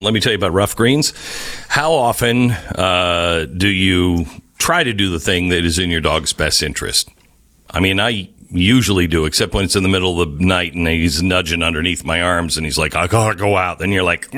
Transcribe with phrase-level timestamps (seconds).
[0.00, 1.12] Let me tell you about ruff greens.
[1.66, 6.32] How often uh, do you try to do the thing that is in your dog's
[6.32, 7.08] best interest?
[7.68, 10.86] I mean, I usually do, except when it's in the middle of the night and
[10.86, 13.80] he's nudging underneath my arms and he's like, I gotta go out.
[13.80, 14.32] Then you're like,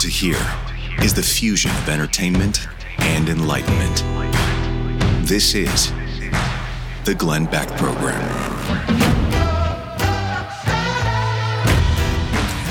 [0.00, 0.38] To hear
[1.02, 2.66] is the fusion of entertainment
[3.00, 4.02] and enlightenment.
[5.28, 5.92] This is
[7.04, 8.18] the Glenn Beck Program.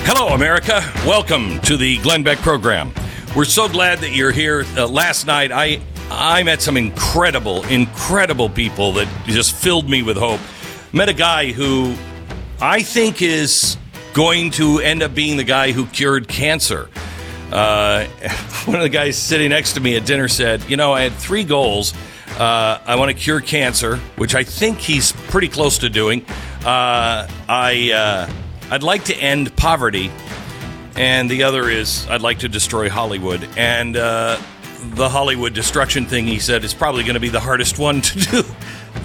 [0.06, 0.82] Hello, America.
[1.06, 2.92] Welcome to the Glenn Beck program.
[3.36, 4.66] We're so glad that you're here.
[4.76, 10.18] Uh, last night, I I met some incredible, incredible people that just filled me with
[10.18, 10.40] hope.
[10.94, 11.94] Met a guy who
[12.60, 13.78] I think is
[14.14, 16.90] going to end up being the guy who cured cancer.
[17.52, 18.06] Uh,
[18.66, 21.14] one of the guys sitting next to me at dinner said, "You know, I had
[21.14, 21.94] three goals.
[22.38, 26.26] Uh, I want to cure cancer, which I think he's pretty close to doing.
[26.64, 28.32] Uh, I uh,
[28.72, 30.12] I'd like to end poverty,
[30.96, 33.48] and the other is I'd like to destroy Hollywood.
[33.58, 34.40] And uh,
[34.82, 38.20] the Hollywood destruction thing, he said, is probably going to be the hardest one to
[38.20, 38.44] do.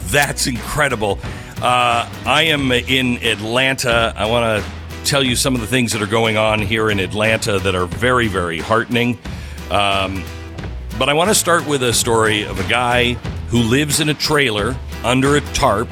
[0.07, 1.19] That's incredible.
[1.61, 4.13] Uh, I am in Atlanta.
[4.17, 4.71] I want to
[5.05, 7.87] tell you some of the things that are going on here in Atlanta that are
[7.87, 9.19] very, very heartening.
[9.71, 10.25] Um,
[10.99, 13.15] but I want to start with a story of a guy
[13.49, 15.89] who lives in a trailer under a tarp,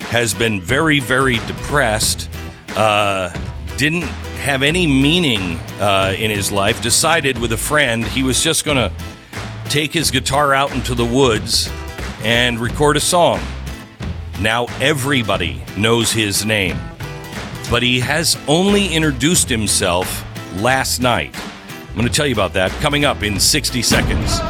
[0.00, 2.30] has been very, very depressed,
[2.76, 3.30] uh,
[3.76, 4.08] didn't
[4.42, 8.76] have any meaning uh, in his life, decided with a friend he was just going
[8.76, 8.92] to
[9.68, 11.70] take his guitar out into the woods
[12.22, 13.40] and record a song.
[14.40, 16.78] Now everybody knows his name,
[17.70, 20.24] but he has only introduced himself
[20.56, 21.34] last night.
[21.88, 24.40] I'm going to tell you about that coming up in 60 seconds.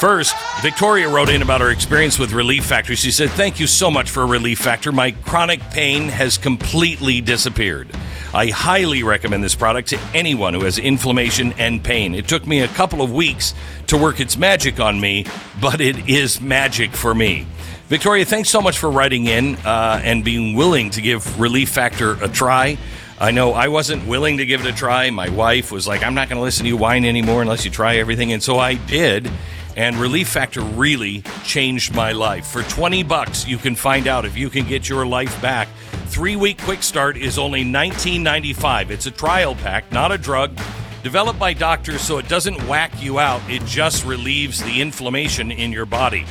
[0.00, 2.94] First, Victoria wrote in about her experience with Relief Factor.
[2.96, 4.92] She said, Thank you so much for Relief Factor.
[4.92, 7.88] My chronic pain has completely disappeared.
[8.34, 12.14] I highly recommend this product to anyone who has inflammation and pain.
[12.14, 13.54] It took me a couple of weeks
[13.86, 15.24] to work its magic on me,
[15.62, 17.46] but it is magic for me.
[17.88, 22.14] Victoria, thanks so much for writing in uh, and being willing to give Relief Factor
[22.20, 22.76] a try.
[23.20, 25.08] I know I wasn't willing to give it a try.
[25.10, 27.70] My wife was like, I'm not going to listen to you whine anymore unless you
[27.70, 28.32] try everything.
[28.32, 29.30] And so I did.
[29.76, 32.48] And Relief Factor really changed my life.
[32.48, 35.68] For 20 bucks, you can find out if you can get your life back.
[36.06, 38.90] Three week quick start is only $19.95.
[38.90, 40.58] It's a trial pack, not a drug.
[41.04, 45.70] Developed by doctors so it doesn't whack you out, it just relieves the inflammation in
[45.70, 46.26] your body.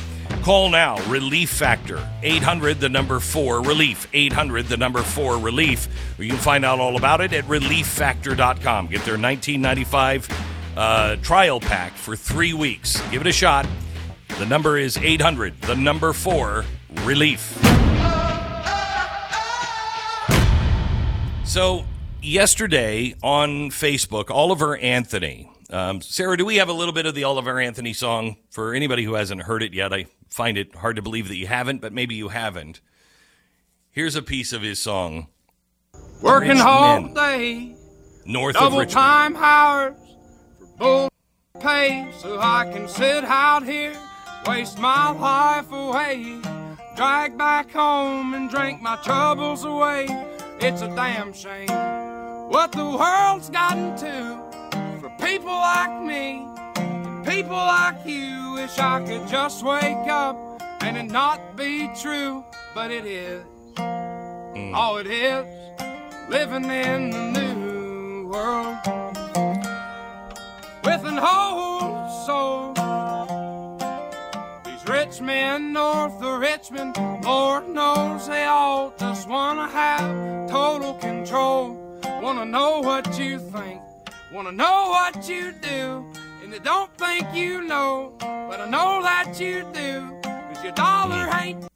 [0.46, 5.88] Call now, Relief Factor, 800 the number 4 Relief, 800 the number 4 Relief.
[6.20, 8.86] You can find out all about it at relieffactor.com.
[8.86, 10.28] Get their 1995
[10.76, 13.00] uh, trial pack for three weeks.
[13.10, 13.66] Give it a shot.
[14.38, 16.64] The number is 800 the number 4
[17.02, 17.40] Relief.
[21.44, 21.84] So,
[22.22, 25.50] yesterday on Facebook, Oliver Anthony.
[25.70, 29.02] Um, Sarah, do we have a little bit of the Oliver Anthony song for anybody
[29.02, 29.92] who hasn't heard it yet?
[29.92, 32.82] I find it hard to believe that you haven't, but maybe you haven't.
[33.90, 35.28] Here's a piece of his song,
[36.20, 37.74] Working all day,
[38.26, 38.92] North of double Richmond.
[38.92, 39.96] time hours
[40.58, 41.08] for bull
[41.58, 43.94] pay so I can sit out here,
[44.46, 46.38] waste my life away,
[46.96, 50.06] drag back home and drink my troubles away.
[50.60, 51.68] It's a damn shame
[52.50, 56.46] what the world's gotten to for people like me
[57.26, 58.52] people like you.
[58.54, 60.36] Wish I could just wake up
[60.80, 62.44] and it not be true,
[62.74, 63.44] but it is.
[63.76, 64.72] Mm.
[64.74, 65.46] Oh, it is
[66.30, 68.76] living in the new world
[70.84, 72.72] with an whole soul.
[74.64, 81.74] These rich men north of Richmond, Lord knows they all just wanna have total control.
[82.22, 83.80] Wanna know what you think,
[84.32, 86.04] wanna know what you do,
[86.46, 91.28] and they don't think you know, but I know that you do, cause your dollar
[91.40, 91.66] ain't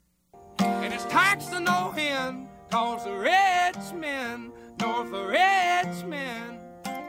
[0.60, 6.60] and it's taxed to no end, cause the rich men north of Richmond.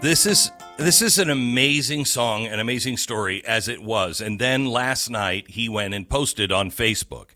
[0.02, 4.22] This is this is an amazing song, an amazing story as it was.
[4.22, 7.28] And then last night he went and posted on Facebook.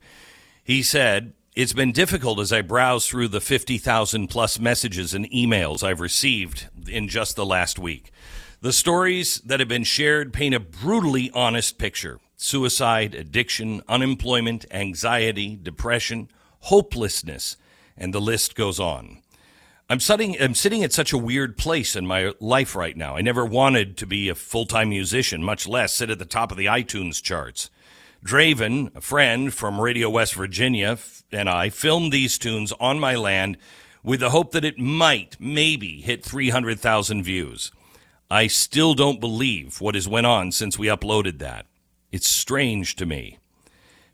[0.63, 5.83] He said, "It's been difficult as I browse through the 50,000 plus messages and emails
[5.83, 8.11] I've received in just the last week.
[8.65, 12.19] The stories that have been shared paint a brutally honest picture.
[12.35, 16.31] Suicide, addiction, unemployment, anxiety, depression,
[16.61, 17.57] hopelessness,
[17.95, 19.21] and the list goes on."
[19.87, 23.15] I'm sitting, I'm sitting at such a weird place in my life right now.
[23.15, 26.49] I never wanted to be a full time musician, much less sit at the top
[26.49, 27.69] of the iTunes charts.
[28.25, 30.97] Draven, a friend from Radio West Virginia,
[31.31, 33.59] and I filmed these tunes on my land
[34.01, 37.71] with the hope that it might, maybe, hit 300,000 views.
[38.29, 41.67] I still don't believe what has went on since we uploaded that.
[42.11, 43.37] It's strange to me.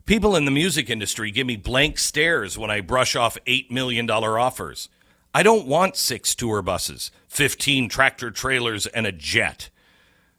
[0.04, 4.10] People in the music industry give me blank stares when I brush off $8 million
[4.10, 4.90] offers.
[5.34, 9.70] I don't want six tour buses, 15 tractor trailers, and a jet.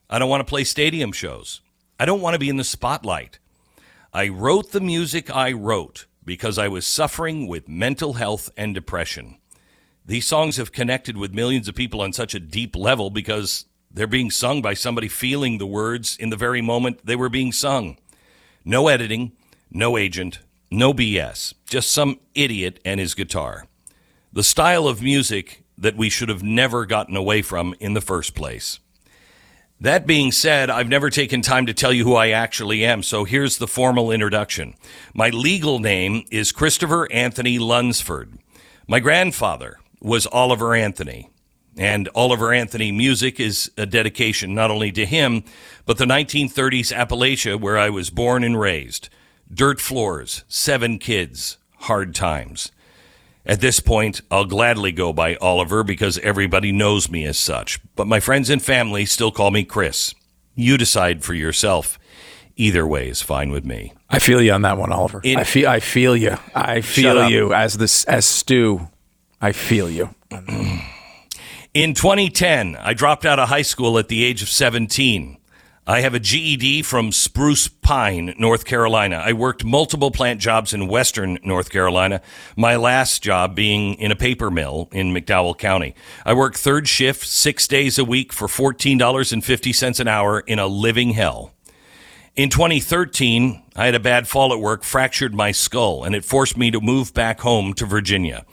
[0.08, 1.62] I don't want to play stadium shows.
[2.00, 3.40] I don't want to be in the spotlight.
[4.14, 9.38] I wrote the music I wrote because I was suffering with mental health and depression.
[10.06, 14.06] These songs have connected with millions of people on such a deep level because they're
[14.06, 17.98] being sung by somebody feeling the words in the very moment they were being sung.
[18.66, 19.32] No editing,
[19.72, 20.40] no agent,
[20.70, 23.68] no BS, just some idiot and his guitar.
[24.34, 28.36] The style of music that we should have never gotten away from in the first
[28.36, 28.80] place.
[29.80, 33.24] That being said, I've never taken time to tell you who I actually am, so
[33.26, 34.76] here's the formal introduction.
[35.14, 38.38] My legal name is Christopher Anthony Lunsford.
[38.88, 41.30] My grandfather was Oliver Anthony,
[41.78, 45.44] and Oliver Anthony music is a dedication not only to him,
[45.86, 49.10] but the 1930s Appalachia where I was born and raised.
[49.52, 52.72] Dirt floors, seven kids, hard times.
[53.46, 58.08] At this point, I'll gladly go by Oliver because everybody knows me as such, but
[58.08, 60.14] my friends and family still call me Chris.
[60.56, 61.98] You decide for yourself.
[62.56, 63.94] Either way is fine with me.
[64.10, 65.22] I feel you on that one, Oliver.
[65.26, 65.68] I feel.
[65.68, 66.38] I feel you.
[66.54, 68.88] I feel you as this as Stu.
[69.44, 70.16] I feel you.
[71.74, 75.38] In 2010, I dropped out of high school at the age of 17.
[75.86, 79.18] I have a GED from Spruce Pine, North Carolina.
[79.18, 82.22] I worked multiple plant jobs in western North Carolina,
[82.56, 85.94] my last job being in a paper mill in McDowell County.
[86.25, 91.10] I worked third shift six days a week for $14.50 an hour in a living
[91.10, 91.54] hell.
[92.38, 96.57] In 2013, I had a bad fall at work, fractured my skull, and it forced
[96.57, 98.45] me to move back home to Virginia.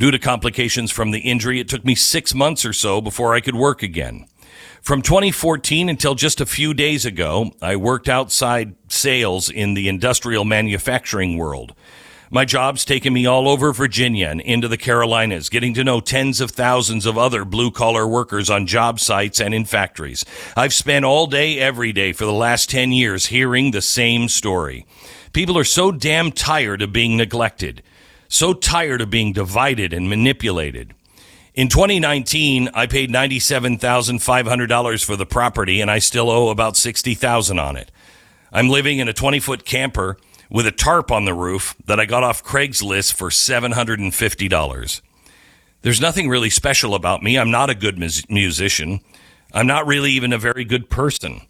[0.00, 3.40] Due to complications from the injury, it took me six months or so before I
[3.40, 4.24] could work again.
[4.80, 10.46] From 2014 until just a few days ago, I worked outside sales in the industrial
[10.46, 11.74] manufacturing world.
[12.30, 16.40] My job's taken me all over Virginia and into the Carolinas, getting to know tens
[16.40, 20.24] of thousands of other blue collar workers on job sites and in factories.
[20.56, 24.86] I've spent all day, every day for the last 10 years hearing the same story.
[25.34, 27.82] People are so damn tired of being neglected,
[28.30, 30.94] so tired of being divided and manipulated.
[31.52, 37.76] In 2019, I paid $97,500 for the property and I still owe about 60,000 on
[37.76, 37.90] it.
[38.52, 40.16] I'm living in a 20 foot camper
[40.48, 45.00] with a tarp on the roof that I got off Craigslist for $750.
[45.82, 47.36] There's nothing really special about me.
[47.36, 49.00] I'm not a good mus- musician.
[49.52, 51.42] I'm not really even a very good person.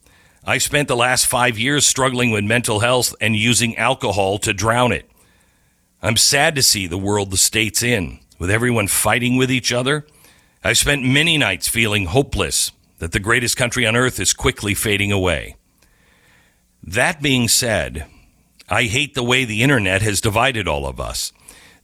[0.46, 4.92] I spent the last five years struggling with mental health and using alcohol to drown
[4.92, 5.10] it.
[6.02, 10.07] I'm sad to see the world the state's in, with everyone fighting with each other.
[10.64, 15.12] I've spent many nights feeling hopeless that the greatest country on earth is quickly fading
[15.12, 15.57] away.
[16.83, 18.07] That being said,
[18.69, 21.33] I hate the way the internet has divided all of us.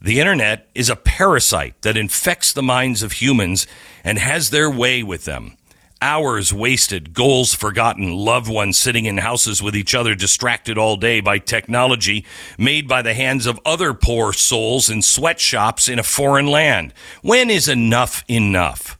[0.01, 3.67] The internet is a parasite that infects the minds of humans
[4.03, 5.56] and has their way with them.
[6.01, 11.21] Hours wasted, goals forgotten, loved ones sitting in houses with each other, distracted all day
[11.21, 12.23] by technology
[12.57, 16.93] made by the hands of other poor souls in sweatshops in a foreign land.
[17.23, 18.99] When is enough enough?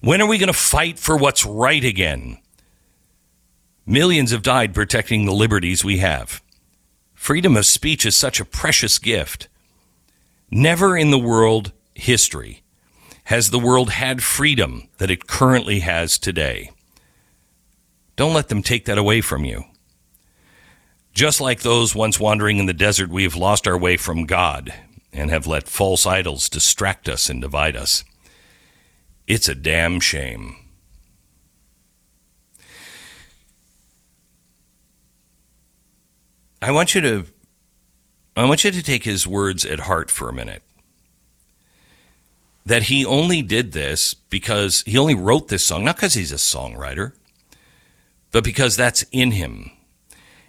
[0.00, 2.38] When are we going to fight for what's right again?
[3.84, 6.42] Millions have died protecting the liberties we have.
[7.12, 9.48] Freedom of speech is such a precious gift.
[10.50, 12.62] Never in the world history
[13.30, 16.68] has the world had freedom that it currently has today.
[18.16, 19.62] Don't let them take that away from you.
[21.12, 24.74] Just like those once wandering in the desert, we have lost our way from God
[25.12, 28.02] and have let false idols distract us and divide us.
[29.28, 30.56] It's a damn shame.
[36.60, 37.26] I want you to
[38.36, 40.64] I want you to take his words at heart for a minute.
[42.66, 46.36] That he only did this because he only wrote this song, not because he's a
[46.36, 47.12] songwriter,
[48.32, 49.70] but because that's in him.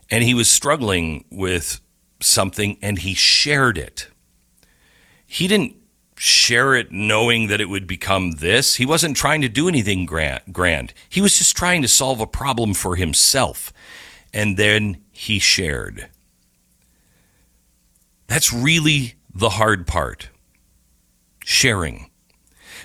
[0.10, 1.80] And he was struggling with
[2.20, 4.10] something and he shared it.
[5.26, 5.76] He didn't
[6.18, 8.76] share it knowing that it would become this.
[8.76, 10.94] He wasn't trying to do anything grand.
[11.10, 13.74] He was just trying to solve a problem for himself.
[14.34, 16.10] And then he shared.
[18.28, 20.30] That's really the hard part
[21.52, 22.10] sharing.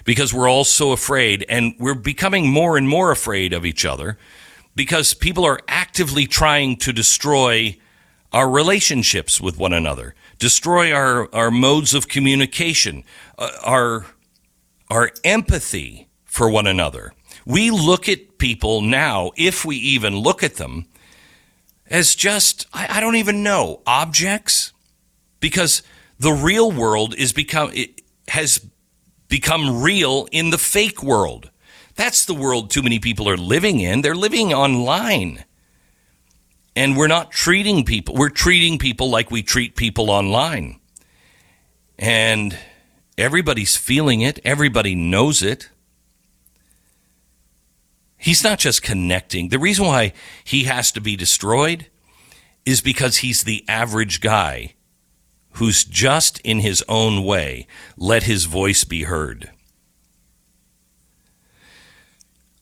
[0.05, 4.19] Because we're all so afraid, and we're becoming more and more afraid of each other
[4.77, 7.77] because people are actively trying to destroy
[8.33, 13.03] our relationships with one another, destroy our, our modes of communication,
[13.39, 14.07] uh, our,
[14.91, 17.15] our empathy for one another.
[17.47, 20.87] We look at people now, if we even look at them,
[21.89, 24.73] as just, I, I don't even know, objects?
[25.41, 25.83] Because
[26.19, 27.73] the real world is become,
[28.29, 28.67] has
[29.29, 31.51] become real in the fake world.
[31.95, 34.03] That's the world too many people are living in.
[34.03, 35.45] They're living online.
[36.75, 40.79] And we're not treating people, we're treating people like we treat people online.
[41.99, 42.57] And
[43.17, 45.71] everybody's feeling it, everybody knows it.
[48.19, 49.49] He's not just connecting.
[49.49, 50.13] The reason why
[50.45, 51.87] he has to be destroyed
[52.67, 54.75] is because he's the average guy
[55.57, 59.51] who's just in his own way let his voice be heard.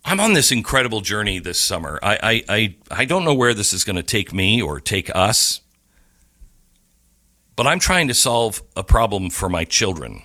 [0.04, 1.98] I'm on this incredible journey this summer.
[2.02, 5.10] I, I, I, I don't know where this is going to take me or take
[5.14, 5.62] us,
[7.56, 10.22] but I'm trying to solve a problem for my children.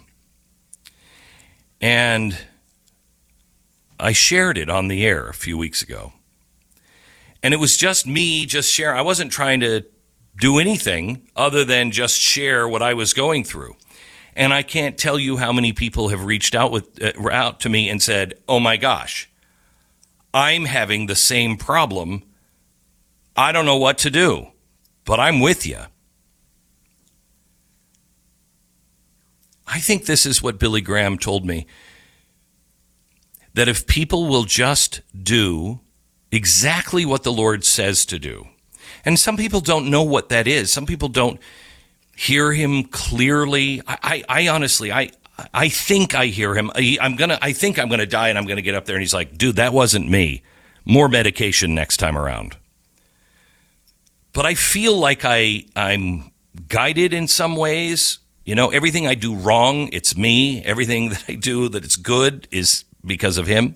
[1.82, 2.38] And
[4.00, 6.14] I shared it on the air a few weeks ago.
[7.42, 9.00] And it was just me just sharing.
[9.00, 9.86] I wasn't trying to
[10.40, 13.76] do anything other than just share what I was going through.
[14.36, 17.70] And I can't tell you how many people have reached out with uh, out to
[17.70, 19.30] me and said, "Oh my gosh,
[20.34, 22.24] I'm having the same problem.
[23.36, 24.48] I don't know what to do,
[25.04, 25.80] but I'm with you."
[29.68, 31.68] I think this is what Billy Graham told me
[33.54, 35.82] that if people will just do
[36.32, 38.48] exactly what the Lord says to do,
[39.06, 41.40] and some people don't know what that is, some people don't
[42.16, 43.82] hear Him clearly.
[43.88, 45.12] I, I, I honestly, I,
[45.54, 46.72] I think I hear Him.
[46.76, 49.02] I, I'm gonna, I think I'm gonna die, and I'm gonna get up there, and
[49.02, 50.44] He's like, "Dude, that wasn't me.
[50.86, 52.58] More medication next time around."
[54.34, 56.32] But I feel like I, I'm
[56.68, 58.20] guided in some ways.
[58.46, 60.64] You know, everything I do wrong, it's me.
[60.64, 63.76] Everything that I do that it's good is because of him.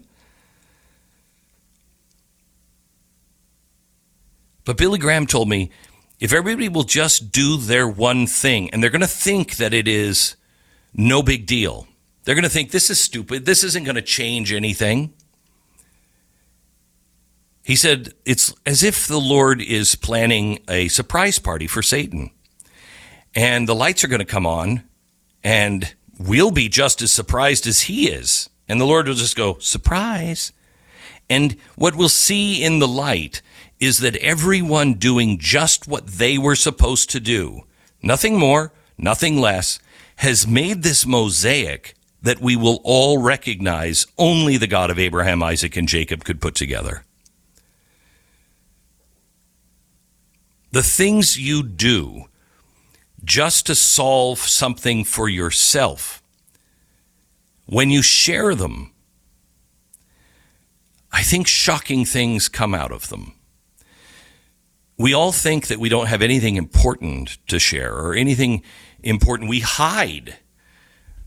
[4.66, 5.72] But Billy Graham told me
[6.20, 9.88] if everybody will just do their one thing, and they're going to think that it
[9.88, 10.36] is
[10.94, 11.88] no big deal,
[12.24, 15.14] they're going to think this is stupid, this isn't going to change anything.
[17.64, 22.32] He said it's as if the Lord is planning a surprise party for Satan.
[23.36, 24.84] And the lights are going to come on,
[25.44, 28.50] and we'll be just as surprised as he is.
[28.68, 30.52] And the Lord will just go, surprise.
[31.30, 33.42] And what we'll see in the light
[33.84, 37.64] is that everyone doing just what they were supposed to do,
[38.02, 39.80] nothing more, nothing less,
[40.18, 45.76] has made this mosaic that we will all recognize only the God of Abraham, Isaac,
[45.76, 47.04] and Jacob could put together.
[50.72, 52.26] The things you do
[53.24, 56.24] just to solve something for yourself,
[57.66, 58.94] when you share them,
[61.12, 63.34] I think shocking things come out of them
[64.98, 68.64] we all think that we don't have anything important to share or anything
[69.02, 69.50] important.
[69.50, 70.38] We hide.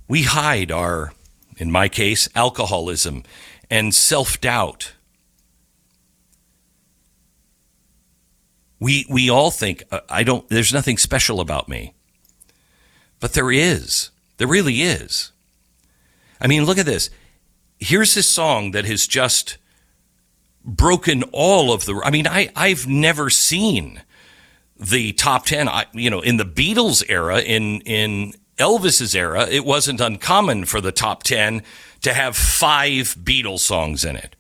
[0.09, 1.13] We hide our,
[1.57, 3.25] in my case, alcoholism
[3.71, 4.93] and self doubt.
[8.79, 11.95] We, we all think, uh, I don't, there's nothing special about me.
[13.21, 14.11] But there is.
[14.37, 15.33] There really is.
[16.41, 17.09] I mean, look at this.
[17.79, 19.57] Here's this song that has just
[20.67, 22.01] broken all of the.
[22.05, 24.03] I mean, I I've never seen
[24.79, 25.69] the top ten.
[25.69, 30.81] I, you know, in the Beatles era, in in Elvis's era, it wasn't uncommon for
[30.81, 31.63] the top ten
[32.03, 34.37] to have five Beatles songs in it.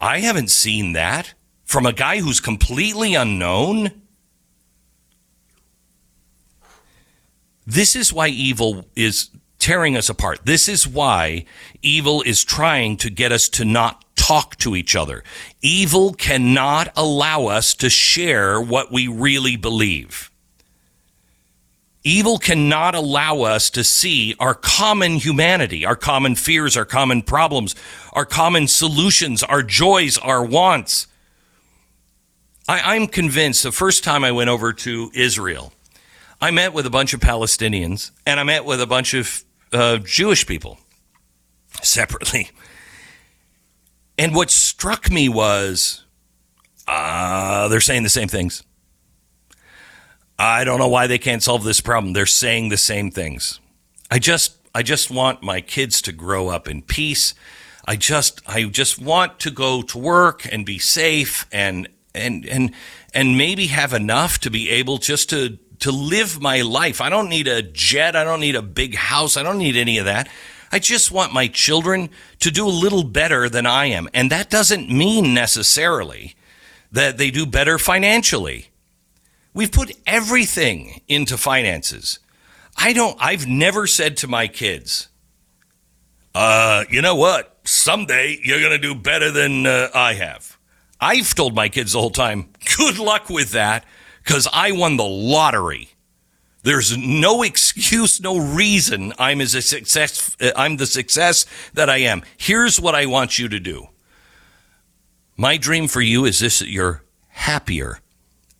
[0.00, 4.02] I haven't seen that from a guy who's completely unknown.
[7.66, 10.40] This is why evil is tearing us apart.
[10.44, 11.46] This is why
[11.80, 15.22] evil is trying to get us to not talk to each other.
[15.60, 20.30] Evil cannot allow us to share what we really believe.
[22.02, 27.74] Evil cannot allow us to see our common humanity, our common fears, our common problems,
[28.12, 31.06] our common solutions, our joys, our wants.
[32.68, 35.72] I, I'm convinced the first time I went over to Israel,
[36.40, 39.98] I met with a bunch of Palestinians and I met with a bunch of uh,
[39.98, 40.78] Jewish people
[41.82, 42.50] separately.
[44.16, 46.04] And what struck me was
[46.86, 48.62] uh, they're saying the same things.
[50.38, 52.12] I don't know why they can't solve this problem.
[52.12, 53.60] They're saying the same things.
[54.10, 57.34] I just I just want my kids to grow up in peace.
[57.86, 62.72] I just I just want to go to work and be safe and and and
[63.12, 67.00] and maybe have enough to be able just to to live my life.
[67.00, 69.98] I don't need a jet, I don't need a big house, I don't need any
[69.98, 70.28] of that.
[70.74, 74.08] I just want my children to do a little better than I am.
[74.12, 76.34] And that doesn't mean necessarily
[76.90, 78.70] that they do better financially.
[79.52, 82.18] We've put everything into finances.
[82.76, 85.10] I don't, I've never said to my kids,
[86.34, 87.56] uh, you know what?
[87.62, 90.58] Someday you're going to do better than uh, I have.
[91.00, 93.84] I've told my kids the whole time, good luck with that,
[94.24, 95.90] because I won the lottery.
[96.64, 100.34] There's no excuse, no reason I'm as a success.
[100.56, 102.22] I'm the success that I am.
[102.38, 103.88] Here's what I want you to do.
[105.36, 108.00] My dream for you is this: that you're happier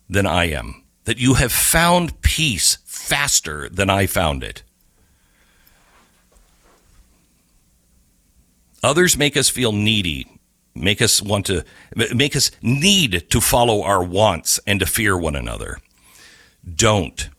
[0.07, 0.83] than I am.
[1.05, 4.61] That you have found peace faster than I found it.
[8.83, 10.27] Others make us feel needy,
[10.75, 11.65] make us want to,
[11.95, 15.79] make us need to follow our wants and to fear one another.
[16.71, 17.29] Don't.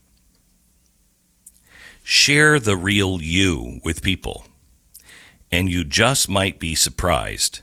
[2.09, 4.47] Share the real you with people,
[5.51, 7.63] and you just might be surprised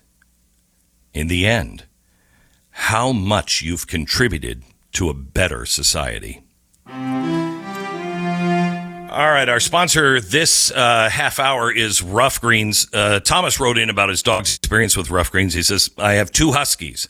[1.13, 1.85] in the end
[2.71, 6.43] how much you've contributed to a better society.
[6.89, 6.91] All
[9.31, 12.89] right, our sponsor this uh, half hour is Ruff Greens.
[12.91, 15.53] Uh, Thomas wrote in about his dog's experience with Ruff Greens.
[15.53, 17.07] He says, I have two Huskies,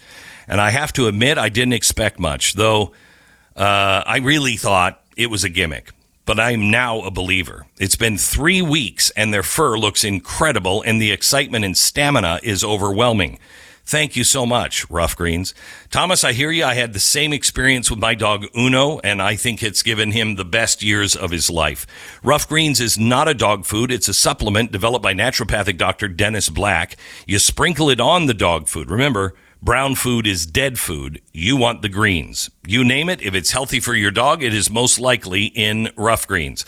[0.47, 2.91] and I have to admit, I didn't expect much, though
[3.55, 5.89] uh, I really thought it was a gimmick.
[6.25, 7.67] But I'm now a believer.
[7.77, 12.63] It's been three weeks, and their fur looks incredible, and the excitement and stamina is
[12.63, 13.39] overwhelming.
[13.85, 15.53] Thank you so much, Ruff Greens.
[15.91, 16.63] Thomas, I hear you.
[16.63, 20.35] I had the same experience with my dog Uno, and I think it's given him
[20.35, 21.85] the best years of his life.
[22.23, 23.91] Ruff Greens is not a dog food.
[23.91, 26.07] It's a supplement developed by naturopathic Dr.
[26.07, 26.95] Dennis Black.
[27.27, 28.89] You sprinkle it on the dog food.
[28.89, 31.21] Remember, brown food is dead food.
[31.31, 32.51] You want the greens.
[32.67, 33.21] You name it.
[33.21, 36.65] If it's healthy for your dog, it is most likely in Ruff Greens.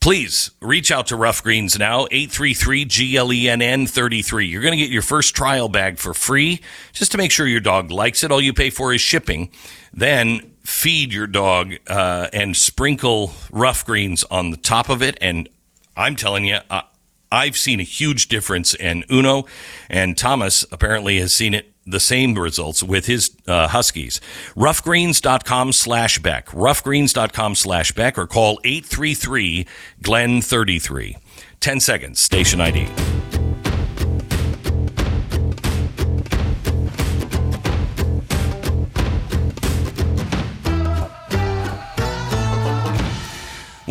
[0.00, 4.46] Please reach out to Ruff Greens now, 833 GLENN 33.
[4.46, 6.60] You're going to get your first trial bag for free
[6.92, 8.32] just to make sure your dog likes it.
[8.32, 9.52] All you pay for is shipping.
[9.92, 15.16] Then feed your dog uh, and sprinkle Ruff Greens on the top of it.
[15.20, 15.48] And
[15.96, 16.58] I'm telling you,
[17.30, 19.46] I've seen a huge difference in Uno,
[19.88, 24.20] and Thomas apparently has seen it the same results with his uh, Huskies.
[24.56, 26.46] Ruffgreens.com slash Beck.
[26.48, 29.66] Ruffgreens.com slash Beck or call 833
[30.02, 31.16] Glenn 33.
[31.60, 32.88] 10 seconds, station ID.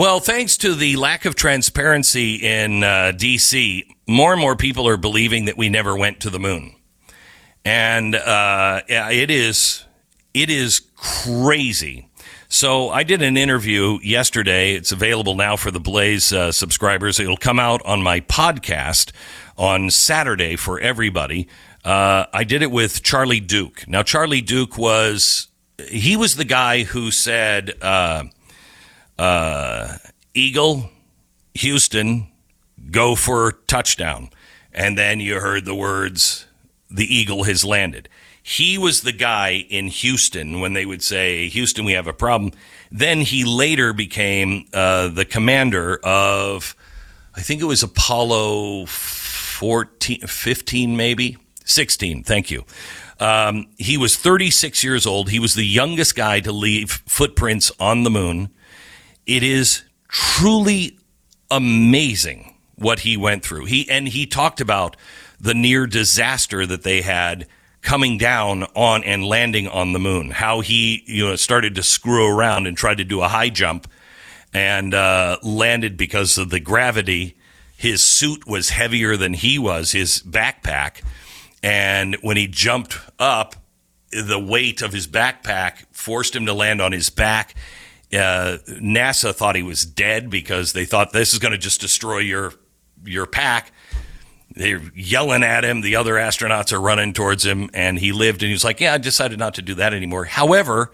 [0.02, 4.98] Well, thanks to the lack of transparency in uh, DC, more and more people are
[4.98, 6.74] believing that we never went to the moon,
[7.64, 9.86] and uh, it is
[10.34, 12.08] it is crazy.
[12.48, 14.74] So I did an interview yesterday.
[14.74, 17.20] It's available now for the Blaze uh, subscribers.
[17.20, 19.12] It'll come out on my podcast
[19.58, 21.48] on Saturday for everybody.
[21.86, 23.88] Uh, I did it with Charlie Duke.
[23.88, 25.48] Now, Charlie Duke was
[25.88, 27.74] he was the guy who said.
[27.82, 28.26] Uh,
[29.22, 29.98] uh,
[30.34, 30.90] Eagle,
[31.54, 32.28] Houston,
[32.90, 34.32] go for touchdown.
[34.74, 36.48] And then you heard the words,
[36.92, 38.10] the Eagle has landed.
[38.44, 42.52] He was the guy in Houston when they would say, Houston, we have a problem.
[42.92, 46.76] Then he later became uh, the commander of,
[47.36, 52.24] I think it was Apollo 14, 15, maybe 16.
[52.24, 52.66] Thank you.
[53.20, 55.30] Um, he was 36 years old.
[55.30, 58.50] He was the youngest guy to leave footprints on the moon.
[59.28, 60.98] It is truly
[61.52, 63.66] amazing what he went through.
[63.66, 64.98] He and he talked about
[65.42, 67.48] the near disaster that they had
[67.82, 70.30] coming down on and landing on the moon.
[70.30, 73.88] How he you know started to screw around and tried to do a high jump
[74.54, 77.38] and uh, landed because of the gravity.
[77.76, 81.02] His suit was heavier than he was, his backpack.
[81.64, 83.56] And when he jumped up,
[84.12, 87.56] the weight of his backpack forced him to land on his back.
[88.14, 92.20] Uh, NASA thought he was dead because they thought this is going to just destroy
[92.20, 92.54] your
[93.04, 93.72] your pack.
[94.56, 95.82] They're yelling at him.
[95.82, 98.42] The other astronauts are running towards him, and he lived.
[98.44, 100.92] And he was like, "Yeah, I decided not to do that anymore." However,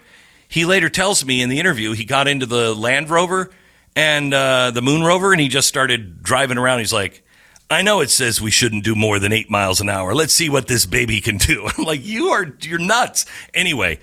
[0.48, 3.50] he later tells me in the interview he got into the Land Rover
[3.96, 6.78] and uh, the Moon Rover, and he just started driving around.
[6.78, 7.22] He's like,
[7.68, 10.14] "I know it says we shouldn't do more than eight miles an hour.
[10.14, 13.98] Let's see what this baby can do." I'm like, "You are you're nuts." Anyway,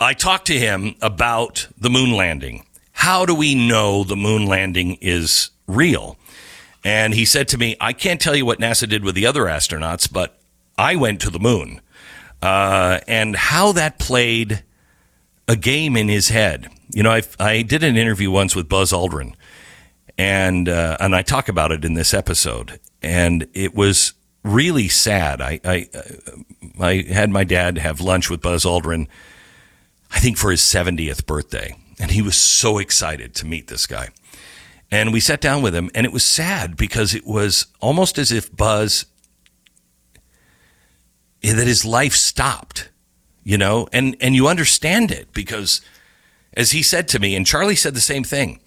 [0.00, 2.66] I talked to him about the moon landing.
[2.92, 6.16] How do we know the moon landing is real?
[6.84, 9.44] And he said to me, I can't tell you what NASA did with the other
[9.44, 10.40] astronauts, but
[10.76, 11.80] I went to the moon.
[12.40, 14.64] Uh, and how that played
[15.46, 16.68] a game in his head.
[16.90, 19.34] You know, I, I did an interview once with Buzz Aldrin,
[20.18, 25.40] and uh, and I talk about it in this episode, and it was really sad.
[25.40, 25.88] I I,
[26.80, 29.06] I had my dad have lunch with Buzz Aldrin,
[30.10, 34.08] I think for his 70th birthday, and he was so excited to meet this guy.
[34.92, 38.30] And we sat down with him, and it was sad because it was almost as
[38.30, 39.06] if Buzz,
[41.40, 42.90] that his life stopped,
[43.42, 45.80] you know, and, and you understand it because,
[46.52, 48.60] as he said to me, and Charlie said the same thing,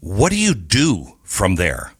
[0.00, 1.92] what do you do from there?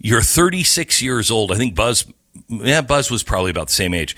[0.00, 1.52] You're 36 years old.
[1.52, 2.06] I think Buzz,
[2.48, 4.16] yeah, Buzz was probably about the same age.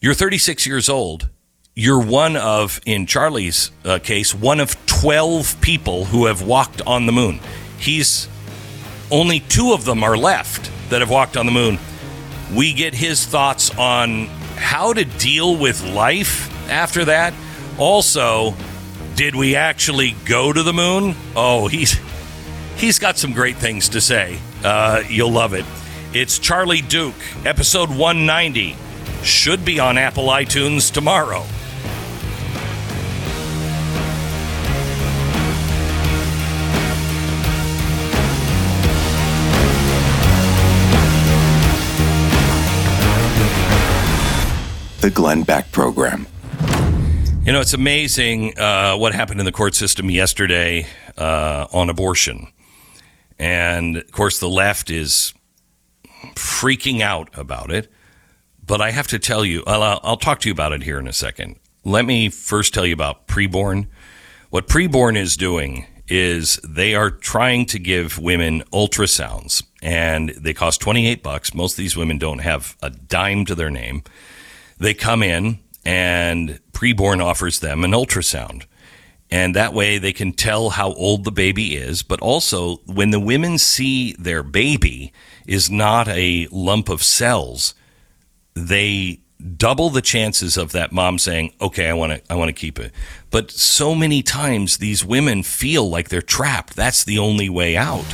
[0.00, 1.28] You're 36 years old.
[1.76, 7.06] You're one of, in Charlie's uh, case, one of 12 people who have walked on
[7.06, 7.38] the moon.
[7.78, 8.28] He's
[9.10, 11.78] only two of them are left that have walked on the moon.
[12.54, 17.34] We get his thoughts on how to deal with life after that.
[17.78, 18.54] Also,
[19.14, 21.14] did we actually go to the moon?
[21.36, 21.98] Oh, he's
[22.76, 24.38] he's got some great things to say.
[24.64, 25.64] Uh, you'll love it.
[26.12, 27.14] It's Charlie Duke,
[27.44, 28.76] episode 190.
[29.22, 31.44] Should be on Apple iTunes tomorrow.
[45.08, 46.26] The Glenn Beck Program.
[47.42, 52.48] You know, it's amazing uh, what happened in the court system yesterday uh, on abortion.
[53.38, 55.32] And of course, the left is
[56.34, 57.90] freaking out about it.
[58.62, 61.08] But I have to tell you, I'll, I'll talk to you about it here in
[61.08, 61.58] a second.
[61.86, 63.86] Let me first tell you about preborn.
[64.50, 70.82] What preborn is doing is they are trying to give women ultrasounds, and they cost
[70.82, 71.54] 28 bucks.
[71.54, 74.02] Most of these women don't have a dime to their name.
[74.78, 78.64] They come in, and preborn offers them an ultrasound.
[79.30, 82.02] And that way they can tell how old the baby is.
[82.02, 85.12] But also, when the women see their baby
[85.46, 87.74] is not a lump of cells,
[88.54, 89.20] they
[89.56, 92.78] double the chances of that mom saying, "Okay, I want to I want to keep
[92.78, 92.92] it."
[93.30, 96.74] But so many times these women feel like they're trapped.
[96.74, 98.06] That's the only way out.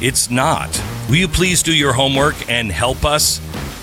[0.00, 0.82] It's not.
[1.08, 3.40] Will you please do your homework and help us?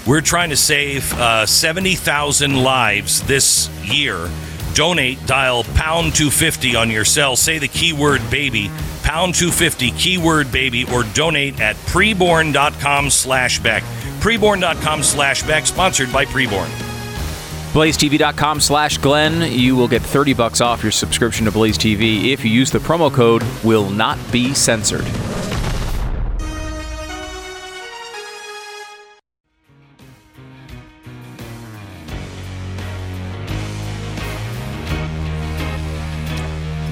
[0.08, 4.30] We're trying to save uh, 70,000 lives this year.
[4.74, 7.36] Donate, dial pound 250 on your cell.
[7.36, 8.70] Say the keyword baby,
[9.04, 13.84] pound 250, keyword baby, or donate at preborn.com slash Beck.
[14.20, 16.70] Preborn.com slash Beck, sponsored by Preborn.
[17.74, 19.52] BlazeTV.com slash Glenn.
[19.52, 22.80] You will get 30 bucks off your subscription to Blaze TV if you use the
[22.80, 25.06] promo code will not be censored.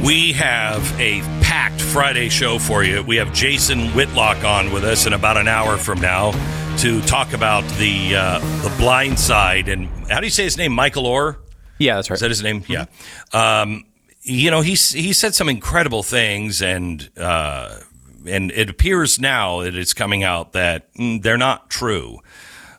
[0.08, 3.04] We have a packed Friday show for you.
[3.04, 6.32] We have Jason Whitlock on with us in about an hour from now
[6.78, 10.72] to talk about the uh, the blind side and how do you say his name?
[10.72, 11.36] Michael Oher?
[11.78, 12.15] Yeah, that's right.
[12.15, 12.63] Is that his name?
[12.70, 12.86] Yeah.
[13.34, 13.84] Um,
[14.22, 17.78] you know, he's he said some incredible things, and uh,
[18.26, 22.20] and it appears now that it's coming out that mm, they're not true.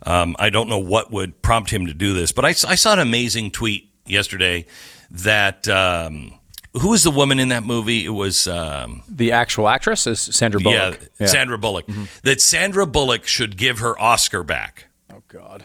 [0.07, 3.01] Um, I don't know what would prompt him to do this, but I saw an
[3.01, 4.65] amazing tweet yesterday
[5.11, 6.38] that um,
[6.75, 8.05] who was the woman in that movie?
[8.05, 11.09] It was um, The actual actress is Sandra Bullock.
[11.19, 11.87] yeah, Sandra Bullock.
[12.23, 14.87] That Sandra Bullock should give her Oscar back.
[15.13, 15.65] Oh God.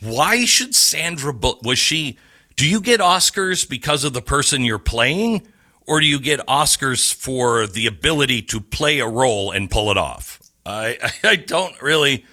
[0.00, 1.62] Why should Sandra Bullock?
[1.62, 2.18] Was she?
[2.56, 5.46] Do you get Oscars because of the person you're playing,
[5.86, 9.96] or do you get Oscars for the ability to play a role and pull it
[9.96, 10.40] off?
[10.66, 12.24] I I don't really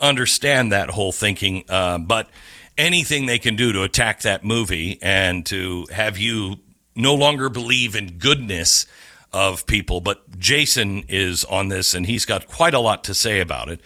[0.00, 2.28] understand that whole thinking, uh, but
[2.78, 6.56] anything they can do to attack that movie and to have you
[6.96, 8.86] no longer believe in goodness
[9.32, 10.00] of people.
[10.00, 13.80] But Jason is on this, and he's got quite a lot to say about it.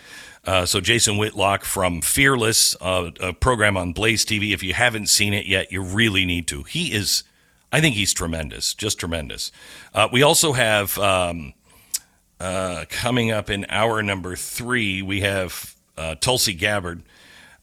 [0.44, 4.52] Uh, so Jason Whitlock from Fearless, uh, a program on Blaze TV.
[4.54, 6.62] If you haven't seen it yet, you really need to.
[6.62, 7.24] He is,
[7.70, 9.52] I think he's tremendous, just tremendous.
[9.92, 11.52] Uh, we also have um,
[12.40, 17.02] uh, coming up in hour number three, we have uh, Tulsi Gabbard.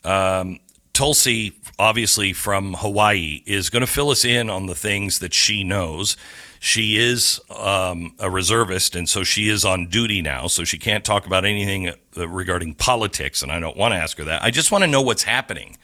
[0.03, 0.59] Um,
[0.93, 5.63] Tulsi, obviously from Hawaii, is going to fill us in on the things that she
[5.63, 6.17] knows.
[6.59, 11.05] She is um, a reservist, and so she is on duty now, so she can't
[11.05, 14.43] talk about anything uh, regarding politics, and I don't want to ask her that.
[14.43, 15.77] I just want to know what's happening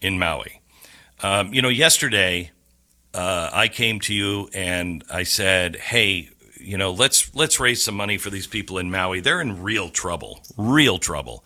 [0.00, 0.60] in Maui.
[1.22, 2.50] Um, you know, yesterday
[3.14, 7.94] uh, I came to you and I said, "Hey, you know, let's let's raise some
[7.94, 9.20] money for these people in Maui.
[9.20, 11.44] They're in real trouble, real trouble."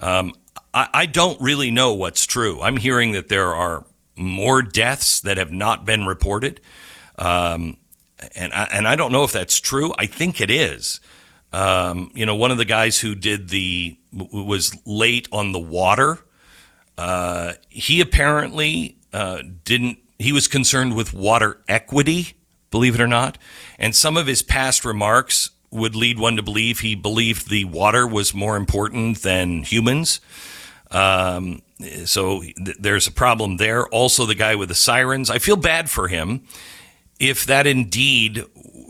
[0.00, 0.32] Um,
[0.72, 2.60] I, I don't really know what's true.
[2.60, 3.84] I'm hearing that there are
[4.16, 6.60] more deaths that have not been reported,
[7.18, 7.76] um,
[8.36, 9.92] and I, and I don't know if that's true.
[9.98, 11.00] I think it is.
[11.52, 16.18] Um, you know, one of the guys who did the was late on the water.
[16.98, 19.98] Uh, he apparently uh, didn't.
[20.18, 22.34] He was concerned with water equity,
[22.70, 23.38] believe it or not,
[23.78, 28.06] and some of his past remarks would lead one to believe he believed the water
[28.06, 30.20] was more important than humans.
[30.90, 31.62] Um,
[32.04, 33.86] so th- there's a problem there.
[33.88, 35.30] Also, the guy with the sirens.
[35.30, 36.42] I feel bad for him
[37.20, 38.44] if that indeed,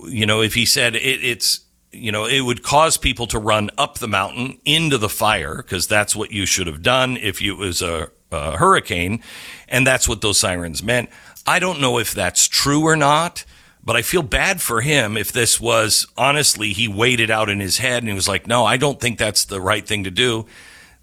[0.06, 1.60] you know, if he said it, it's,
[1.92, 5.88] you know, it would cause people to run up the mountain into the fire because
[5.88, 9.20] that's what you should have done if it was a, a hurricane,
[9.68, 11.10] and that's what those sirens meant.
[11.46, 13.44] I don't know if that's true or not,
[13.82, 17.58] but I feel bad for him if this was honestly he weighed it out in
[17.58, 20.10] his head and he was like, "No, I don't think that's the right thing to
[20.10, 20.46] do."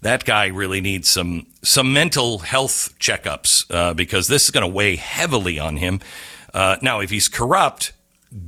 [0.00, 4.72] That guy really needs some some mental health checkups uh, because this is going to
[4.72, 6.00] weigh heavily on him.
[6.54, 7.92] Uh, now, if he's corrupt,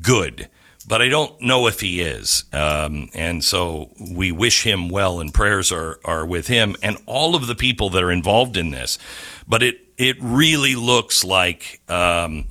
[0.01, 0.49] good,
[0.87, 2.45] but I don't know if he is.
[2.53, 7.35] Um, and so we wish him well, and prayers are are with him and all
[7.35, 8.99] of the people that are involved in this.
[9.49, 11.81] But it it really looks like.
[11.89, 12.47] Um,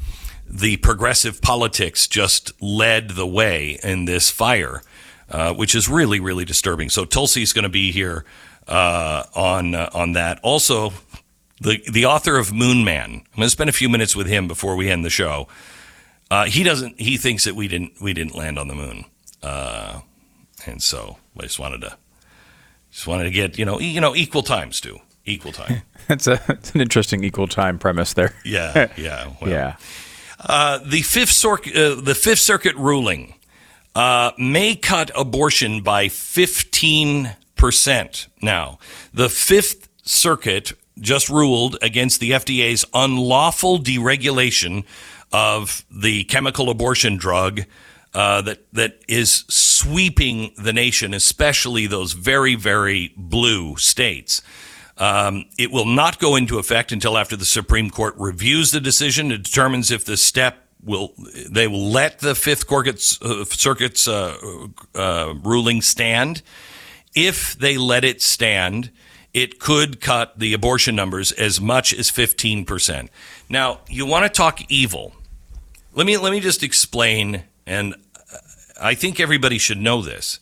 [0.51, 4.81] the progressive politics just led the way in this fire,
[5.29, 6.89] uh, which is really, really disturbing.
[6.89, 8.25] So Tulsi's going to be here
[8.69, 10.39] uh, on uh, on that.
[10.43, 10.93] Also,
[11.59, 13.11] the the author of Moon Man.
[13.11, 15.47] I'm going to spend a few minutes with him before we end the show.
[16.31, 16.99] Uh, he doesn't.
[17.01, 19.05] He thinks that we didn't we didn't land on the moon,
[19.41, 20.01] uh,
[20.65, 21.97] and so I just wanted to
[22.91, 25.81] just wanted to get you know e- you know equal times too equal time.
[26.07, 28.33] That's a that's an interesting equal time premise there.
[28.43, 29.75] Yeah, yeah, well, yeah.
[30.39, 33.35] Uh, the fifth circuit, uh, the Fifth Circuit ruling
[33.93, 38.27] uh, may cut abortion by fifteen percent.
[38.41, 38.79] Now,
[39.13, 44.85] the Fifth Circuit just ruled against the FDA's unlawful deregulation
[45.31, 47.61] of the chemical abortion drug
[48.13, 54.41] uh, that that is sweeping the nation, especially those very very blue states.
[54.97, 59.31] Um, it will not go into effect until after the Supreme Court reviews the decision
[59.31, 61.13] and determines if the step will
[61.49, 66.41] they will let the Fifth Circuit's, uh, Circuit's uh, uh, ruling stand.
[67.27, 68.91] If they let it stand,
[69.33, 73.11] it could cut the abortion numbers as much as fifteen percent.
[73.49, 75.13] Now, you want to talk evil?
[75.93, 78.37] Let me let me just explain, and uh,
[78.81, 80.39] I think everybody should know this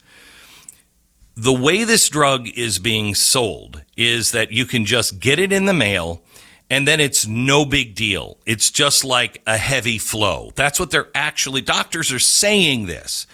[1.37, 5.65] the way this drug is being sold is that you can just get it in
[5.65, 6.23] the mail
[6.67, 8.37] and then it's no big deal.
[8.45, 10.51] It's just like a heavy flow.
[10.55, 13.27] That's what they're actually, doctors are saying this,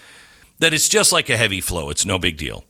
[0.58, 1.88] that it's just like a heavy flow.
[1.88, 2.64] It's no big deal.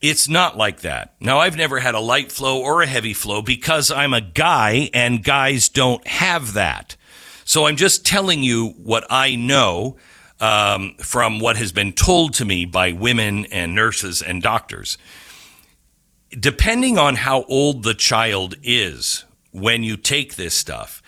[0.00, 1.14] It's not like that.
[1.20, 4.90] Now, I've never had a light flow or a heavy flow because I'm a guy
[4.94, 6.96] and guys don't have that.
[7.44, 9.96] So I'm just telling you what I know
[10.40, 14.98] um, from what has been told to me by women and nurses and doctors.
[16.30, 21.02] Depending on how old the child is when you take this stuff,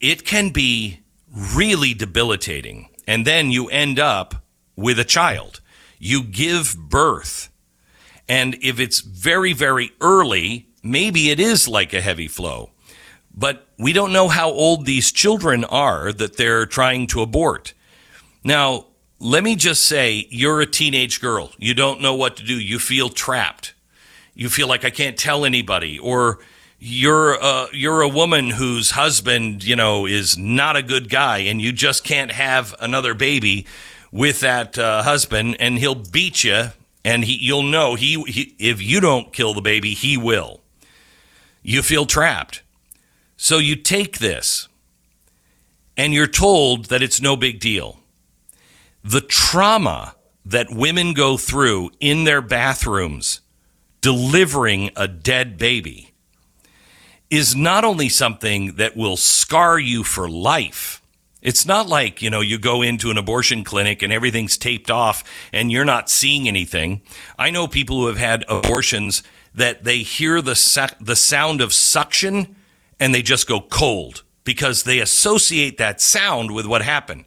[0.00, 1.00] it can be
[1.32, 2.88] really debilitating.
[3.06, 4.44] And then you end up
[4.76, 5.60] with a child.
[5.98, 7.47] You give birth
[8.28, 12.70] And if it's very, very early, maybe it is like a heavy flow.
[13.34, 17.72] But we don't know how old these children are that they're trying to abort.
[18.44, 18.86] Now,
[19.20, 21.52] let me just say you're a teenage girl.
[21.58, 22.58] You don't know what to do.
[22.58, 23.74] You feel trapped.
[24.34, 26.38] You feel like I can't tell anybody or
[26.78, 31.60] you're a, you're a woman whose husband, you know, is not a good guy and
[31.60, 33.66] you just can't have another baby
[34.12, 36.68] with that uh, husband and he'll beat you
[37.08, 40.60] and he, you'll know he, he if you don't kill the baby, he will.
[41.62, 42.62] You feel trapped.
[43.34, 44.68] So you take this
[45.96, 48.00] and you're told that it's no big deal.
[49.02, 53.40] The trauma that women go through in their bathrooms
[54.02, 56.12] delivering a dead baby
[57.30, 61.00] is not only something that will scar you for life.
[61.40, 65.22] It's not like, you know, you go into an abortion clinic and everything's taped off
[65.52, 67.00] and you're not seeing anything.
[67.38, 69.22] I know people who have had abortions
[69.54, 72.56] that they hear the sa- the sound of suction
[72.98, 77.24] and they just go cold because they associate that sound with what happened.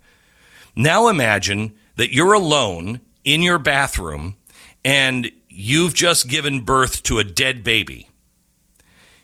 [0.75, 4.35] Now imagine that you're alone in your bathroom
[4.83, 8.09] and you've just given birth to a dead baby.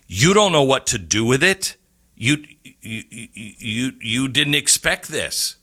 [0.07, 1.75] You don't know what to do with it.
[2.15, 2.43] You
[2.81, 5.55] you you didn't expect this.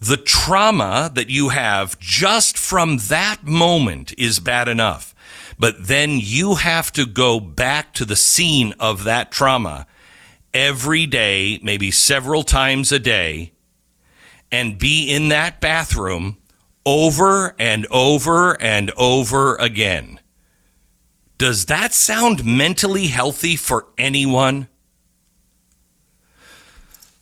[0.00, 5.14] The trauma that you have just from that moment is bad enough.
[5.58, 9.86] But then you have to go back to the scene of that trauma
[10.52, 13.52] every day, maybe several times a day,
[14.52, 16.36] and be in that bathroom
[16.84, 20.20] over and over and over again.
[21.38, 24.68] Does that sound mentally healthy for anyone?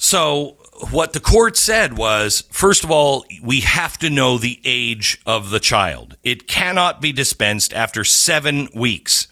[0.04, 0.58] So,
[0.90, 5.48] what the court said was first of all, we have to know the age of
[5.48, 6.18] the child.
[6.22, 9.28] It cannot be dispensed after seven weeks.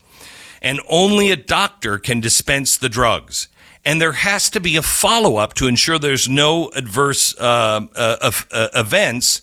[0.62, 3.48] And only a doctor can dispense the drugs.
[3.84, 8.32] And there has to be a follow up to ensure there's no adverse uh, uh,
[8.50, 9.42] uh, events,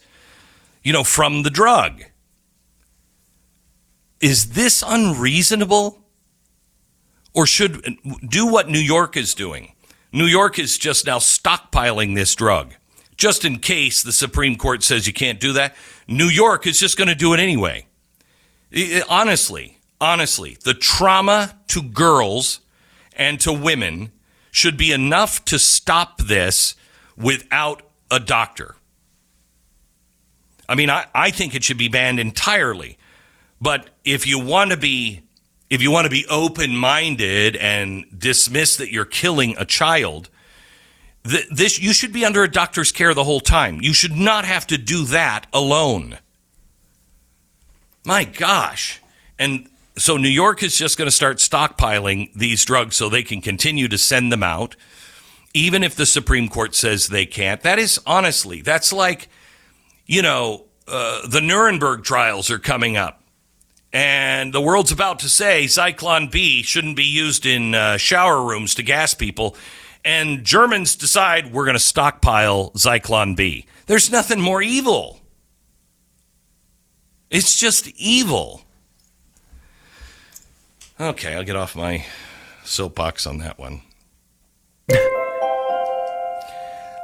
[0.83, 2.05] you know, from the drug.
[4.19, 6.01] Is this unreasonable?
[7.35, 7.85] Or should
[8.27, 9.73] do what New York is doing?
[10.11, 12.73] New York is just now stockpiling this drug.
[13.15, 15.75] Just in case the Supreme Court says you can't do that,
[16.07, 17.85] New York is just going to do it anyway.
[18.73, 22.61] I- honestly, honestly, the trauma to girls
[23.13, 24.11] and to women
[24.51, 26.75] should be enough to stop this
[27.17, 28.75] without a doctor.
[30.67, 32.97] I mean, I, I think it should be banned entirely.
[33.61, 35.23] But if you want to be
[35.69, 40.29] if you want to be open minded and dismiss that you're killing a child,
[41.23, 43.79] th- this you should be under a doctor's care the whole time.
[43.81, 46.17] You should not have to do that alone.
[48.03, 49.01] My gosh.
[49.37, 53.41] And so New York is just going to start stockpiling these drugs so they can
[53.41, 54.75] continue to send them out,
[55.53, 57.61] even if the Supreme Court says they can't.
[57.61, 59.29] That is honestly, that's like,
[60.05, 63.18] you know, uh, the Nuremberg trials are coming up
[63.91, 68.75] and the world's about to say Zyklon B shouldn't be used in uh, shower rooms
[68.75, 69.55] to gas people,
[70.05, 73.65] and Germans decide we're going to stockpile Zyklon B.
[73.87, 75.19] There's nothing more evil.
[77.29, 78.61] It's just evil.
[80.99, 82.05] Okay, I'll get off my
[82.63, 83.81] soapbox on that one.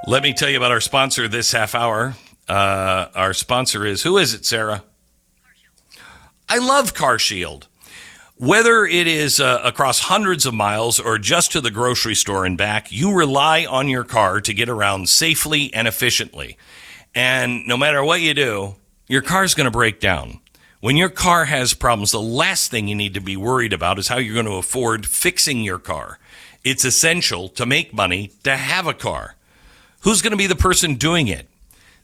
[0.08, 2.16] Let me tell you about our sponsor this half hour.
[2.48, 4.84] Uh, our sponsor is who is it, Sarah?
[6.48, 7.68] I love Car Shield.
[8.38, 12.58] Whether it is uh, across hundreds of miles or just to the grocery store and
[12.58, 16.58] back, you rely on your car to get around safely and efficiently.
[17.16, 18.76] And no matter what you do,
[19.08, 20.40] your car's going to break down.
[20.82, 24.10] When your car has problems, the last thing you need to be worried about is
[24.10, 26.20] how you're going to afford fixing your car.
[26.64, 29.36] It's essential to make money to have a car.
[30.02, 31.48] Who's going to be the person doing it?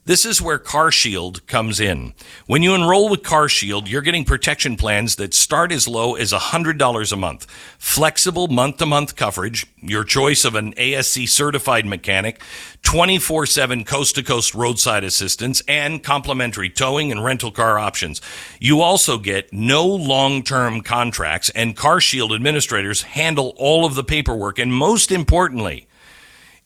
[0.04, 2.14] This is where CarShield comes in.
[2.46, 7.12] When you enroll with CarShield, you're getting protection plans that start as low as $100
[7.12, 7.46] a month.
[7.78, 12.42] Flexible month to month coverage, your choice of an ASE certified mechanic,
[12.82, 18.20] 24 7 coast to coast roadside assistance, and complimentary towing and rental car options.
[18.58, 24.58] You also get no long term contracts, and CarShield administrators handle all of the paperwork.
[24.58, 25.86] And most importantly,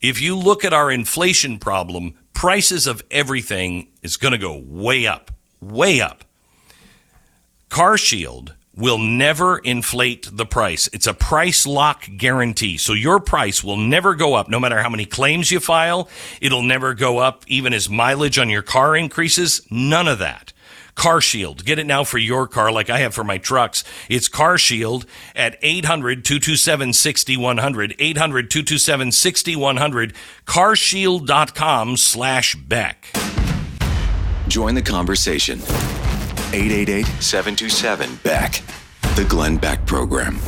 [0.01, 5.07] if you look at our inflation problem, prices of everything is going to go way
[5.07, 6.23] up, way up.
[7.69, 10.87] CarShield will never inflate the price.
[10.93, 12.77] It's a price lock guarantee.
[12.77, 16.07] So your price will never go up no matter how many claims you file.
[16.39, 19.65] It'll never go up even as mileage on your car increases.
[19.71, 20.53] None of that.
[20.97, 21.63] Car Shield.
[21.63, 23.83] Get it now for your car, like I have for my trucks.
[24.09, 27.95] It's Car Shield at 800 227 6100.
[27.99, 30.15] 800 227 6100.
[30.45, 33.11] Carshield.com slash Beck.
[34.47, 35.59] Join the conversation.
[36.51, 38.63] 888 727 Beck.
[39.15, 40.39] The Glenn Beck Program.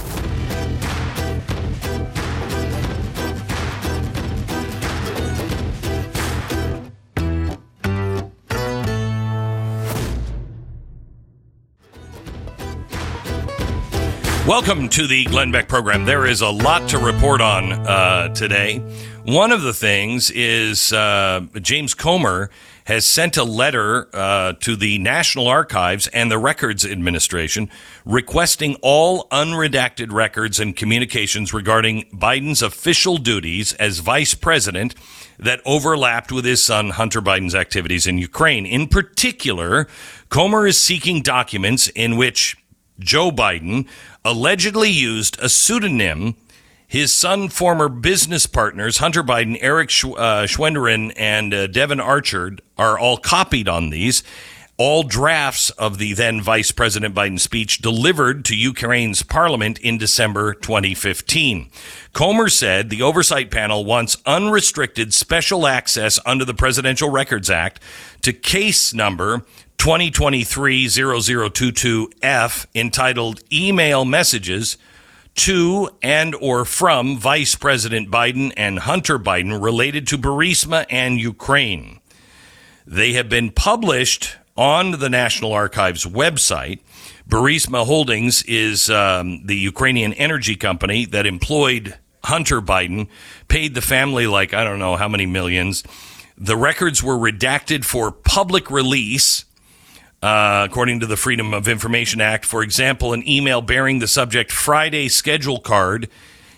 [14.50, 16.06] Welcome to the Glenn Beck program.
[16.06, 18.80] There is a lot to report on uh, today.
[19.24, 22.50] One of the things is uh, James Comer
[22.86, 27.70] has sent a letter uh, to the National Archives and the Records Administration
[28.06, 34.96] requesting all unredacted records and communications regarding Biden's official duties as vice president
[35.38, 38.66] that overlapped with his son Hunter Biden's activities in Ukraine.
[38.66, 39.88] In particular,
[40.30, 42.58] Comer is seeking documents in which
[43.00, 43.88] Joe Biden
[44.30, 46.36] allegedly used a pseudonym.
[46.88, 52.58] His son, former business partners, Hunter Biden, Eric Sch- uh, Schwenderin, and uh, Devon Archer,
[52.78, 54.22] are all copied on these.
[54.78, 60.54] All drafts of the then Vice President Biden speech delivered to Ukraine's parliament in December
[60.54, 61.70] 2015.
[62.14, 67.82] Comer said the oversight panel wants unrestricted special access under the Presidential Records Act
[68.22, 69.44] to case number
[69.80, 74.78] 2023-0022F entitled Email Messages
[75.36, 82.02] to and or from Vice President Biden and Hunter Biden related to Burisma and Ukraine.
[82.86, 86.82] They have been published on the National Archives website.
[87.30, 93.08] Burisma Holdings is um, the Ukrainian energy company that employed Hunter Biden,
[93.48, 95.86] paid the family like, I don't know how many millions.
[96.38, 99.46] The records were redacted for public release
[100.22, 102.46] uh, according to the Freedom of Information Act.
[102.46, 106.10] For example, an email bearing the subject Friday schedule card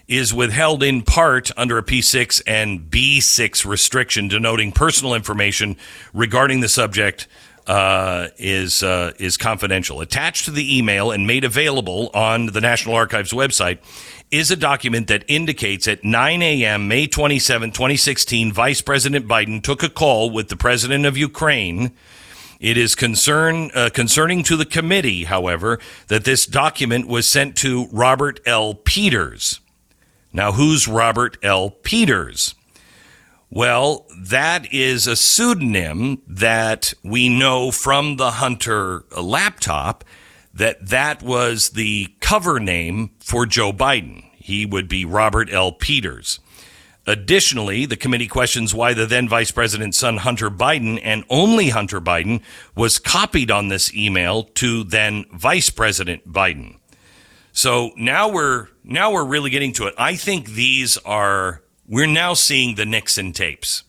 [0.08, 5.78] is withheld in part under a P6 and B6 restriction denoting personal information
[6.14, 7.28] regarding the subject
[7.68, 10.02] uh, is uh, is confidential.
[10.02, 13.78] Attached to the email and made available on the National Archives website
[14.32, 16.88] is a document that indicates at 9 a.m.
[16.88, 21.92] May 27, 2016, Vice President Biden took a call with the President of Ukraine.
[22.62, 27.88] It is concern uh, concerning to the committee, however, that this document was sent to
[27.92, 28.76] Robert L.
[28.76, 29.60] Peters.
[30.32, 31.72] Now, who's Robert L.
[31.72, 32.54] Peters?
[33.50, 40.06] Well, that is a pseudonym that we know from the Hunter laptop
[40.54, 44.24] that that was the cover name for Joe Biden.
[44.36, 45.72] He would be Robert L.
[45.72, 46.40] Peters.
[47.08, 52.00] Additionally, the committee questions why the then Vice President's son, Hunter Biden, and only Hunter
[52.00, 52.42] Biden,
[52.76, 56.78] was copied on this email to then Vice President Biden.
[57.54, 59.96] So now we're now we're really getting to it.
[59.98, 63.84] I think these are we're now seeing the Nixon tapes.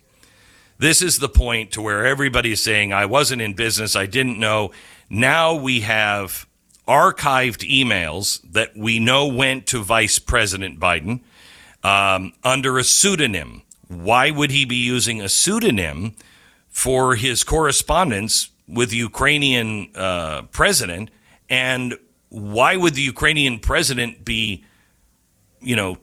[0.79, 4.41] This is the point to where everybody is saying I wasn't in business, I didn't
[4.41, 4.73] know.
[5.09, 6.47] Now we have
[6.89, 11.21] archived emails that we know went to Vice President Biden
[11.83, 13.63] um, under a pseudonym.
[13.89, 16.15] Why would he be using a pseudonym
[16.69, 21.11] for his correspondence with the Ukrainian uh, president?
[21.51, 24.65] And why would the Ukrainian president be,
[25.61, 25.99] you know,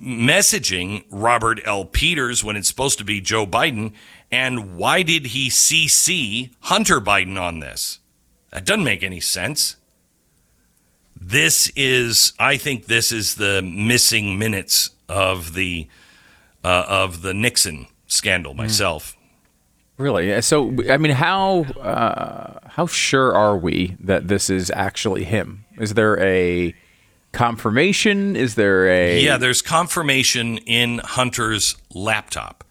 [0.00, 1.84] messaging Robert L.
[1.84, 3.92] Peters when it's supposed to be Joe Biden?
[4.30, 7.98] And why did he CC Hunter Biden on this?
[8.50, 9.76] That doesn't make any sense.
[11.20, 15.88] This is, I think, this is the missing minutes of the
[16.64, 18.54] uh, of the Nixon scandal.
[18.54, 19.16] Myself,
[19.98, 20.40] Really?
[20.42, 25.64] So, I mean, how uh, how sure are we that this is actually him?
[25.76, 26.72] Is there a
[27.32, 28.36] confirmation?
[28.36, 29.36] Is there a yeah.
[29.36, 32.62] There's confirmation in Hunter's laptop.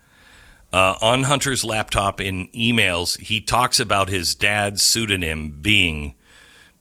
[0.72, 6.16] Uh, on Hunter's laptop in emails, he talks about his dad's pseudonym being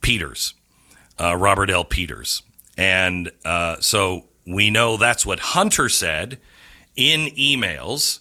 [0.01, 0.55] Peters,
[1.21, 1.85] uh, Robert L.
[1.85, 2.43] Peters,
[2.77, 6.39] and uh, so we know that's what Hunter said
[6.95, 8.21] in emails.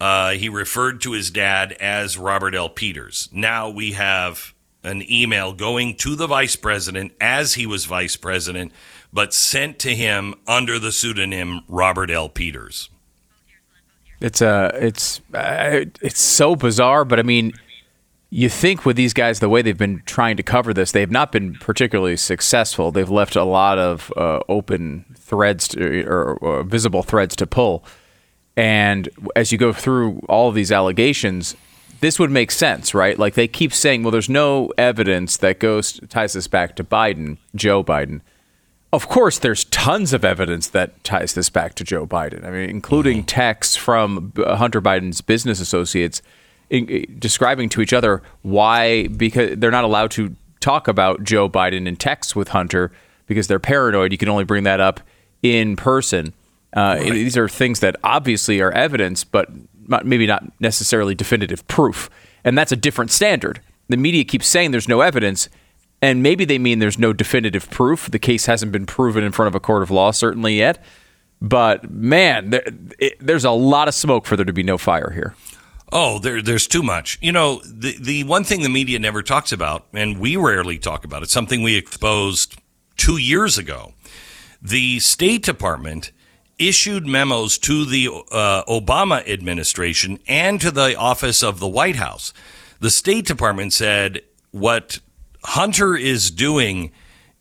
[0.00, 2.68] Uh, he referred to his dad as Robert L.
[2.68, 3.28] Peters.
[3.32, 4.54] Now we have
[4.84, 8.72] an email going to the vice president as he was vice president,
[9.12, 12.28] but sent to him under the pseudonym Robert L.
[12.28, 12.90] Peters.
[14.20, 17.52] It's uh, it's uh, it's so bizarre, but I mean,
[18.30, 21.30] you think with these guys, the way they've been trying to cover this, they've not
[21.30, 22.90] been particularly successful.
[22.90, 27.46] They've left a lot of uh, open threads to, or, or uh, visible threads to
[27.46, 27.84] pull.
[28.56, 31.54] And as you go through all of these allegations,
[32.00, 33.18] this would make sense, right?
[33.18, 37.36] Like they keep saying, well, there's no evidence that goes ties this back to Biden,
[37.54, 38.20] Joe Biden.
[38.92, 42.44] Of course, there's tons of evidence that ties this back to Joe Biden.
[42.44, 43.26] I mean, including mm-hmm.
[43.26, 46.22] texts from uh, Hunter Biden's business associates
[46.70, 51.48] in, in- describing to each other why because they're not allowed to talk about Joe
[51.48, 52.90] Biden in texts with Hunter
[53.26, 54.10] because they're paranoid.
[54.10, 55.00] You can only bring that up
[55.42, 56.32] in person.
[56.72, 59.48] Uh, These are things that obviously are evidence, but
[59.86, 62.10] not, maybe not necessarily definitive proof.
[62.44, 63.60] And that's a different standard.
[63.88, 65.48] The media keeps saying there's no evidence,
[66.02, 68.10] and maybe they mean there's no definitive proof.
[68.10, 70.82] The case hasn't been proven in front of a court of law, certainly yet.
[71.40, 72.64] But man, there,
[72.98, 75.34] it, there's a lot of smoke for there to be no fire here.
[75.90, 77.18] Oh, there, there's too much.
[77.22, 81.04] You know, the the one thing the media never talks about, and we rarely talk
[81.04, 82.56] about, it's something we exposed
[82.96, 83.94] two years ago.
[84.60, 86.12] The State Department
[86.58, 92.32] issued memos to the uh, Obama administration and to the office of the White House.
[92.80, 94.98] The State Department said what
[95.44, 96.90] Hunter is doing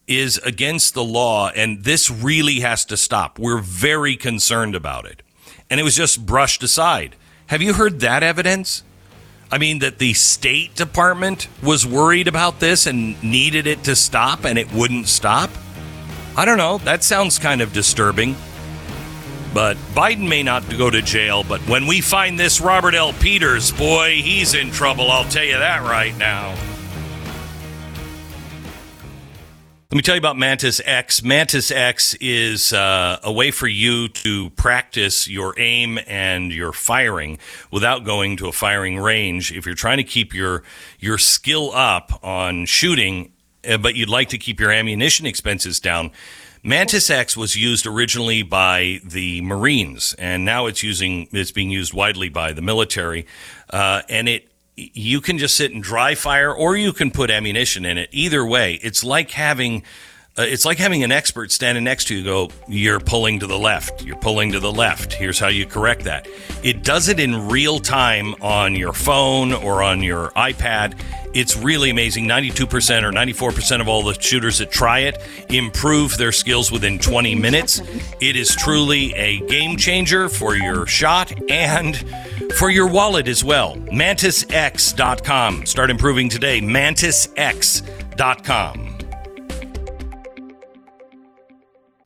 [0.08, 3.40] is against the law, and this really has to stop.
[3.40, 5.22] We're very concerned about it.
[5.70, 7.16] And it was just brushed aside.
[7.48, 8.84] Have you heard that evidence?
[9.52, 14.46] I mean, that the State Department was worried about this and needed it to stop,
[14.46, 15.50] and it wouldn't stop?
[16.38, 16.78] I don't know.
[16.78, 18.36] That sounds kind of disturbing.
[19.56, 23.12] But Biden may not go to jail, but when we find this Robert L.
[23.14, 25.10] Peters, boy, he's in trouble.
[25.10, 26.56] I'll tell you that right now.
[29.90, 31.24] Let me tell you about Mantis X.
[31.24, 37.40] Mantis X is uh, a way for you to practice your aim and your firing
[37.72, 39.52] without going to a firing range.
[39.52, 40.62] If you're trying to keep your
[41.00, 43.32] your skill up on shooting,
[43.78, 46.12] but you'd like to keep your ammunition expenses down,
[46.64, 51.94] Mantis X was used originally by the Marines, and now it's using it's being used
[51.94, 53.26] widely by the military,
[53.70, 57.84] uh, and it you can just sit and dry fire or you can put ammunition
[57.84, 58.10] in it.
[58.12, 59.84] Either way it's like having
[60.38, 63.58] uh, it's like having an expert standing next to you go you're pulling to the
[63.58, 66.28] left you're pulling to the left here's how you correct that
[66.64, 71.00] it does it in real time on your phone or on your ipad
[71.34, 76.32] it's really amazing 92% or 94% of all the shooters that try it improve their
[76.32, 77.82] skills within 20 minutes
[78.22, 82.04] it is truly a game changer for your shot and
[82.58, 83.76] for your wallet as well.
[83.76, 85.66] MantisX.com.
[85.66, 86.62] Start improving today.
[86.62, 88.97] MantisX.com.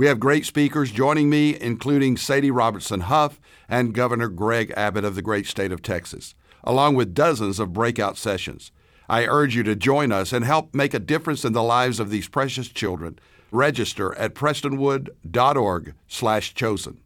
[0.00, 3.38] We have great speakers joining me, including Sadie Robertson Huff
[3.68, 6.34] and Governor Greg Abbott of the great state of Texas,
[6.64, 8.72] along with dozens of breakout sessions.
[9.10, 12.08] I urge you to join us and help make a difference in the lives of
[12.08, 13.18] these precious children.
[13.50, 17.00] Register at prestonwood.org/chosen.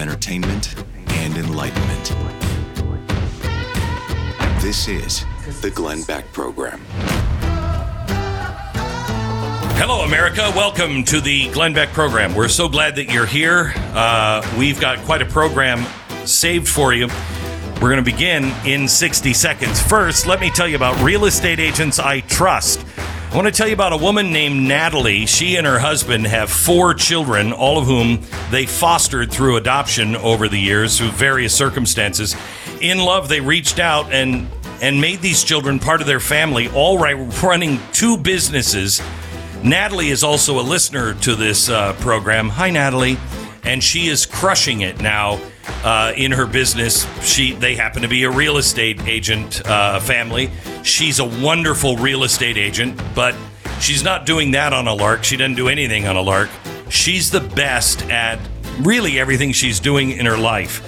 [0.00, 0.74] entertainment
[1.08, 2.14] and enlightenment.
[4.62, 5.26] This is
[5.60, 6.80] the Glenn Beck Program.
[9.76, 10.50] Hello, America.
[10.56, 12.34] Welcome to the Glenn Beck program.
[12.34, 13.72] We're so glad that you're here.
[13.94, 15.84] Uh, we've got quite a program
[16.26, 17.06] saved for you.
[17.76, 19.80] We're going to begin in 60 seconds.
[19.82, 22.84] First, let me tell you about real estate agents I trust.
[23.30, 25.24] I want to tell you about a woman named Natalie.
[25.24, 30.48] She and her husband have four children, all of whom they fostered through adoption over
[30.48, 32.34] the years through various circumstances.
[32.80, 34.48] In love, they reached out and
[34.82, 39.00] and made these children part of their family, all right, running two businesses.
[39.62, 42.48] Natalie is also a listener to this uh, program.
[42.48, 43.16] Hi, Natalie,
[43.62, 45.38] and she is crushing it now
[45.84, 47.06] uh, in her business.
[47.22, 50.50] She they happen to be a real estate agent uh, family.
[50.82, 53.34] She's a wonderful real estate agent, but
[53.80, 55.24] she's not doing that on a lark.
[55.24, 56.50] She doesn't do anything on a lark.
[56.88, 58.38] She's the best at
[58.80, 60.82] really everything she's doing in her life.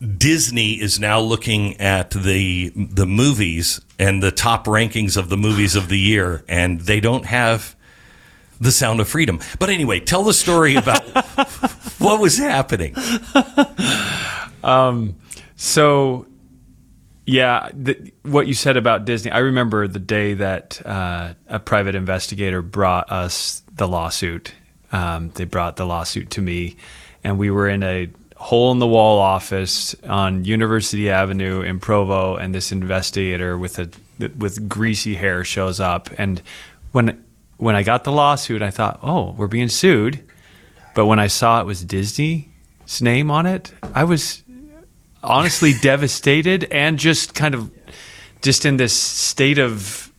[0.00, 5.74] Disney is now looking at the the movies and the top rankings of the movies
[5.74, 7.74] of the year, and they don't have
[8.62, 9.40] the Sound of Freedom.
[9.58, 11.02] But anyway, tell the story about
[11.98, 12.94] what was happening.
[15.56, 16.26] So,
[17.26, 21.94] yeah, the, what you said about Disney, I remember the day that uh, a private
[21.94, 24.54] investigator brought us the lawsuit.
[24.90, 26.76] Um, they brought the lawsuit to me,
[27.22, 32.36] and we were in a hole in the wall office on University Avenue in Provo,
[32.36, 33.88] and this investigator with a
[34.36, 36.42] with greasy hair shows up, and
[36.90, 37.24] when
[37.62, 40.28] when I got the lawsuit, I thought, oh, we're being sued.
[40.96, 44.42] But when I saw it was Disney's name on it, I was
[45.22, 47.70] honestly devastated and just kind of
[48.42, 50.12] just in this state of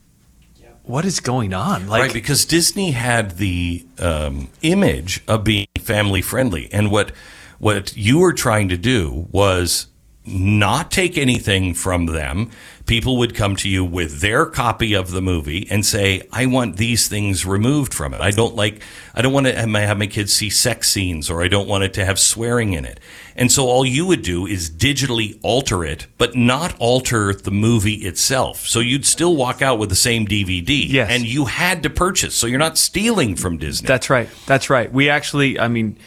[0.84, 6.22] what is going on like right, because Disney had the um, image of being family
[6.22, 7.12] friendly, and what
[7.60, 9.88] what you were trying to do was
[10.26, 12.52] not take anything from them.
[12.86, 16.76] People would come to you with their copy of the movie and say, "I want
[16.76, 18.20] these things removed from it.
[18.20, 18.82] I don't like.
[19.16, 21.94] I don't want to have my, kids see sex scenes, or I don't want it
[21.94, 23.00] to have swearing in it."
[23.38, 28.06] And so all you would do is digitally alter it, but not alter the movie
[28.06, 28.68] itself.
[28.68, 31.10] So you'd still walk out with the same DVD, Yes.
[31.10, 32.36] and you had to purchase.
[32.36, 33.88] So you're not stealing from Disney.
[33.88, 35.98] that's right that's right we actually i mean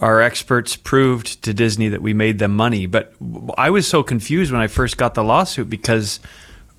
[0.00, 2.86] our experts proved to disney that we made them money.
[2.86, 3.14] But
[3.56, 6.20] i was so confused when i first got the lawsuit because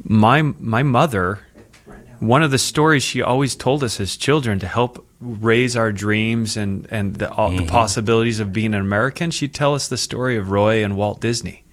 [0.04, 1.40] my my mother
[2.22, 6.56] one of the stories she always told us as children to help raise our dreams
[6.56, 10.38] and and the, all the possibilities of being an American, she'd tell us the story
[10.38, 11.64] of Roy and Walt Disney,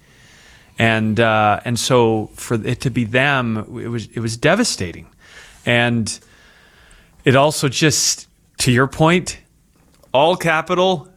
[0.79, 5.07] and uh, and so for it to be them, it was it was devastating,
[5.67, 6.19] and
[7.27, 8.27] it also just
[8.59, 9.39] to your point,
[10.15, 11.09] all capital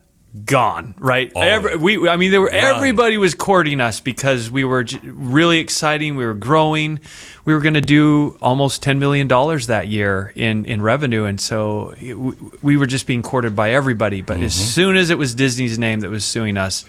[0.45, 4.83] gone right Every, we i mean there were everybody was courting us because we were
[4.85, 7.01] j- really exciting we were growing
[7.43, 11.41] we were going to do almost 10 million dollars that year in in revenue and
[11.41, 15.17] so it- we, we were just being courted by everybody but as soon as it
[15.17, 16.85] was disney's name that was suing us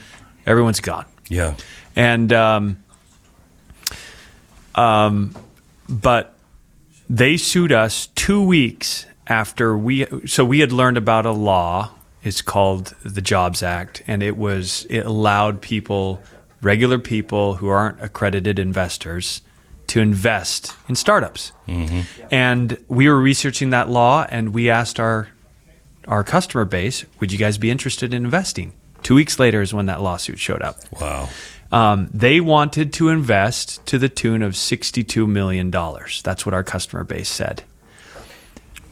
[0.47, 1.55] everyone's gone yeah.
[1.97, 2.77] and um,
[4.75, 5.35] um,
[5.89, 6.35] but
[7.09, 10.07] they sued us two weeks after we.
[10.27, 11.91] So we had learned about a law.
[12.25, 16.23] It's called the Jobs Act, and it was it allowed people,
[16.61, 19.43] regular people who aren't accredited investors,
[19.89, 21.53] to invest in startups.
[22.31, 25.29] And we were researching that law, and we asked our
[26.09, 29.87] our customer base, "Would you guys be interested in investing?" Two weeks later is when
[29.87, 30.77] that lawsuit showed up.
[31.01, 31.29] Wow.
[31.73, 35.71] Um, they wanted to invest to the tune of $62 million.
[35.71, 37.65] That's what our customer base said.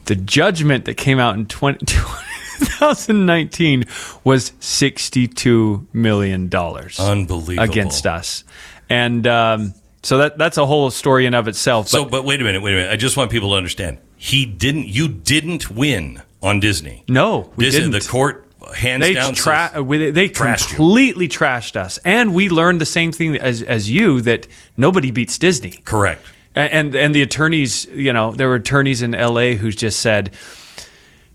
[0.05, 3.85] The judgment that came out in 20, 2019
[4.23, 7.63] was $62 million Unbelievable.
[7.63, 8.43] against us.
[8.89, 9.73] And um,
[10.03, 11.87] so that, that's a whole story in of itself.
[11.87, 12.91] So, But but wait a minute, wait a minute.
[12.91, 13.97] I just want people to understand.
[14.17, 14.87] He didn't.
[14.87, 17.03] You didn't win on Disney.
[17.07, 17.93] no, we Disney, didn't.
[18.03, 18.45] the court
[18.75, 19.33] hands They down.
[19.33, 20.75] tra- says- they they trashed you.
[20.75, 24.47] completely trashed us, and we learned the same thing as as you that
[24.77, 25.79] nobody beats Disney.
[25.85, 26.25] correct.
[26.55, 29.55] And, and the attorneys, you know, there were attorneys in L.A.
[29.55, 30.31] who just said,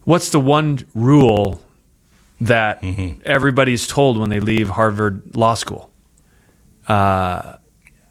[0.05, 1.63] "What's the one rule
[2.41, 3.21] that Mm-hmm.
[3.25, 5.91] everybody's told when they leave Harvard Law School?"
[6.87, 7.57] Uh,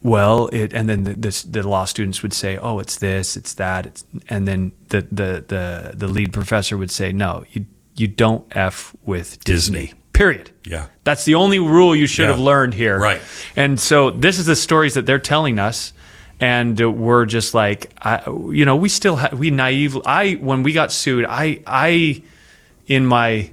[0.02, 3.54] well, it and then the, the, the law students would say, "Oh, it's this, it's
[3.54, 8.08] that," it's, and then the, the the the lead professor would say, "No, you you
[8.08, 10.00] don't f with Disney." Disney.
[10.12, 10.50] Period.
[10.64, 10.86] Yeah.
[11.04, 12.28] That's the only rule you should Yeah.
[12.30, 12.98] have learned here.
[12.98, 13.20] Right.
[13.54, 15.92] And so this is the stories that they're telling us.
[16.38, 19.96] And we're just like, I, you know, we still ha- we naive.
[20.04, 22.22] I when we got sued, I I
[22.86, 23.50] in my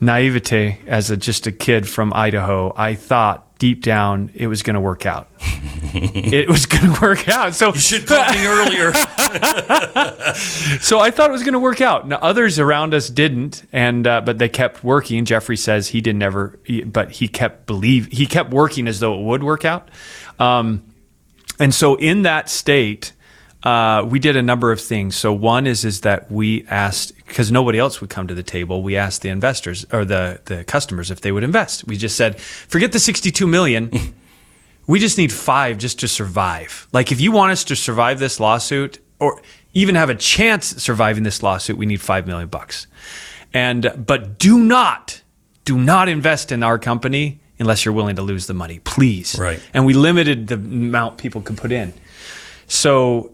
[0.00, 4.74] naivete as a, just a kid from Idaho, I thought deep down it was going
[4.74, 5.28] to work out.
[5.40, 7.54] it was going to work out.
[7.54, 8.92] So You should call me earlier.
[10.80, 12.06] so I thought it was going to work out.
[12.06, 15.24] Now others around us didn't, and uh, but they kept working.
[15.24, 19.22] Jeffrey says he didn't ever, but he kept believe he kept working as though it
[19.22, 19.88] would work out.
[20.38, 20.82] Um,
[21.58, 23.12] and so in that state,
[23.62, 25.16] uh, we did a number of things.
[25.16, 28.82] So one is is that we asked because nobody else would come to the table.
[28.82, 31.86] We asked the investors or the the customers if they would invest.
[31.86, 33.90] We just said, forget the sixty two million.
[34.86, 36.86] we just need five just to survive.
[36.92, 39.40] Like if you want us to survive this lawsuit or
[39.74, 42.86] even have a chance surviving this lawsuit, we need five million bucks.
[43.52, 45.22] And but do not,
[45.64, 49.38] do not invest in our company unless you're willing to lose the money, please.
[49.38, 49.60] Right.
[49.72, 51.94] And we limited the amount people could put in.
[52.66, 53.32] So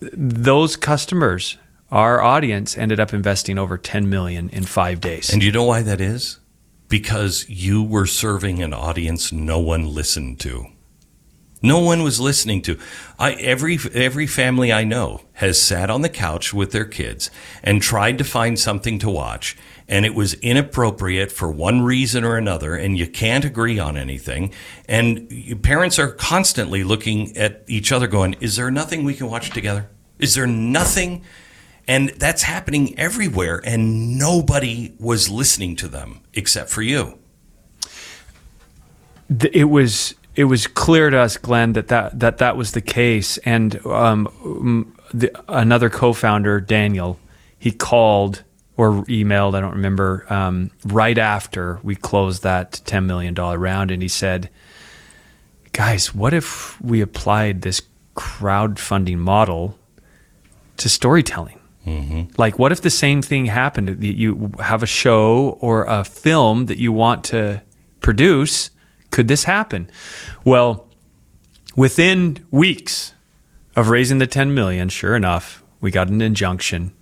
[0.00, 1.58] those customers,
[1.90, 5.32] our audience, ended up investing over 10 million in five days.
[5.32, 6.38] And you know why that is?
[6.88, 10.66] Because you were serving an audience no one listened to.
[11.62, 12.78] No one was listening to.
[13.18, 17.30] I every every family I know has sat on the couch with their kids
[17.62, 19.56] and tried to find something to watch
[19.88, 24.52] and it was inappropriate for one reason or another and you can't agree on anything
[24.88, 29.50] and parents are constantly looking at each other going, "Is there nothing we can watch
[29.50, 29.88] together?
[30.18, 31.22] Is there nothing?"
[31.86, 37.18] And that's happening everywhere and nobody was listening to them except for you.
[39.52, 43.38] it was it was clear to us, Glenn, that that, that, that was the case.
[43.38, 47.20] And um, the, another co-founder, Daniel,
[47.58, 48.42] he called
[48.76, 53.90] or emailed, I don't remember, um, right after we closed that ten million dollar round,
[53.90, 54.50] and he said,
[55.72, 57.82] "Guys, what if we applied this
[58.16, 59.78] crowdfunding model
[60.78, 61.58] to storytelling?"
[62.38, 64.02] Like, what if the same thing happened?
[64.02, 67.62] You have a show or a film that you want to
[68.00, 68.70] produce.
[69.10, 69.90] Could this happen?
[70.44, 70.86] Well,
[71.76, 73.12] within weeks
[73.76, 76.92] of raising the 10 million, sure enough, we got an injunction.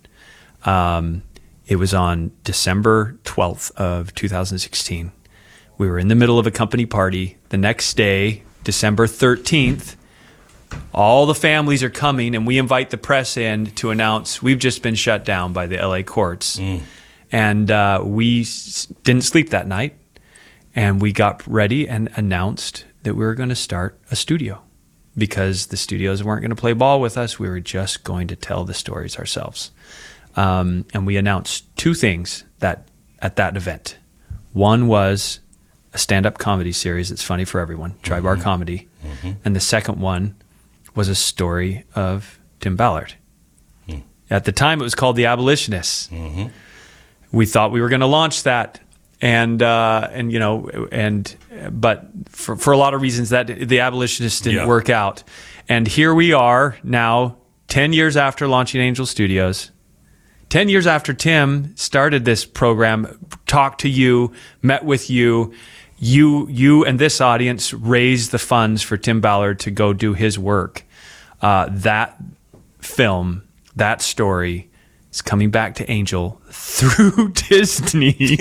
[0.65, 1.23] Um,
[1.67, 5.11] it was on December 12th of 2016.
[5.77, 7.37] We were in the middle of a company party.
[7.49, 9.95] The next day, December 13th,
[10.93, 14.81] all the families are coming and we invite the press in to announce we've just
[14.81, 16.59] been shut down by the LA courts.
[17.31, 19.95] And uh, we s- didn't sleep that night
[20.75, 24.61] and we got ready and announced that we were going to start a studio
[25.17, 27.37] because the studios weren't going to play ball with us.
[27.37, 29.71] We were just going to tell the stories ourselves.
[30.35, 32.87] Um, and we announced two things that
[33.19, 33.97] at that event.
[34.53, 35.39] One was
[35.93, 38.87] a stand-up comedy series that's funny for everyone, Dry Bar Comedy,
[39.45, 40.35] and the second one
[40.95, 43.13] was a story of Tim Ballard.
[44.29, 46.09] At the time, it was called The Abolitionists.
[47.31, 48.79] We thought we were going to launch that,
[49.21, 51.35] and uh, and you know, and
[51.71, 54.67] but for for a lot of reasons that the Abolitionists didn't Yeah.
[54.67, 55.23] work out,
[55.69, 59.71] and here we are now, ten years after launching Angel Studios.
[60.53, 65.51] 10 years after Tim started this program, talked to you, met with you,
[65.97, 70.37] you you and this audience raised the funds for Tim Ballard to go do his
[70.37, 70.83] work.
[71.41, 72.21] Uh, that
[72.77, 73.41] film,
[73.75, 74.69] that story
[75.11, 78.15] is coming back to Angel through Disney.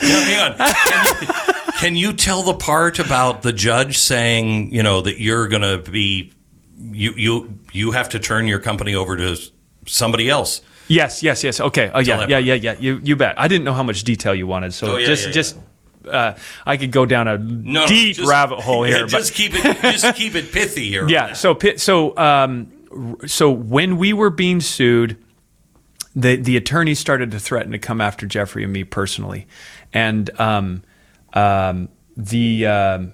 [0.00, 0.74] Now, hang on.
[0.74, 1.32] Can you,
[1.80, 5.90] can you tell the part about the judge saying, you know, that you're going to
[5.90, 6.32] be
[6.78, 9.36] you you you have to turn your company over to
[9.86, 10.60] somebody else?
[10.88, 11.60] yes, yes, yes.
[11.60, 11.90] Okay.
[11.94, 12.74] Oh yeah, yeah, yeah, yeah.
[12.78, 13.38] You you bet.
[13.40, 15.32] I didn't know how much detail you wanted, so Oh, yeah, just yeah, yeah.
[15.32, 15.58] just
[16.08, 16.34] uh,
[16.66, 19.04] I could go down a No, deep just- rabbit hole yeah, here.
[19.06, 21.08] but just keep it just keep it pithy here.
[21.16, 21.32] Yeah.
[21.34, 22.72] So so um,
[23.26, 25.16] so when we were being sued,
[26.14, 29.46] the the attorneys started to threaten to come after Jeffrey and me personally,
[29.94, 30.82] and um,
[31.32, 33.12] um, the.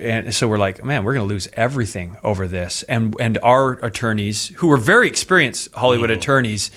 [0.00, 2.82] And so we're like, man, we're going to lose everything over this.
[2.84, 6.70] And and our attorneys, who were very experienced Hollywood attorneys,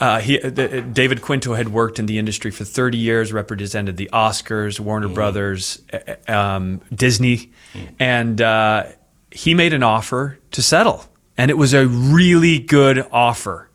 [0.00, 4.08] uh, he, the, David Quinto had worked in the industry for 30 years, represented the
[4.12, 7.52] Oscars, Warner Brothers, uh, um, Disney,
[7.98, 8.86] and uh,
[9.30, 11.04] he made an offer to settle.
[11.36, 13.68] And it was a really good offer.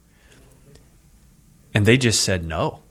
[1.73, 2.81] And they just said no.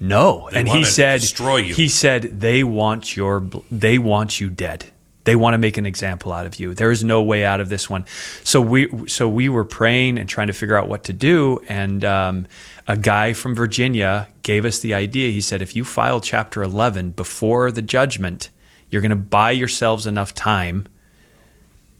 [0.00, 0.48] No.
[0.50, 1.74] They and he said destroy you.
[1.74, 3.40] He said they want your
[3.70, 4.86] they want you dead.
[5.28, 6.72] They want to make an example out of you.
[6.72, 8.06] There is no way out of this one.
[8.44, 11.60] So we so we were praying and trying to figure out what to do.
[11.68, 12.46] And um,
[12.86, 15.30] a guy from Virginia gave us the idea.
[15.30, 18.48] He said, if you file Chapter 11 before the judgment,
[18.88, 20.86] you're going to buy yourselves enough time.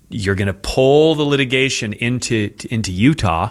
[0.08, 3.50] You're going to pull the litigation into into Utah,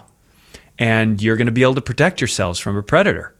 [0.76, 3.32] and you're going to be able to protect yourselves from a predator.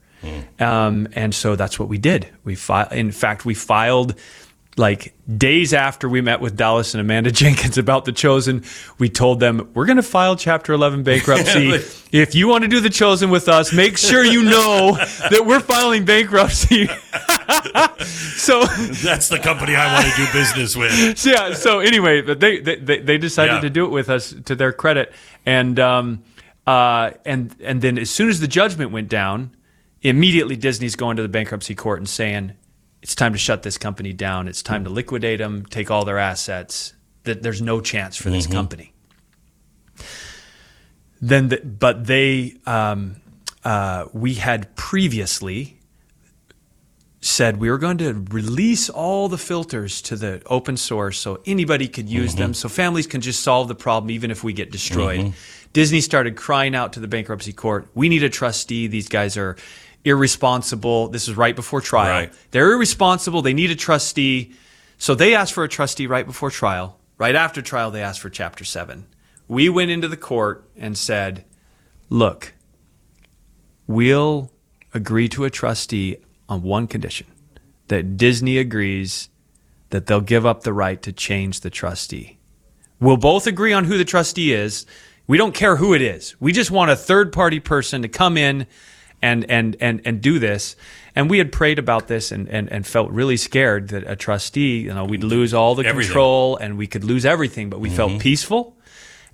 [0.60, 2.28] Um, and so that's what we did.
[2.44, 4.14] We fi- in fact, we filed
[4.78, 8.64] like days after we met with Dallas and Amanda Jenkins about the chosen.
[8.98, 11.70] We told them we're going to file Chapter 11 bankruptcy.
[12.12, 14.92] if you want to do the chosen with us, make sure you know
[15.30, 16.86] that we're filing bankruptcy.
[18.36, 21.18] so That's the company I want to do business with.
[21.18, 21.54] so, yeah.
[21.54, 23.60] So anyway, but they they, they they decided Yeah.
[23.60, 25.12] to do it with us to their credit,
[25.44, 26.22] and um,
[26.66, 29.54] uh, and and then as soon as the judgment went down,
[30.02, 32.52] immediately Disney's going to the bankruptcy court and saying
[33.02, 34.48] it's time to shut this company down.
[34.48, 36.94] It's time to liquidate them, take all their assets.
[37.24, 38.94] That there's no chance for this company.
[41.20, 43.16] Then, the, but they, um,
[43.64, 45.78] uh, we had previously
[47.20, 51.88] said we were going to release all the filters to the open source so anybody
[51.88, 55.32] could use them so families can just solve the problem even if we get destroyed.
[55.72, 58.86] Disney started crying out to the bankruptcy court, we need a trustee.
[58.86, 59.56] These guys are
[60.04, 61.08] irresponsible.
[61.08, 62.12] This is right before trial.
[62.12, 62.32] Right.
[62.50, 63.42] They're irresponsible.
[63.42, 64.54] They need a trustee.
[64.98, 66.98] So they asked for a trustee right before trial.
[67.18, 69.06] Right after trial, they asked for Chapter 7.
[69.48, 71.44] We went into the court and said,
[72.10, 72.54] look,
[73.86, 74.52] we'll
[74.94, 76.18] agree to a trustee
[76.48, 77.26] on one condition
[77.88, 79.28] that Disney agrees
[79.90, 82.38] that they'll give up the right to change the trustee.
[83.00, 84.86] We'll both agree on who the trustee is.
[85.26, 86.38] We don't care who it is.
[86.40, 88.66] We just want a third party person to come in
[89.22, 90.76] and and and and do this.
[91.14, 94.82] And we had prayed about this and, and, and felt really scared that a trustee,
[94.82, 96.08] you know, we'd lose all the Everything.
[96.08, 98.76] control and we could lose everything, but we felt peaceful.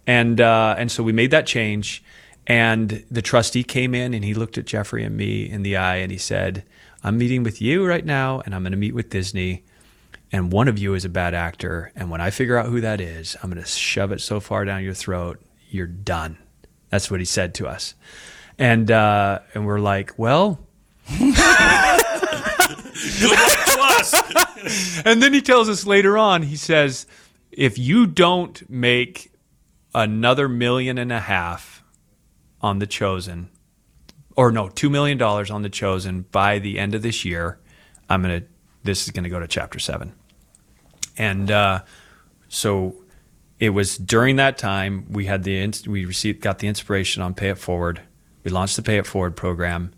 [0.07, 2.03] And uh, and so we made that change.
[2.47, 5.97] And the trustee came in and he looked at Jeffrey and me in the eye
[5.97, 6.65] and he said,
[7.03, 9.65] I'm meeting with you right now and I'm going to meet with Disney.
[10.33, 11.93] And one of you is a bad actor.
[11.95, 14.65] And when I figure out who that is, I'm going to shove it so far
[14.65, 16.39] down your throat, you're done.
[16.91, 17.95] That's what he said to us.
[18.59, 20.61] And, uh, and we're like, well,
[23.21, 25.03] Good luck to us.
[25.05, 27.07] and then he tells us later on, he says,
[27.51, 29.33] if you don't make
[29.95, 31.85] another million and a half
[32.61, 33.51] on the chosen,
[34.37, 37.59] or no, two million dollars on the chosen by the end of this year,
[38.09, 38.43] I'm gonna
[38.83, 40.15] this is gonna go to chapter seven.
[41.17, 41.83] And uh,
[42.49, 42.97] so
[43.61, 47.51] it was during that time we had the we received got the inspiration on Pay
[47.51, 48.01] It Forward.
[48.45, 49.93] We launched the Pay It Forward program,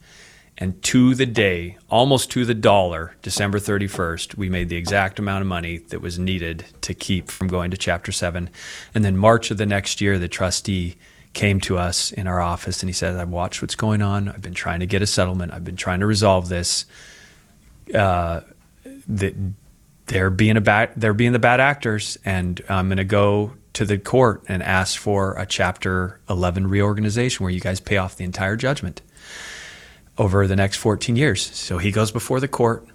[0.58, 5.42] and to the day, almost to the dollar, December 31st, we made the exact amount
[5.42, 8.48] of money that was needed to keep from going to Chapter 7.
[8.94, 10.96] And then March of the next year, the trustee
[11.34, 14.30] came to us in our office and he said, I've watched what's going on.
[14.30, 15.52] I've been trying to get a settlement.
[15.52, 16.86] I've been trying to resolve this.
[17.94, 18.40] Uh,
[19.08, 19.34] that
[20.06, 23.84] they're being a bad, they're being the bad actors, and I'm going to go to
[23.84, 28.24] the court and ask for a Chapter 11 reorganization where you guys pay off the
[28.24, 29.02] entire judgment
[30.16, 31.42] over the next 14 years.
[31.54, 32.86] So he goes before the court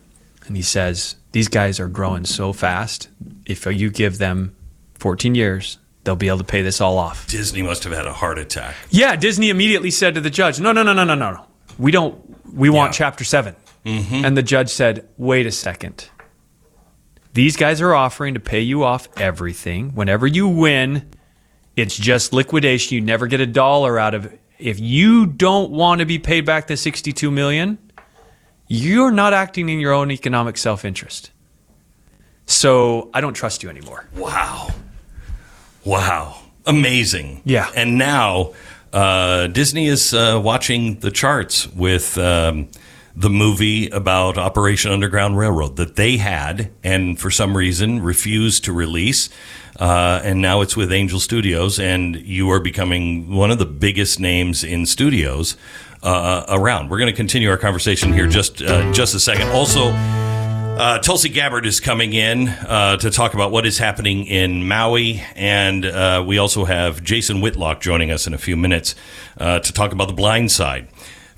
[0.47, 3.09] and he says, These guys are growing so fast.
[3.45, 4.55] If you give them
[4.95, 7.27] 14 years, they'll be able to pay this all off.
[7.27, 8.75] Disney must have had a heart attack.
[8.89, 11.31] Yeah, Disney immediately said to the judge, No, no, no, no, no, no.
[11.31, 11.45] no.
[11.77, 12.19] We don't,
[12.51, 13.05] we want Yeah.
[13.05, 13.55] chapter 7
[13.85, 14.25] mm-hmm.
[14.25, 16.09] And the judge said, Wait a second.
[17.33, 19.95] These guys are offering to pay you off everything.
[19.95, 21.09] Whenever you win,
[21.75, 22.95] it's just liquidation.
[22.95, 24.39] You never get a dollar out of it.
[24.59, 27.79] If you don't want to be paid back the 62 million,
[28.67, 31.31] you're not acting in your own economic self-interest.
[32.45, 34.05] So I don't trust you anymore.
[34.15, 34.69] Wow.
[35.83, 36.37] Wow.
[36.65, 37.41] Amazing.
[37.43, 37.71] Yeah.
[37.75, 38.53] And now
[38.93, 42.67] uh, Disney is uh, watching the charts with um,
[43.21, 48.73] the movie about Operation Underground Railroad that they had and for some reason refused to
[48.73, 49.29] release.
[49.79, 54.19] Uh, and now it's with Angel Studios, and you are becoming one of the biggest
[54.19, 55.55] names in studios
[56.03, 56.89] uh, around.
[56.89, 59.47] We're going to continue our conversation here just uh, just a second.
[59.49, 64.67] Also, uh, Tulsi Gabbard is coming in uh, to talk about what is happening in
[64.67, 68.95] Maui, and uh, we also have Jason Whitlock joining us in a few minutes
[69.37, 70.87] uh, to talk about the blind side.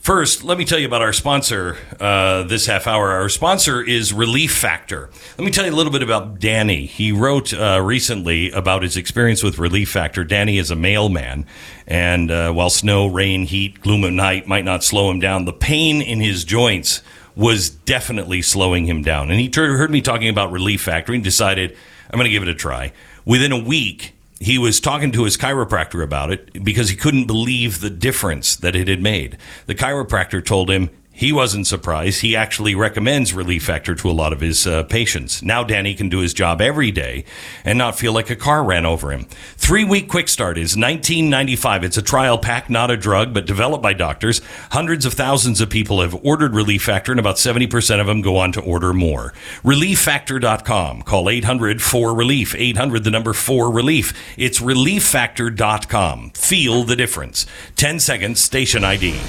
[0.04, 3.12] First, let me tell you about our sponsor uh, this half hour.
[3.12, 5.10] Our sponsor is Relief Factor.
[5.38, 6.86] Let me tell you a little bit about Danny.
[6.88, 10.26] He wrote uh, recently about his experience with Relief Factor.
[10.26, 11.46] Danny is a mailman,
[11.88, 15.54] and uh, while snow, rain, heat, gloom of night might not slow him down, the
[15.54, 17.02] pain in his joints
[17.34, 19.32] was definitely slowing him down.
[19.32, 21.78] And he heard me talking about Relief Factor and decided,
[22.12, 22.92] I'm going to give it a try.
[23.24, 27.80] Within a week, he was talking to his chiropractor about it because he couldn't believe
[27.80, 29.38] the difference that it had made.
[29.66, 32.22] The chiropractor told him he wasn't surprised.
[32.22, 35.44] He actually recommends Relief Factor to a lot of his uh, patients.
[35.44, 37.24] Now Danny can do his job every day
[37.64, 39.26] and not feel like a car ran over him.
[39.56, 41.84] Three week quick start is 1995.
[41.84, 44.42] It's a trial pack, not a drug, but developed by doctors.
[44.72, 48.38] Hundreds of thousands of people have ordered Relief Factor, and about 70% of them go
[48.38, 49.34] on to order more.
[49.64, 51.04] ReliefFactor.com.
[51.04, 52.56] Call 800 4 Relief.
[52.56, 54.14] 800 the number 4 Relief.
[54.36, 56.32] It's ReliefFactor.com.
[56.32, 57.46] Feel the difference.
[57.76, 59.20] 10 seconds, station ID.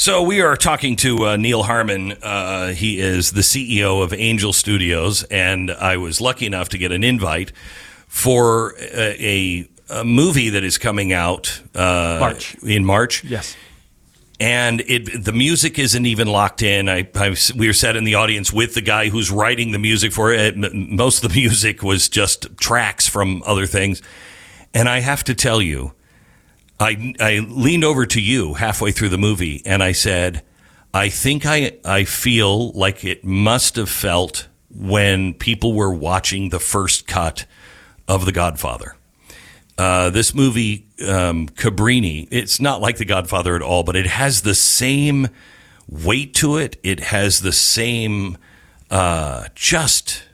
[0.00, 2.12] So we are talking to uh, Neal Harmon.
[2.12, 6.90] Uh, he is the CEO of Angel Studios, and I was lucky enough to get
[6.90, 7.52] an invite
[8.08, 12.54] for a, a, a movie that is coming out uh, March.
[12.62, 13.24] in March.
[13.24, 13.54] Yes.
[14.40, 16.88] And it the music isn't even locked in.
[16.88, 20.12] I, I we were sat in the audience with the guy who's writing the music
[20.12, 20.56] for it.
[20.56, 24.00] Most of the music was just tracks from other things,
[24.72, 25.92] and I have to tell you.
[26.80, 30.42] I, I leaned over to you halfway through the movie and I said,
[30.94, 36.58] I think I, I feel like it must have felt when people were watching the
[36.58, 37.44] first cut
[38.08, 38.96] of The Godfather.
[39.76, 44.40] Uh, this movie, um, Cabrini, it's not like The Godfather at all, but it has
[44.40, 45.28] the same
[45.86, 46.78] weight to it.
[46.82, 48.38] It has the same,
[48.90, 50.24] uh, just,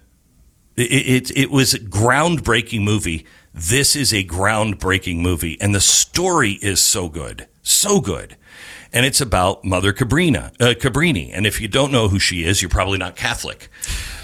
[0.76, 3.26] it, it, it was a groundbreaking movie.
[3.56, 8.36] This is a groundbreaking movie, and the story is so good, so good.
[8.92, 11.30] And it's about Mother Cabrina, uh, Cabrini.
[11.32, 13.68] And if you don't know who she is, you're probably not Catholic.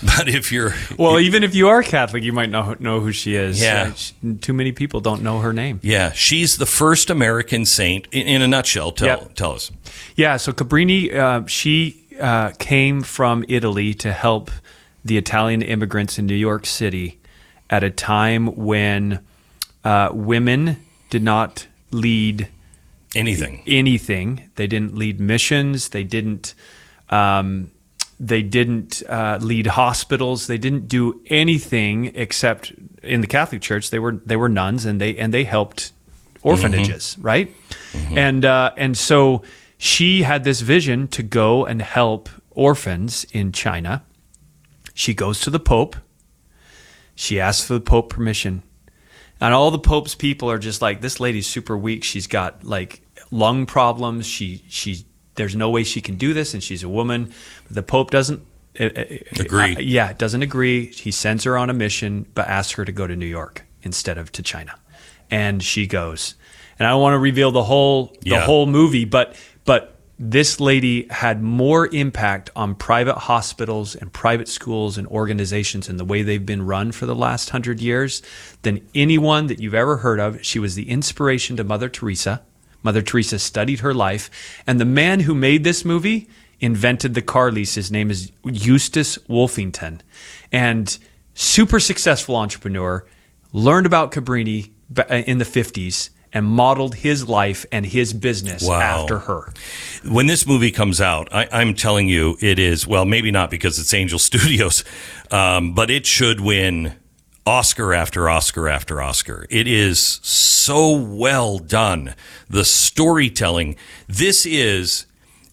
[0.05, 3.37] But if you're, Well, even if you are Catholic, you might not know who she
[3.37, 3.63] is.
[3.63, 3.93] Yeah.
[4.25, 5.79] Uh, too many people don't know her name.
[5.81, 8.09] yeah, she's the first American saint.
[8.11, 9.35] In, in a nutshell, tell Yep.
[9.37, 9.71] tell us.
[10.17, 14.51] Yeah, so Cabrini, uh, she uh, came from Italy to help
[15.05, 17.21] the Italian immigrants in New York City
[17.73, 19.19] at a time when
[19.83, 20.77] uh, women
[21.11, 22.49] did not lead
[23.15, 23.63] Anything.
[23.67, 24.49] anything.
[24.55, 25.89] They didn't lead missions.
[25.91, 26.55] They didn't.
[27.11, 27.71] Um,
[28.21, 30.47] they didn't uh, lead hospitals.
[30.47, 33.91] They didn't do anything except in the Catholic Church.
[33.91, 35.93] They were they were nuns and they and they helped
[36.43, 37.55] orphanages, right?
[38.15, 39.43] And uh, and so
[39.77, 44.03] she had this vision to go and help orphans in China.
[44.95, 45.97] She goes to the Pope.
[47.15, 48.63] She asks for the Pope permission.
[49.41, 52.05] And all the Pope's people are just like, this lady's super weak.
[52.05, 54.27] She's got like lung problems.
[54.27, 55.05] She she
[55.35, 57.33] there's no way she can do this, and she's a woman.
[57.67, 58.43] But the Pope doesn't
[58.79, 59.05] uh, uh,
[59.41, 59.77] Agree.
[59.77, 60.87] uh, yeah, doesn't agree.
[60.87, 64.17] He sends her on a mission, but asks her to go to New York instead
[64.17, 64.79] of to China,
[65.31, 66.35] and she goes.
[66.79, 68.41] And I don't want to reveal the whole the Yeah.
[68.45, 69.37] whole movie, but
[70.25, 76.05] this lady had more impact on private hospitals and private schools and organizations and the
[76.05, 78.23] way they've been run for the last hundred years
[78.63, 80.45] than anyone that you've ever heard of.
[80.45, 82.41] She was the inspiration to Mother Teresa.
[82.85, 84.31] Mother Teresa studied her life.
[84.65, 86.29] And the man who made this movie
[86.61, 87.75] invented the car lease.
[87.75, 90.03] His name is Eustace Wolfington.
[90.53, 90.97] And
[91.35, 93.05] super successful entrepreneur,
[93.53, 94.71] learned about Cabrini
[95.11, 98.81] in the 50s and modeled his life and his business Wow.
[99.03, 99.53] after her.
[100.05, 103.79] when this movie comes out, I, I'm telling you, it is well, maybe not because
[103.79, 104.85] it's Angel Studios,
[105.31, 106.95] um, but it should win
[107.45, 109.47] Oscar after Oscar after Oscar.
[109.51, 112.15] It is so well done.
[112.49, 113.77] The storytelling.
[114.09, 115.07] This is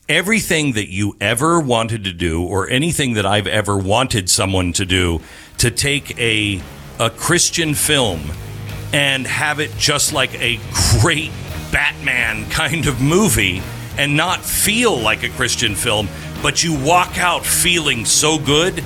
[0.08, 4.86] everything that you ever wanted to do, or anything that I've ever wanted someone to
[4.86, 5.22] do,
[5.58, 6.62] to take a
[7.00, 8.32] a Christian film
[8.94, 10.60] and have it just like a
[11.02, 11.32] great
[11.72, 13.62] Batman kind of movie
[13.98, 16.08] and not feel like a Christian film,
[16.42, 18.84] but you walk out feeling so good.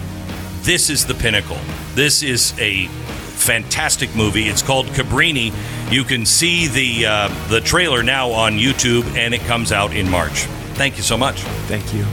[0.62, 1.60] This is the pinnacle.
[1.93, 4.47] This is a fantastic movie.
[4.47, 5.54] It's called Cabrini.
[5.91, 10.10] You can see the uh, the trailer now on YouTube, and it comes out in
[10.10, 10.45] March.
[10.76, 11.41] Thank you so much.
[11.68, 12.06] Thank you.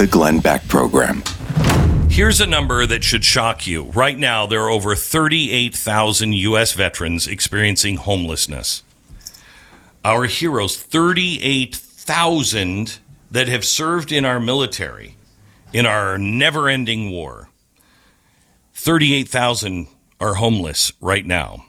[0.00, 1.22] The Glenn Beck Program.
[2.08, 3.82] Here's a number that should shock you.
[3.82, 6.72] Right now, there are over 38,000 U.S.
[6.72, 8.82] veterans experiencing homelessness.
[10.02, 12.98] Our heroes, 38,000
[13.30, 15.16] that have served in our military
[15.70, 17.50] in our never ending war.
[18.72, 19.86] 38,000
[20.18, 21.66] are homeless right now.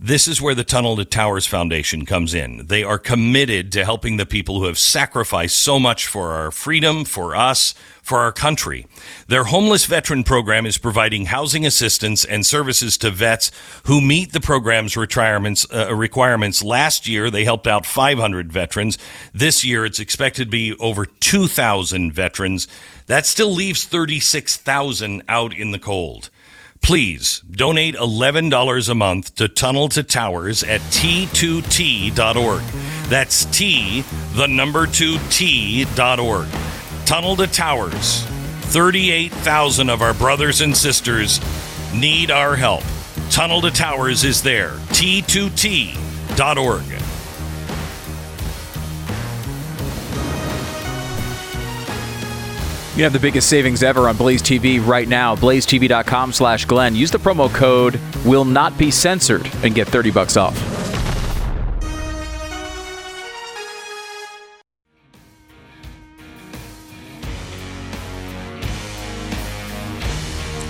[0.00, 2.68] This is where the Tunnel to Towers Foundation comes in.
[2.68, 7.04] They are committed to helping the people who have sacrificed so much for our freedom,
[7.04, 8.86] for us, for our country.
[9.26, 13.50] Their homeless veteran program is providing housing assistance and services to vets
[13.86, 15.66] who meet the program's requirements.
[15.74, 16.62] Uh, requirements.
[16.62, 18.98] Last year, they helped out 500 veterans.
[19.34, 22.68] This year, it's expected to be over 2,000 veterans.
[23.06, 26.30] That still leaves 36,000 out in the cold.
[26.80, 32.62] Please donate $11 a month to Tunnel to Towers at T2T.org.
[33.08, 34.02] That's T,
[34.34, 36.46] the number 2T.org.
[37.06, 38.22] Tunnel to Towers.
[38.68, 41.40] 38,000 of our brothers and sisters
[41.94, 42.84] need our help.
[43.30, 44.72] Tunnel to Towers is there.
[44.90, 46.97] T2T.org.
[52.98, 55.36] You have the biggest savings ever on Blaze TV right now.
[55.36, 56.96] BlazeTV.com slash Glenn.
[56.96, 60.60] Use the promo code will not be censored and get 30 bucks off.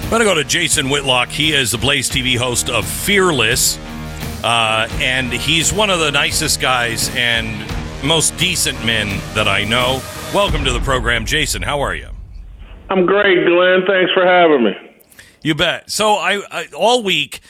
[0.02, 1.30] I'm going to go to Jason Whitlock.
[1.30, 3.78] He is the Blaze TV host of Fearless,
[4.44, 7.66] uh, and he's one of the nicest guys and
[8.04, 10.02] most decent men that I know.
[10.34, 11.62] Welcome to the program, Jason.
[11.62, 12.10] How are you?
[12.90, 13.84] I'm great, Glenn.
[13.86, 14.72] Thanks for having me.
[15.42, 15.90] You bet.
[15.90, 17.40] So I, I all week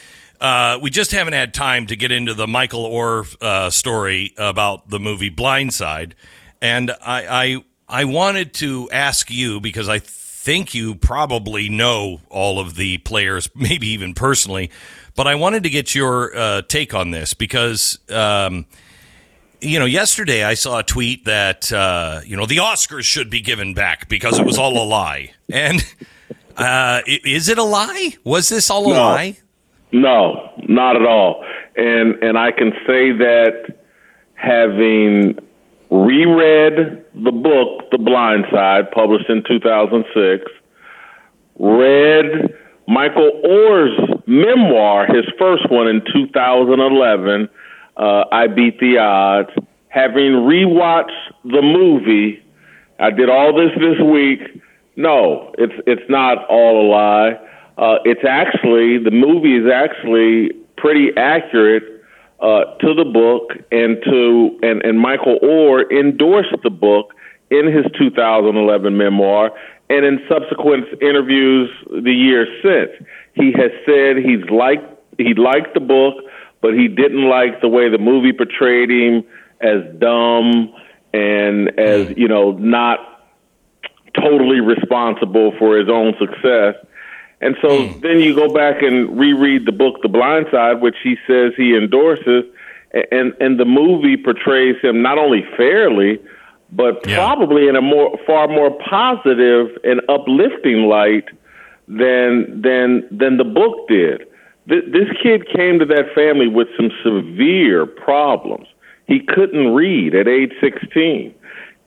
[0.41, 4.89] uh, we just haven't had time to get into the Michael Oher uh, story about
[4.89, 6.15] the movie Blind Side,
[6.63, 12.61] and I, I I wanted to ask you because I think you probably know all
[12.61, 14.71] of the players, maybe even personally,
[15.17, 17.99] but I wanted to get your uh, take on this because.
[18.11, 18.67] Um,
[19.61, 23.41] you know, yesterday I saw a tweet that uh, you know the Oscars should be
[23.41, 25.33] given back because it was all a lie.
[25.53, 25.85] And
[26.57, 28.17] uh, is it a lie?
[28.25, 29.01] Was this all a No.
[29.01, 29.37] lie?
[29.93, 31.45] No, not at all.
[31.77, 33.77] And and I can say that
[34.35, 35.39] having
[35.91, 40.45] reread the book The Blind Side, published in 2006,
[41.59, 42.55] read
[42.87, 47.49] Michael Oher's memoir, his first one in 2011,
[47.99, 49.51] uh, I Beat the Odds.
[49.89, 52.43] Having rewatched the movie,
[52.99, 54.63] I did all this this week.
[54.97, 57.41] No, it's it's not all a lie.
[57.79, 61.85] Uh, it's actually the movie is actually pretty accurate
[62.41, 67.15] uh, to the book and to and and Michael Oher endorsed the book
[67.51, 69.51] in his 2011 memoir
[69.91, 73.09] and in subsequent interviews the years since.
[73.35, 74.85] He has said he's liked
[75.19, 76.15] he liked the book,
[76.61, 79.25] but he didn't like the way the movie portrayed him
[79.61, 80.73] as dumb
[81.13, 82.15] and as hmm.
[82.17, 83.01] you know not
[84.15, 86.75] totally responsible for his own success.
[87.41, 88.01] And so hmm.
[88.01, 91.77] then you go back and reread the book The Blind Side, which he says he
[91.77, 92.45] endorses,
[93.13, 96.19] and and the movie portrays him not only fairly,
[96.73, 97.17] but Yeah.
[97.17, 101.29] probably in a more far more positive and uplifting light
[101.87, 104.27] than than than the book did.
[104.69, 108.67] Th- This kid came to that family with some severe problems.
[109.07, 111.35] He couldn't read at age 16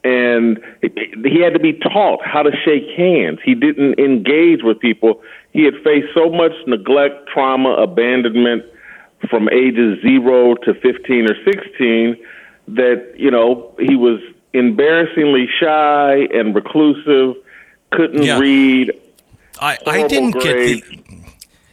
[0.04, 3.38] and he had to be taught how to shake hands.
[3.46, 5.22] He didn't engage with people.
[5.54, 8.64] He had faced so much neglect, trauma, abandonment
[9.30, 12.18] from ages zero to 15 or 16
[12.70, 14.20] that, you know, he was
[14.54, 17.36] embarrassingly shy and reclusive,
[17.92, 18.40] couldn't Yeah.
[18.40, 18.92] read.
[19.60, 20.84] I, I didn't get the.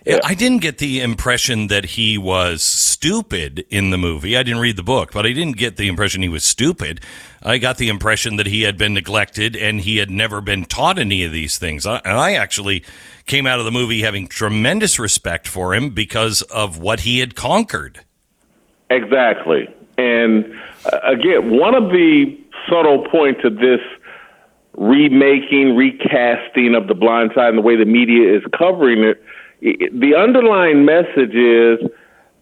[0.08, 4.38] Yeah, I didn't get the impression that he was stupid in the movie.
[4.38, 7.02] I didn't read the book, but I didn't get the impression he was stupid.
[7.42, 10.98] I got the impression that he had been neglected and he had never been taught
[10.98, 11.84] any of these things.
[11.84, 12.84] I, and I actually
[13.26, 17.34] came out of the movie having tremendous respect for him because of what he had
[17.34, 18.00] conquered.
[18.88, 19.68] Exactly.
[19.98, 20.58] And
[20.90, 22.34] uh, again, one of the
[22.66, 23.80] subtle points of this
[24.78, 29.22] remaking, recasting of The Blind Side and the way the media is covering it,
[29.60, 31.78] the underlying message is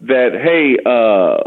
[0.01, 1.43] that, hey, uh,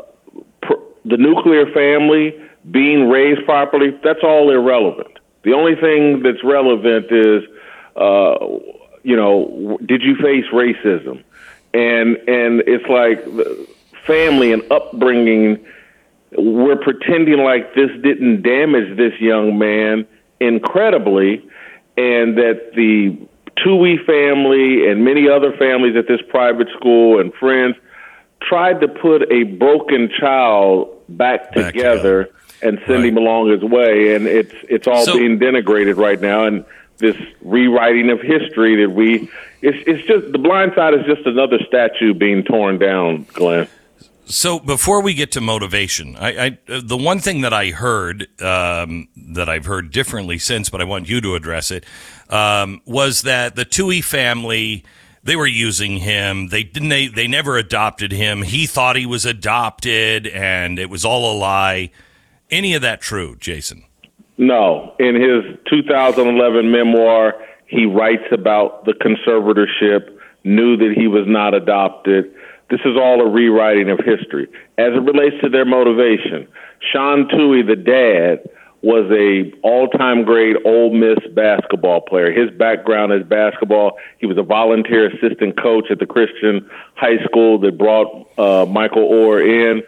[0.62, 2.34] pr- the nuclear family
[2.70, 5.18] being raised properly, that's all irrelevant.
[5.42, 7.44] The only thing that's relevant is,
[7.97, 8.36] uh,
[9.02, 11.22] you know, did you face racism?
[11.72, 13.24] And and it's like
[14.06, 15.64] family and upbringing.
[16.36, 20.06] We're pretending like this didn't damage this young man
[20.40, 21.48] incredibly,
[21.97, 23.16] and that the
[23.65, 27.77] Tuohy family and many other families at this private school and friends
[28.43, 32.31] tried to put a broken child back Back together
[32.62, 33.09] and send Right.
[33.09, 36.65] him along his way, and it's it's all So- being denigrated right now, and
[36.99, 39.28] this rewriting of history that we
[39.62, 43.66] it's it's just the blind side is just another statue being torn down, Glenn.
[44.27, 49.09] So before we get to motivation, I, I the one thing that I heard um,
[49.32, 51.85] that I've heard differently since, but I want you to address it,
[52.31, 54.85] um, was that the Tuohy family
[55.23, 56.48] they were using him.
[56.48, 56.89] They didn't.
[56.89, 58.43] They, they never adopted him.
[58.43, 61.90] He thought he was adopted, and it was all a lie.
[62.51, 63.85] Any of that true, Jason?
[64.39, 67.35] No, in his 2011 memoir,
[67.66, 72.35] he writes about the conservatorship, knew that he was not adopted.
[72.70, 74.48] This is all a rewriting of history.
[74.78, 76.48] As it relates to their motivation,
[76.90, 78.48] Sean Tuohy, the dad,
[78.82, 82.32] was a all-time great Ole Miss basketball player.
[82.32, 83.98] His background is basketball.
[84.19, 89.11] He was a volunteer assistant coach at the Christian high school that brought uh, Michael
[89.11, 89.82] Oher in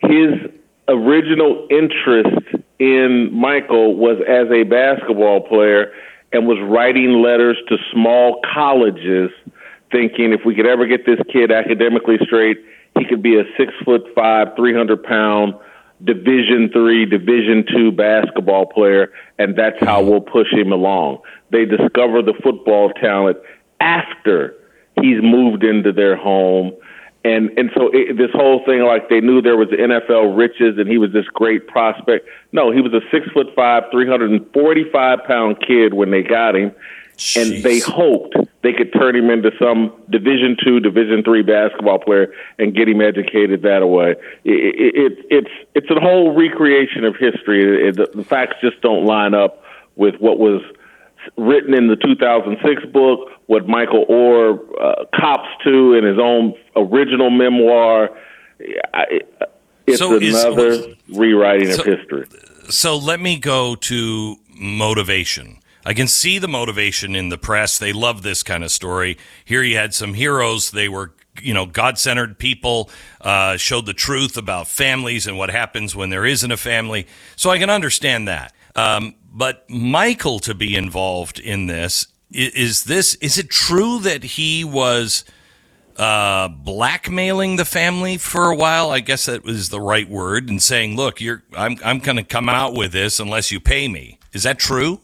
[0.00, 0.50] his
[0.88, 5.92] original interest in Michael was as a basketball player
[6.32, 9.30] and was writing letters to small colleges
[9.92, 12.58] thinking if we could ever get this kid academically straight,
[12.98, 15.54] he could be a six foot five, three hundred pound
[16.04, 21.20] division three, division two basketball player, and that's how we'll push him along.
[21.50, 23.38] They discover the football talent
[23.80, 24.54] after
[25.00, 26.72] he's moved into their home
[27.26, 30.88] and and so it, this whole thing like they knew there was NFL riches and
[30.88, 32.28] he was this great prospect.
[32.52, 36.12] No, he was a six foot five, three hundred and forty five pound kid when
[36.12, 36.72] they got him,
[37.36, 42.32] and they hoped they could turn him into some Division two, Division three basketball player
[42.58, 44.16] and get him educated that way.
[44.44, 47.88] It, it, it, it's it's a whole recreation of history.
[47.88, 49.62] It, the, facts just don't line up
[49.94, 50.62] with what was
[51.38, 57.30] written in the 2006 book, what Michael Oher uh, cops to in his own original
[57.30, 58.10] memoir.
[59.86, 62.26] It's So is- another rewriting so- of history.
[62.68, 65.58] So let me go to motivation.
[65.86, 67.78] I can see the motivation in the press.
[67.78, 69.16] They love this kind of story.
[69.44, 70.72] Here you had some heroes.
[70.72, 72.90] They were, you know, God centered people,
[73.20, 77.06] uh, showed the truth about families and what happens when there isn't a family.
[77.36, 78.52] So I can understand that.
[78.74, 84.64] Um, but Michael to be involved in this, is this, is it true that he
[84.64, 85.24] was
[85.96, 88.90] uh, blackmailing the family for a while.
[88.90, 92.24] I guess that was the right word, and saying, "Look, you're I'm I'm going to
[92.24, 95.00] come out with this unless you pay me." Is that true?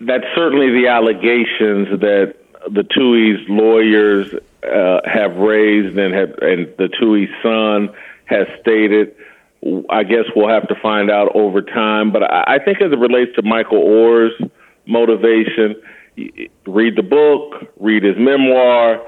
[0.00, 2.34] That's certainly the allegations that
[2.68, 4.32] the Tuohy's lawyers
[4.62, 7.94] uh, have raised and have, and the Tuohy's son
[8.24, 9.14] has stated.
[9.88, 12.12] I guess we'll have to find out over time.
[12.12, 14.32] But I, I think as it relates to Michael Oher's
[14.86, 15.76] motivation,
[16.66, 19.00] read the book, read his memoir.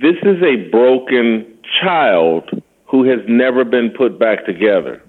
[0.00, 2.50] This is a broken child
[2.86, 5.02] who has never been put back together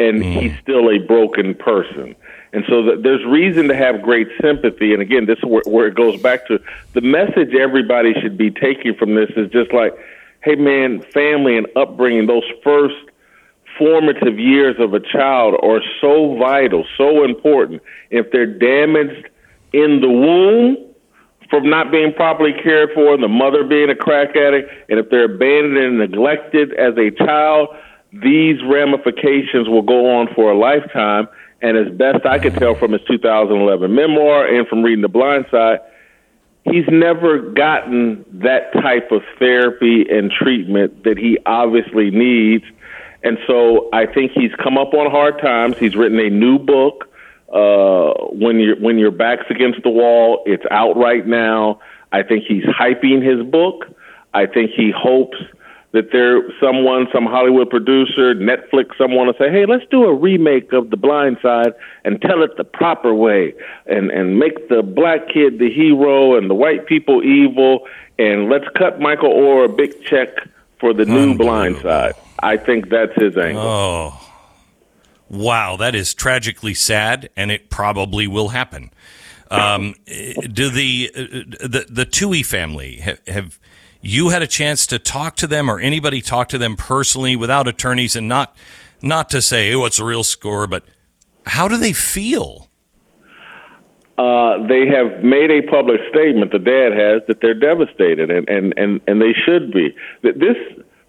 [0.00, 2.16] and he's still a broken person.
[2.52, 4.92] And so th- there's reason to have great sympathy.
[4.92, 6.58] And again, this is where, where it goes back to
[6.94, 9.96] the message everybody should be taking from this is just like,
[10.42, 12.96] hey man, family and upbringing, those first
[13.78, 17.82] formative years of a child are so vital, so important.
[18.10, 19.28] If they're damaged
[19.72, 20.76] in the womb,
[21.48, 25.10] from not being properly cared for, and the mother being a crack addict, and if
[25.10, 27.68] they're abandoned and neglected as a child,
[28.12, 31.26] these ramifications will go on for a lifetime.
[31.62, 35.46] And as best I could tell from his 2011 memoir and from reading The Blind
[35.50, 35.80] Side,
[36.64, 42.64] he's never gotten that type of therapy and treatment that he obviously needs.
[43.22, 45.76] And so I think he's come up on hard times.
[45.78, 47.06] He's written a new book.
[47.52, 51.80] Uh, when your when your back's against the wall, it's out right now.
[52.12, 53.86] I think he's hyping his book.
[54.32, 55.36] I think he hopes
[55.92, 60.72] that there someone, some Hollywood producer, Netflix, someone will say, "Hey, let's do a remake
[60.72, 63.54] of The Blind Side and tell it the proper way,
[63.86, 67.88] and and make the black kid the hero and the white people evil,
[68.18, 70.28] and let's cut Michael Oher a big check
[70.78, 73.62] for the new Blind Side." I think that's his angle.
[73.62, 74.32] Oh,
[75.28, 78.90] wow, that is tragically sad, and it probably will happen.
[79.50, 83.58] Um, do the uh, the the Tuohy family have, have
[84.00, 87.68] you had a chance to talk to them, or anybody talk to them personally without
[87.68, 88.56] attorneys, and not
[89.02, 90.84] not to say, "Oh, what's the real score," but
[91.46, 92.70] how do they feel?
[94.20, 96.52] uh, they have made a public statement.
[96.52, 99.96] The dad has that they're devastated, and and and and they should be.
[100.22, 100.58] That this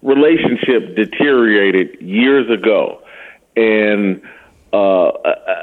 [0.01, 3.01] relationship deteriorated years ago,
[3.57, 4.21] and
[4.71, 5.11] uh,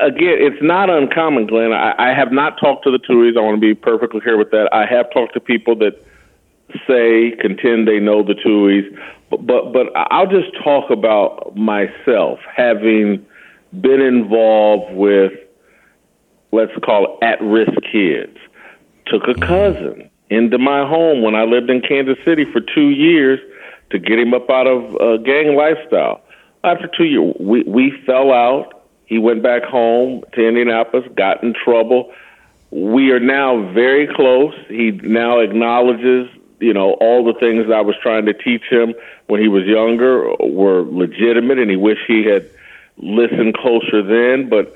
[0.03, 1.73] again, it's not uncommon, Glenn.
[1.73, 3.39] I, I have not talked to the Tuohys.
[3.39, 4.69] I want to be perfectly clear with that.
[4.71, 6.05] I have talked to people that
[6.87, 8.87] say, contend they know the Tuohys,
[9.31, 13.25] but, but, but I'll just talk about myself having
[13.81, 15.33] been involved with,
[16.53, 18.37] let's call it at risk kids.
[19.07, 23.39] Took a cousin into my home when I lived in Kansas City for two years
[23.91, 26.21] to get him up out of uh, gang lifestyle.
[26.65, 28.85] After two years, we, we fell out.
[29.07, 32.13] He went back home to Indianapolis, got in trouble.
[32.71, 34.55] We are now very close.
[34.69, 36.29] He now acknowledges,
[36.61, 38.95] you know, all the things I was trying to teach him
[39.27, 42.49] when he was younger were legitimate, and he wished he had
[42.97, 44.49] listened closer then.
[44.49, 44.75] But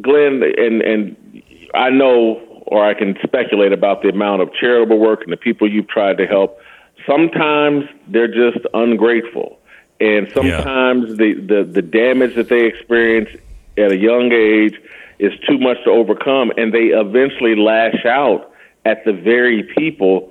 [0.00, 1.42] Glenn, and and
[1.74, 5.70] I know, or I can speculate about the amount of charitable work and the people
[5.70, 6.58] you've tried to help.
[7.06, 9.58] Sometimes they're just ungrateful,
[10.00, 13.28] and sometimes the, the the damage that they experience
[13.76, 14.80] at a young age
[15.18, 18.52] is too much to overcome, and they eventually lash out
[18.84, 20.30] at the very people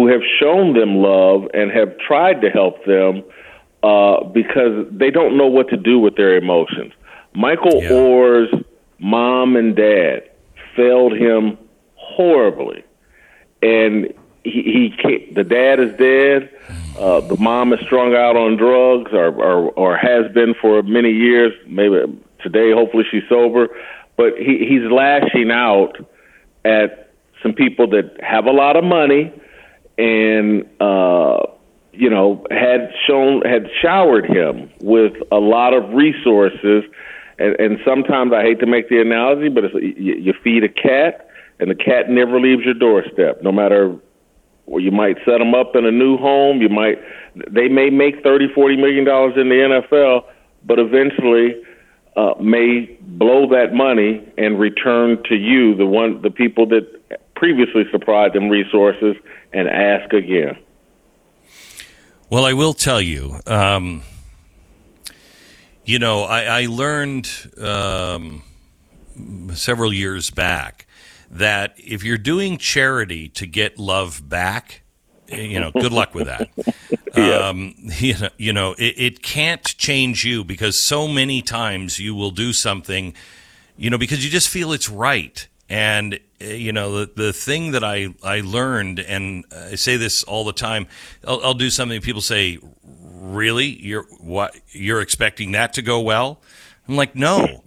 [0.00, 3.22] who have shown them love and have tried to help them
[3.82, 6.92] uh, because they don't know what to do with their emotions.
[7.34, 7.90] Michael Yeah.
[7.90, 8.54] Oher's
[8.98, 10.22] mom and dad
[10.74, 11.58] failed him
[11.96, 12.82] horribly,
[13.62, 14.12] and
[14.42, 16.48] he, he can't, the dad is dead.
[16.98, 21.10] Uh, the mom is strung out on drugs, or, or or has been for many
[21.10, 21.52] years.
[21.66, 21.96] Maybe
[22.42, 23.68] today, hopefully, she's sober.
[24.16, 25.96] But he, he's lashing out
[26.64, 27.12] at
[27.42, 29.32] some people that have a lot of money
[30.00, 31.46] and uh,
[31.92, 36.84] you know had shown had showered him with a lot of resources.
[37.38, 40.68] And, and sometimes I hate to make the analogy, but it's, you, you feed a
[40.68, 41.28] cat,
[41.58, 43.96] and the cat never leaves your doorstep, no matter
[44.66, 46.62] or you might set them up in a new home.
[46.62, 46.98] You might
[47.50, 50.24] they may make thirty, forty million dollars in the NFL,
[50.64, 51.62] but eventually
[52.16, 56.86] uh, may blow that money and return to you, the one, the people that
[57.34, 59.16] previously supplied them resources,
[59.52, 60.58] and ask again.
[62.28, 63.40] Well, I will tell you.
[63.46, 64.02] Um,
[65.84, 67.28] you know, I, I learned
[67.60, 68.42] um,
[69.54, 70.86] several years back
[71.30, 74.82] that if you're doing charity to get love back,
[75.28, 76.50] you know, good luck with that.
[77.46, 82.14] um, you know, you know it, it can't change you because so many times you
[82.14, 83.14] will do something,
[83.76, 85.46] you know, because you just feel it's right.
[85.68, 90.44] And you know the the thing that I I learned, and I say this all
[90.44, 90.86] the time.
[91.26, 92.00] I'll, I'll do something.
[92.00, 93.66] People say, "Really?
[93.66, 94.56] You're what?
[94.70, 96.40] You're expecting that to go well?"
[96.88, 97.64] I'm like, "No,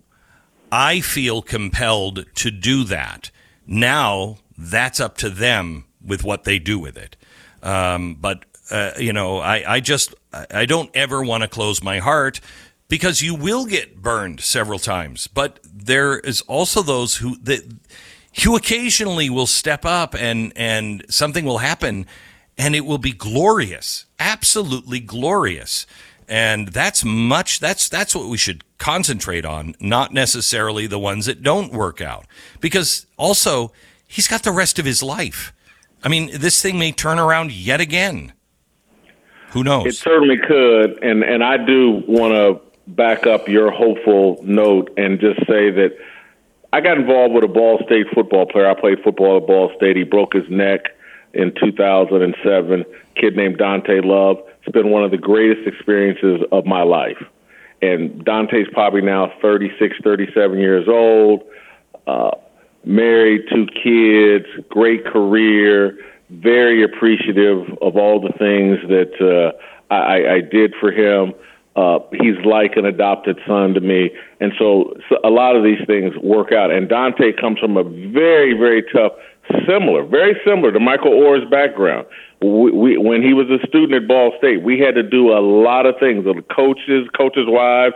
[0.71, 3.29] I feel compelled to do that.
[3.67, 7.15] Now that's up to them with what they do with it.
[7.61, 11.99] Um, but uh, you know, I, I just I don't ever want to close my
[11.99, 12.41] heart
[12.87, 15.27] because you will get burned several times.
[15.27, 17.61] But there is also those who that
[18.34, 22.05] you occasionally will step up and and something will happen
[22.57, 25.85] and it will be glorious, absolutely glorious.
[26.27, 31.43] And that's much that's that's what we should concentrate on, not necessarily the ones that
[31.43, 32.26] don't work out.
[32.60, 33.72] Because also,
[34.07, 35.53] he's got the rest of his life.
[36.03, 38.34] I mean, this thing may turn around yet again.
[39.51, 39.85] Who knows?
[39.85, 42.61] It certainly could, and and I do want to
[42.91, 45.97] back up your hopeful note and just say that
[46.73, 48.67] I got involved with a Ball State football player.
[48.67, 49.95] I played football at Ball State.
[49.95, 50.85] He broke his neck
[51.31, 52.83] in 2007.
[53.15, 54.37] Kid named Dante Love.
[54.63, 57.23] It's been one of the greatest experiences of my life.
[57.83, 61.43] And Dante's probably now 36, 37 years old.
[62.07, 62.31] Uh,
[62.83, 65.99] married, two kids, great career,
[66.31, 71.35] very appreciative of all the things that uh, I, I did for him.
[71.75, 75.79] Uh, he's like an adopted son to me, and so, so a lot of these
[75.87, 76.69] things work out.
[76.69, 79.13] And Dante comes from a very, very tough,
[79.67, 82.05] similar, very similar to Michael Oher's background.
[82.41, 85.41] We, we, when he was a student at Ball State, we had to do a
[85.41, 86.25] lot of things.
[86.25, 87.95] The coaches, coaches' wives,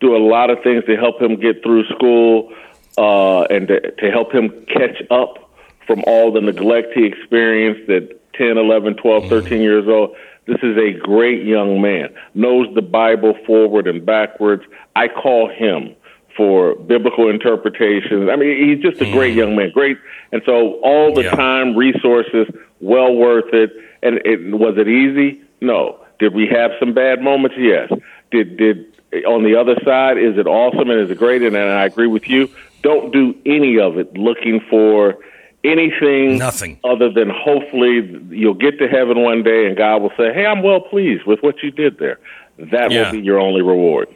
[0.00, 2.52] do a lot of things to help him get through school
[2.98, 5.50] uh, and to, to help him catch up
[5.86, 10.14] from all the neglect he experienced at 10, 11, 12, 13 years old.
[10.46, 14.62] This is a great young man, knows the Bible forward and backwards.
[14.94, 15.94] I call him
[16.36, 18.28] for biblical interpretations.
[18.30, 19.38] I mean, he's just a great mm.
[19.38, 19.70] young man.
[19.72, 19.96] Great.
[20.32, 21.30] And so all the Yeah.
[21.30, 22.46] time, resources,
[22.80, 23.70] well worth it.
[24.02, 25.40] And it, was it easy?
[25.60, 25.98] No.
[26.18, 27.56] Did we have some bad moments?
[27.58, 27.90] Yes.
[28.30, 28.84] Did, did,
[29.26, 31.42] on the other side, is it awesome and is it great?
[31.42, 32.50] And, and I agree with you.
[32.82, 35.16] Don't do any of it looking for
[35.64, 36.78] anything Nothing.
[36.84, 40.62] other than hopefully you'll get to heaven one day and God will say, Hey, I'm
[40.62, 42.18] well pleased with what you did there.
[42.58, 43.06] That Yeah.
[43.06, 44.08] will be your only reward.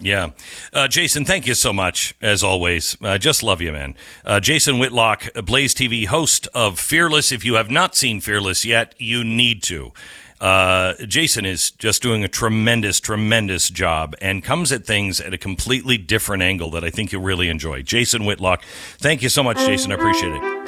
[0.00, 0.28] Yeah.
[0.72, 2.96] Uh, Jason, thank you so much, as always.
[3.02, 3.96] I just love you, man.
[4.24, 7.32] Uh, Jason Whitlock, Blaze TV host of Fearless.
[7.32, 9.92] If you have not seen Fearless yet, you need to.
[10.40, 15.38] Uh, Jason is just doing a tremendous, tremendous job and comes at things at a
[15.38, 17.82] completely different angle that I think you'll really enjoy.
[17.82, 18.62] Jason Whitlock,
[18.98, 19.92] thank you so much, Jason.
[19.92, 20.58] I appreciate it.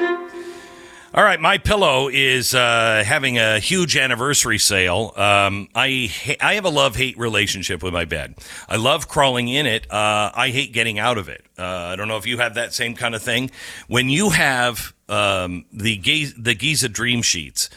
[1.13, 5.13] All right, my pillow is uh, having a huge anniversary sale.
[5.17, 8.37] Um, I ha- I have a love hate relationship with my bed.
[8.69, 9.91] I love crawling in it.
[9.91, 11.45] Uh, I hate getting out of it.
[11.59, 13.51] Uh, I don't know if you have that same kind of thing.
[13.89, 16.01] When you have um, the
[16.39, 17.71] the Giza Dream Sheets,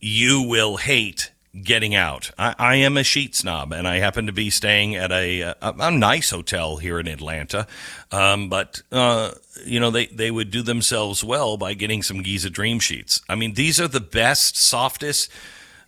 [0.00, 1.29] you will hate
[1.62, 2.30] getting out.
[2.38, 5.56] I, I am a sheet snob, and I happen to be staying at a, a,
[5.60, 7.66] a nice hotel here in Atlanta.
[8.12, 9.32] Um, but uh,
[9.64, 13.20] you know, they they would do themselves well by getting some Giza Dream Sheets.
[13.28, 15.30] I mean, these are the best, softest,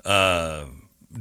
[0.05, 0.65] uh,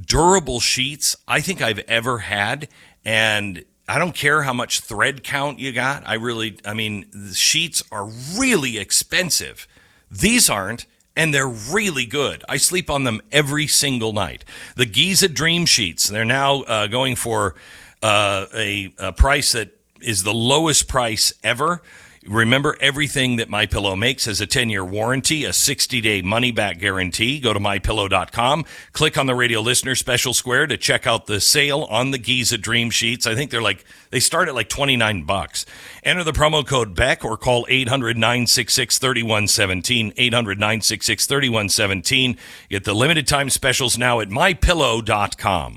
[0.05, 2.67] durable sheets I think I've ever had,
[3.05, 3.63] and.
[3.87, 6.03] I don't care how much thread count you got.
[6.07, 8.05] I really, I mean, the sheets are
[8.37, 9.67] really expensive.
[10.09, 10.85] These aren't
[11.15, 12.43] and they're really good.
[12.47, 14.45] I sleep on them every single night.
[14.75, 17.55] The Giza Dream Sheets, they're now uh, going for
[18.01, 19.71] uh, a, a price that
[20.01, 21.81] is the lowest price ever.
[22.27, 27.39] Remember, everything that My Pillow makes has a 10-year warranty, a 60-day money-back guarantee.
[27.39, 31.87] Go to mypillow.com, click on the radio listener special square to check out the sale
[31.89, 33.25] on the Giza Dream Sheets.
[33.25, 35.65] I think they're like they start at like 29 bucks.
[36.03, 42.37] Enter the promo code Beck or call 800-966-3117, 800-966-3117.
[42.69, 45.75] Get the limited time specials now at mypillow.com.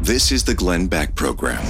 [0.00, 1.64] This is the Glenn Beck Program.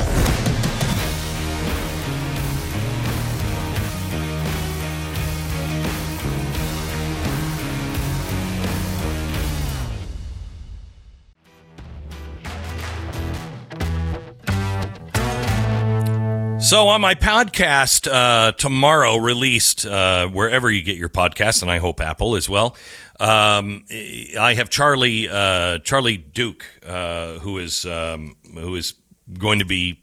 [16.66, 21.78] So on my podcast uh, tomorrow, released uh, wherever you get your podcast, and I
[21.78, 22.76] hope Apple as well.
[23.20, 28.94] Um, I have Charlie uh, Charlie Duke, uh, who is um, who is
[29.38, 30.02] going to be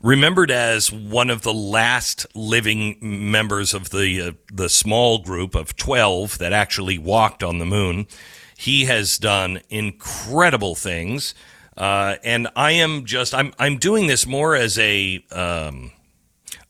[0.00, 5.76] remembered as one of the last living members of the uh, the small group of
[5.76, 8.06] twelve that actually walked on the moon.
[8.56, 11.34] He has done incredible things.
[11.76, 15.92] Uh, and I am just I'm I'm doing this more as a um,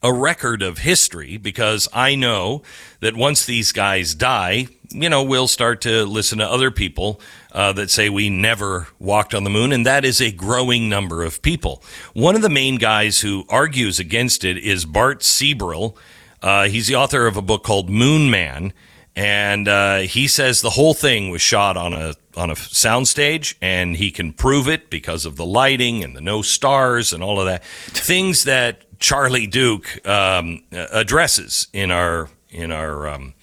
[0.02, 2.62] a record of history because I know
[3.00, 7.20] that once these guys die, you know, we'll start to listen to other people
[7.52, 11.22] uh, that say we never walked on the moon, and that is a growing number
[11.22, 11.82] of people.
[12.14, 15.96] One of the main guys who argues against it is Bart Sibrel.
[16.40, 18.72] Uh, he's the author of a book called Moon Man
[19.14, 23.96] and uh, he says the whole thing was shot on a on a soundstage, and
[23.96, 27.46] he can prove it because of the lighting and the no stars and all of
[27.46, 33.34] that things that Charlie Duke um, addresses in our in our um,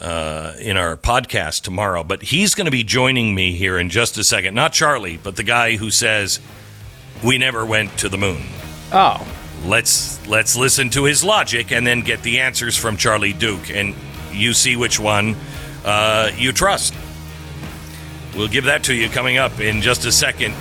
[0.00, 2.02] uh, in our podcast tomorrow.
[2.04, 4.54] But he's going to be joining me here in just a second.
[4.54, 6.40] Not Charlie, but the guy who says
[7.22, 8.42] we never went to the moon.
[8.92, 9.26] Oh,
[9.64, 13.94] Let's let's listen to his logic and then get the answers from Charlie Duke, and
[14.36, 15.34] you see which one
[15.84, 16.94] uh, you trust.
[18.36, 20.54] We'll give that to you coming up in just a second.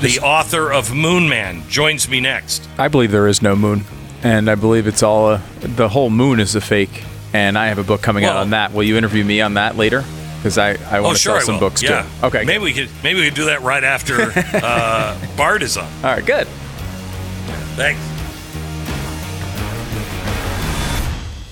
[0.00, 2.66] The author of Moon Man joins me next.
[2.78, 3.84] I believe there is no moon,
[4.22, 7.04] and I believe it's all a, the whole moon is a fake.
[7.34, 8.72] And I have a book coming out on that.
[8.72, 10.02] Will you interview me on that later?
[10.38, 11.60] Because I, I Oh, want to sure, sell I some will.
[11.68, 12.02] books yeah.
[12.20, 12.26] too.
[12.28, 15.84] Okay, maybe we could maybe we could do that right after uh, Bart is on.
[15.96, 16.46] all right, good.
[17.76, 18.00] Thanks.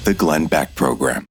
[0.05, 1.27] The Glenn Beck Program.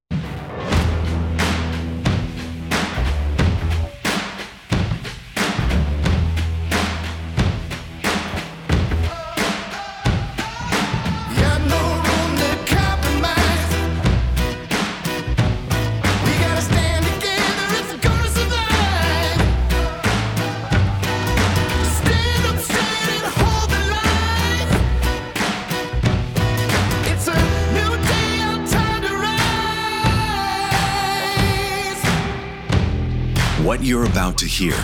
[34.15, 34.77] About to hear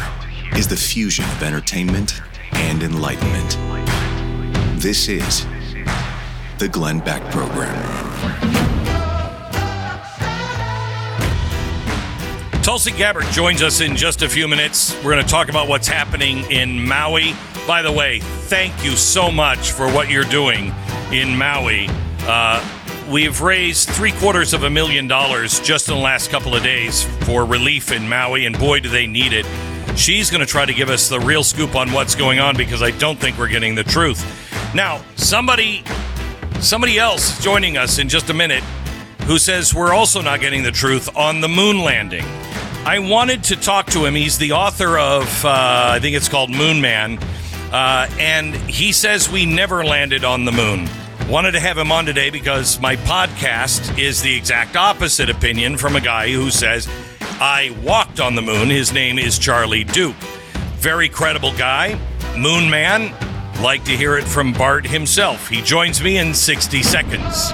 [0.58, 2.22] is the fusion of entertainment
[2.52, 3.58] and enlightenment.
[4.78, 5.46] This is
[6.58, 7.82] the Glenn Beck Program.
[12.62, 14.94] Tulsi Gabbard joins us in just a few minutes.
[14.98, 17.34] We're going to talk about what's happening in Maui.
[17.66, 20.74] By the way, thank you so much for what you're doing
[21.14, 21.88] in Maui.
[22.24, 22.60] Uh,
[23.12, 27.04] we've raised three quarters of a million dollars just in the last couple of days
[27.26, 29.46] for relief in Maui, and boy, do they need it.
[29.98, 32.82] She's going to try to give us the real scoop on what's going on because
[32.82, 34.24] I don't think we're getting the truth.
[34.74, 35.84] Now, somebody
[36.62, 38.64] somebody else joining us in just a minute
[39.24, 42.24] who says we're also not getting the truth on the moon landing.
[42.86, 44.16] I wanted to talk to him.
[44.16, 47.20] He's the author of, uh, I think it's called Moon Man,
[47.72, 50.88] uh, and he says we never landed on the moon.
[51.32, 55.96] Wanted to have him on today because my podcast is the exact opposite opinion from
[55.96, 56.90] a guy who says
[57.40, 58.70] I walked on the moon.
[58.70, 60.18] His name is Charlie Duke.
[60.76, 61.98] Very credible guy,
[62.38, 63.14] Moon Man.
[63.64, 65.48] Like to hear it from Bart himself.
[65.48, 67.54] He joins me in 60 seconds.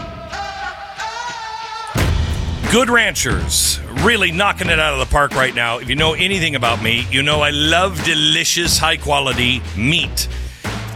[2.71, 5.77] Good Ranchers, really knocking it out of the park right now.
[5.77, 10.27] If you know anything about me, you know I love delicious, high quality meat.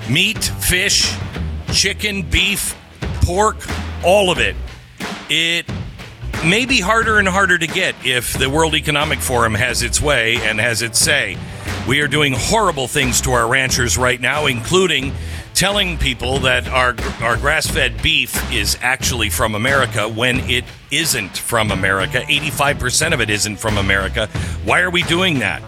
[0.09, 1.15] Meat, fish,
[1.71, 2.75] chicken, beef,
[3.21, 3.57] pork,
[4.03, 4.55] all of it.
[5.29, 5.65] It
[6.45, 10.37] may be harder and harder to get if the World Economic Forum has its way
[10.37, 11.37] and has its say.
[11.87, 15.13] We are doing horrible things to our ranchers right now, including
[15.53, 21.71] telling people that our our grass-fed beef is actually from America when it isn't from
[21.71, 22.21] America.
[22.21, 24.27] 85% of it isn't from America.
[24.63, 25.61] Why are we doing that?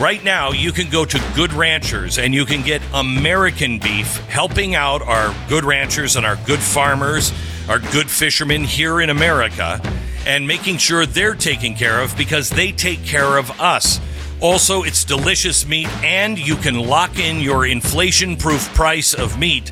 [0.00, 4.74] Right now, you can go to Good Ranchers and you can get American beef, helping
[4.74, 7.34] out our good ranchers and our good farmers,
[7.68, 9.78] our good fishermen here in America,
[10.24, 14.00] and making sure they're taken care of because they take care of us.
[14.40, 19.70] Also, it's delicious meat, and you can lock in your inflation proof price of meat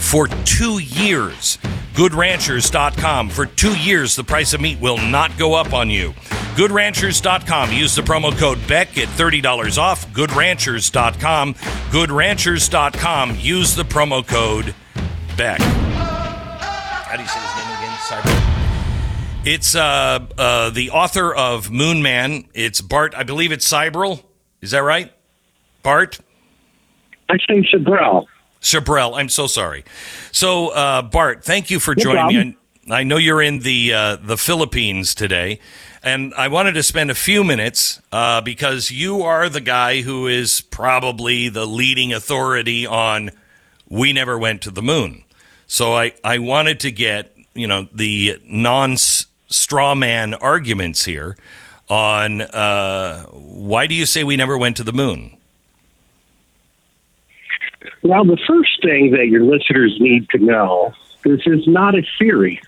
[0.00, 1.58] for two years.
[1.94, 3.30] GoodRanchers.com.
[3.30, 6.12] For two years, the price of meat will not go up on you.
[6.56, 7.72] GoodRanchers.com.
[7.72, 10.06] Use the promo code BECK, get $30 off.
[10.12, 11.54] GoodRanchers.com.
[11.54, 13.36] GoodRanchers.com.
[13.38, 14.74] Use the promo code
[15.36, 15.60] BECK.
[15.60, 17.96] How do you say his name again?
[17.98, 18.56] Cyber.
[19.44, 22.48] It's uh, uh, the author of Moon Man.
[22.54, 24.22] It's Bart, I believe it's Cybrel.
[24.60, 25.12] Is that right?
[25.82, 26.18] Bart?
[27.28, 28.26] I say Chabrel.
[28.60, 29.84] Chabrel, I'm so sorry.
[30.32, 32.56] So, uh, Bart, thank you for joining me.
[32.90, 35.60] I, I know you're in the uh, the Philippines today,
[36.02, 40.26] and I wanted to spend a few minutes uh, because you are the guy who
[40.26, 43.30] is probably the leading authority on
[43.88, 45.24] we never went to the moon.
[45.66, 51.36] So I, I wanted to get you know the non straw man arguments here
[51.88, 55.36] on uh, why do you say we never went to the moon?
[58.02, 60.94] Well, the first thing that your listeners need to know
[61.24, 62.60] this is not a theory.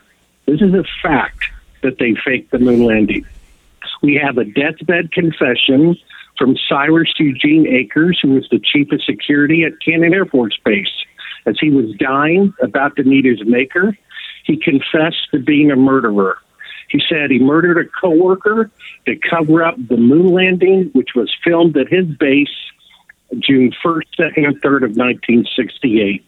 [0.46, 1.44] This is a fact
[1.82, 3.26] that they faked the moon landing.
[4.02, 5.96] We have a deathbed confession
[6.38, 10.92] from Cyrus Eugene Akers, who was the chief of security at Cannon Air Force Base.
[11.46, 13.96] As he was dying, about to meet his maker,
[14.44, 16.38] he confessed to being a murderer.
[16.88, 18.70] He said he murdered a coworker
[19.06, 22.48] to cover up the moon landing, which was filmed at his base
[23.38, 26.24] June 1st, 2nd, and 3rd of 1968.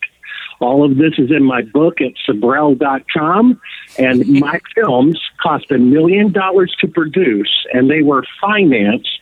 [0.61, 3.61] All of this is in my book at Sibrel.com,
[3.99, 9.21] and my films cost a million dollars to produce, and they were financed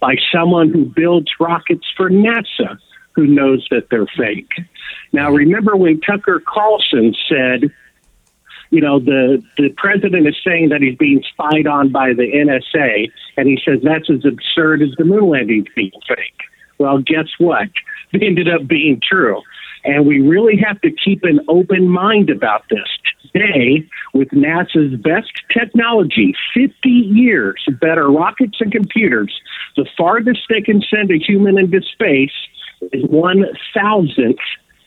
[0.00, 2.78] by someone who builds rockets for NASA
[3.14, 4.52] who knows that they're fake.
[5.12, 7.72] Now, remember when Tucker Carlson said,
[8.70, 13.10] you know, the, the president is saying that he's being spied on by the NSA,
[13.36, 16.40] and he says that's as absurd as the moon landing being fake.
[16.78, 17.68] Well, guess what?
[18.12, 19.42] It ended up being true.
[19.84, 22.86] And we really have to keep an open mind about this.
[23.32, 29.34] Today, with NASA's best technology, 50 years better rockets and computers,
[29.76, 32.30] the farthest they can send a human into space
[32.92, 33.44] is one
[33.74, 34.38] thousandth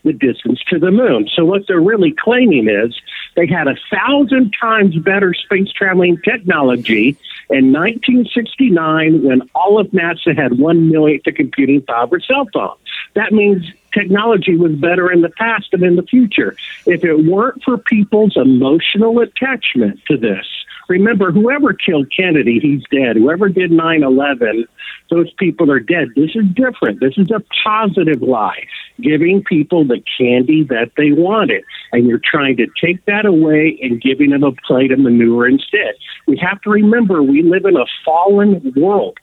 [0.07, 1.29] the distance to the moon.
[1.33, 2.99] So what they're really claiming is
[3.35, 7.17] they had a thousand times better space traveling technology
[7.49, 12.75] in 1969 when all of NASA had one millionth of computing power cell phone.
[13.13, 13.63] That means
[13.93, 16.55] technology was better in the past than in the future.
[16.85, 20.45] If it weren't for people's emotional attachment to this,
[20.87, 23.15] remember, whoever killed Kennedy, he's dead.
[23.15, 24.65] Whoever did 9 11,
[25.09, 26.09] those people are dead.
[26.15, 26.99] This is different.
[26.99, 28.65] This is a positive lie,
[29.01, 31.63] giving people the candy that they wanted.
[31.91, 35.95] And you're trying to take that away and giving them a plate of manure instead.
[36.27, 39.17] We have to remember we live in a fallen world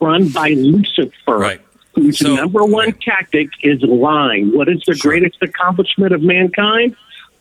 [0.00, 1.38] run by Lucifer.
[1.38, 1.60] Right.
[1.94, 4.54] Whose So- number one tactic is lying.
[4.54, 5.12] What is the Sure.
[5.12, 6.94] greatest accomplishment of mankind?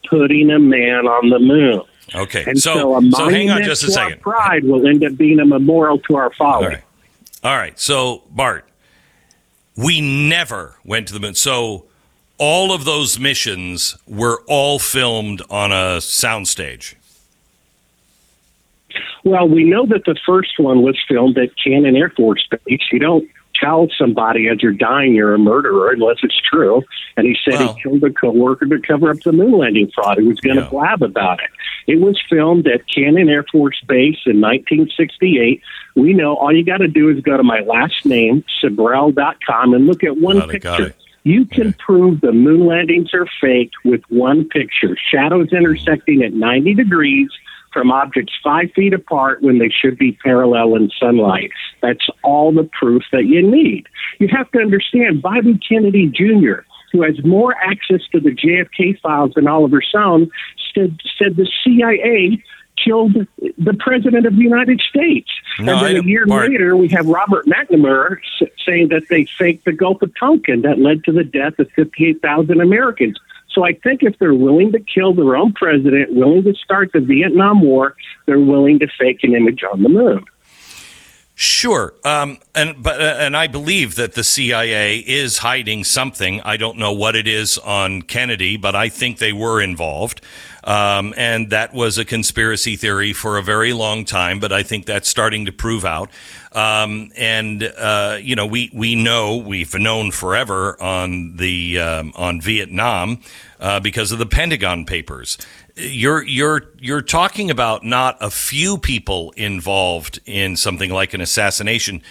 [0.09, 1.81] Putting a man on the moon.
[2.13, 4.21] Okay, And so so, a so hang on just a second.
[4.21, 6.65] pride will end up being a memorial to our folly.
[6.65, 6.83] All right.
[7.43, 7.79] All right.
[7.79, 8.67] So, Bart,
[9.75, 11.33] we never went to the moon.
[11.35, 11.85] So,
[12.37, 16.93] all of those missions were all filmed on a soundstage.
[19.23, 22.81] Well, we know that the first one was filmed at Cannon Air Force Base.
[22.91, 26.83] You don't tell somebody as you're dying you're a murderer unless it's true.
[27.17, 30.19] And he said Well- he killed a coworker to cover up the moon landing fraud.
[30.19, 30.69] He was going to Yeah.
[30.69, 31.49] blab about it.
[31.87, 35.61] It was filmed at Cannon Air Force Base in 1968.
[35.95, 39.85] We know all you got to do is go to my last name, Sibrel.com, and
[39.85, 40.87] look at one Got picture.
[40.87, 40.95] it.
[41.23, 44.95] You can prove the moon landings are fake with one picture.
[45.11, 47.29] Shadows intersecting at 90 degrees
[47.73, 51.51] from objects five feet apart when they should be parallel in sunlight.
[51.81, 53.87] That's all the proof that you need.
[54.19, 59.33] You have to understand Bobby Kennedy Jr., who has more access to the JFK files
[59.35, 60.29] than Oliver Stone,
[60.73, 62.43] said, said the CIA
[62.83, 65.29] killed the president of the United States.
[65.59, 66.51] No, and then a year Bart.
[66.51, 68.17] later, we have Robert McNamara
[68.65, 72.59] saying that they faked the Gulf of Tonkin that led to the death of 58,000
[72.59, 73.17] Americans.
[73.51, 76.99] So I think if they're willing to kill their own president, willing to start the
[76.99, 77.95] Vietnam War,
[78.25, 80.25] they're willing to fake an image on the moon.
[81.37, 86.39] Sure, um, and but uh, and I believe that the CIA is hiding something.
[86.45, 90.21] I don't know what it is on Kennedy, but I think they were involved,
[90.63, 94.39] um, and that was a conspiracy theory for a very long time.
[94.39, 96.09] But I think that's starting to prove out.
[96.53, 102.39] Um, and uh, you know, we we know we've known forever on the um, on
[102.39, 103.19] Vietnam
[103.59, 105.37] uh, because of the Pentagon Papers.
[105.75, 112.01] You're you're you're talking about not a few people involved in something like an assassination.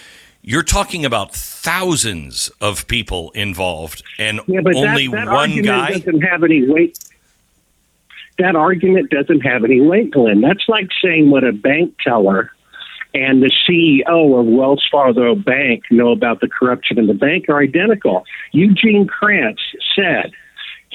[0.41, 5.91] You're talking about thousands of people involved, and Yeah, but only that, that one guy.
[5.93, 6.99] doesn't have any weight.
[8.37, 10.41] That argument doesn't have any weight, Glenn.
[10.41, 12.51] That's like saying what a bank teller
[13.15, 17.61] and the CEO of Wells Fargo Bank know about the corruption in the bank are
[17.61, 18.25] identical.
[18.51, 19.57] Eugene Kranz
[19.95, 20.33] said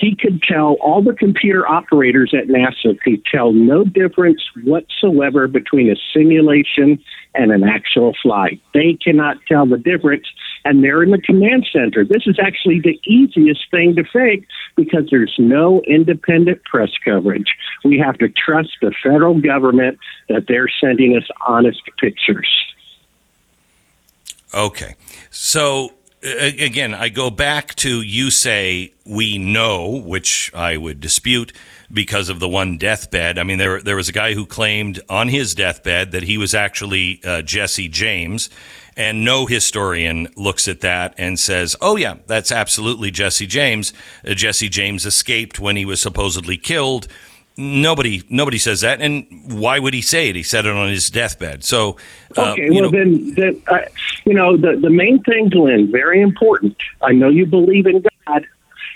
[0.01, 5.91] he could tell all the computer operators at NASA could tell no difference whatsoever between
[5.91, 6.99] a simulation
[7.35, 8.63] and an actual flight.
[8.73, 10.27] They cannot tell the difference,
[10.65, 12.03] and they're in the command center.
[12.03, 17.55] This is actually the easiest thing to fake because there's no independent press coverage.
[17.85, 19.99] We have to trust the federal government
[20.31, 22.49] that they're sending us honest pictures.
[24.55, 24.95] Okay.
[25.31, 31.53] So again, I go back to you say we know, which I would dispute
[31.93, 33.39] because of the one deathbed.
[33.39, 36.55] I mean, there there was a guy who claimed on his deathbed that he was
[36.55, 38.51] actually uh, Jesse James,
[38.97, 43.93] and no historian looks at that and says, "Oh yeah, that's absolutely Jesse James."
[44.27, 47.09] Uh, Jesse James escaped when he was supposedly killed.
[47.61, 50.37] Nobody, nobody says that, and why would he say it?
[50.37, 51.63] He said it on his deathbed.
[51.63, 51.97] So,
[52.39, 53.79] uh, Okay, you well know- then, then uh,
[54.25, 56.77] you know the the main thing, Glenn, very important.
[57.03, 58.47] I know you believe in God,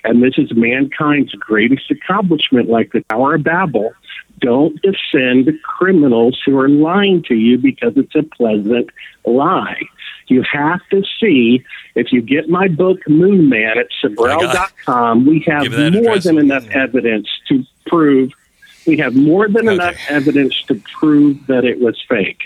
[0.04, 3.92] and this is mankind's greatest accomplishment, like the Tower of Babel.
[4.40, 8.88] Don't defend criminals who are lying to you because it's a pleasant
[9.26, 9.80] lie.
[10.28, 11.62] You have to see
[11.94, 16.24] if you get my book Moon Man at Sibrel.com, we have more address.
[16.24, 18.32] than enough evidence to prove
[18.86, 19.74] we have more than Okay.
[19.74, 22.42] enough evidence to prove that it was fake.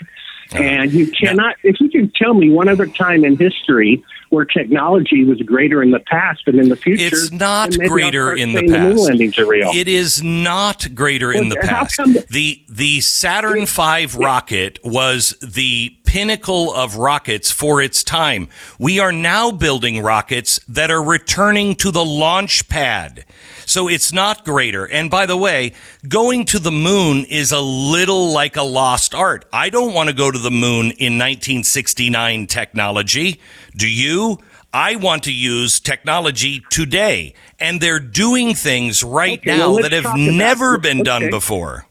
[0.51, 5.23] And you cannot, if you can tell me one other time in history where technology
[5.23, 8.33] was greater in the past than in the future, It's not then maybe I'll greater
[8.33, 9.37] in the past.
[9.37, 9.71] real.
[9.75, 11.97] It is not greater in the past.
[11.97, 18.47] the- The the Saturn V rocket was the pinnacle of rockets for its time.
[18.79, 23.23] We are now building rockets that are returning to the launch pad.
[23.69, 24.85] So it's not greater.
[24.85, 25.73] And by the way,
[26.07, 29.45] going to the moon is a little like a lost art.
[29.53, 33.39] I don't want to go to the moon in 1969 technology.
[33.77, 34.39] Do you?
[34.73, 37.35] I want to use technology today.
[37.59, 41.29] And they're doing things right Okay, now well, that have talk about- never been done
[41.29, 41.85] before.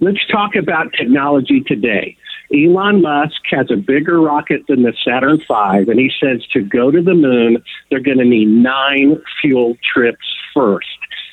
[0.00, 2.16] Let's talk about technology today.
[2.54, 6.90] Elon Musk has a bigger rocket than the Saturn V, and he says to go
[6.90, 10.86] to the moon, they're going to need nine fuel trips first.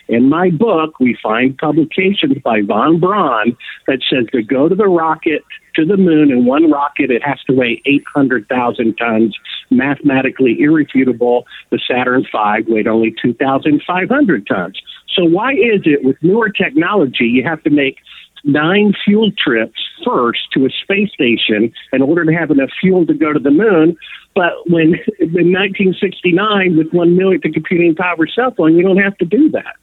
[0.10, 3.56] In my book, we find publications by von Braun
[3.88, 5.44] that says to go to the rocket
[5.76, 9.36] to the moon in one rocket, it has to weigh 800,000 tons,
[9.72, 11.46] mathematically irrefutable.
[11.72, 14.80] The Saturn V weighed only 2,500 tons.
[15.16, 17.98] So why is it with newer technology you have to make
[18.44, 23.14] nine fuel trips first to a space station in order to have enough fuel to
[23.14, 23.96] go to the moon.
[24.36, 29.18] But when in 1969, with one million to computing power cell phone, you don't have
[29.18, 29.76] to do that.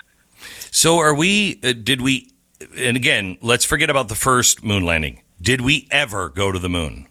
[0.71, 2.33] So are we, uh, did we,
[2.77, 5.23] and again, let's forget about the first moon landing.
[5.41, 7.07] Did we ever go to the moon?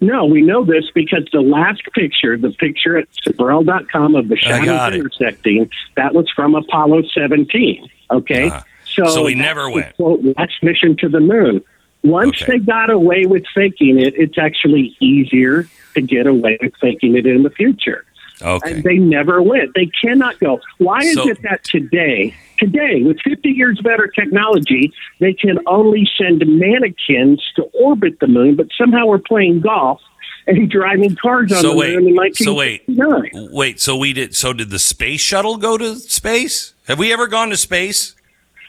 [0.00, 4.92] No, we know this because the last picture, the picture at Sibrel.com of the shadows
[4.92, 4.96] it.
[4.96, 7.88] intersecting, that was from Apollo 17.
[8.10, 8.64] Okay, Ah.
[8.94, 9.94] So we never went.
[9.96, 11.62] Quote, last mission to the moon.
[12.04, 12.52] Once Okay.
[12.52, 17.26] they got away with faking it, it's actually easier to get away with faking it
[17.26, 18.04] in the future.
[18.40, 18.72] Okay.
[18.72, 19.70] And they never went.
[19.74, 20.60] They cannot go.
[20.78, 26.08] Why is So- it that today, today, with 50 years better technology, they can only
[26.18, 30.00] send mannequins to orbit the moon, but somehow we're playing golf
[30.48, 33.48] and driving cars on So the wait, moon in so wait, 1969?
[33.52, 33.78] wait.
[33.80, 34.34] So we did.
[34.34, 36.74] So did the space shuttle go to space?
[36.88, 38.16] Have we ever gone to space?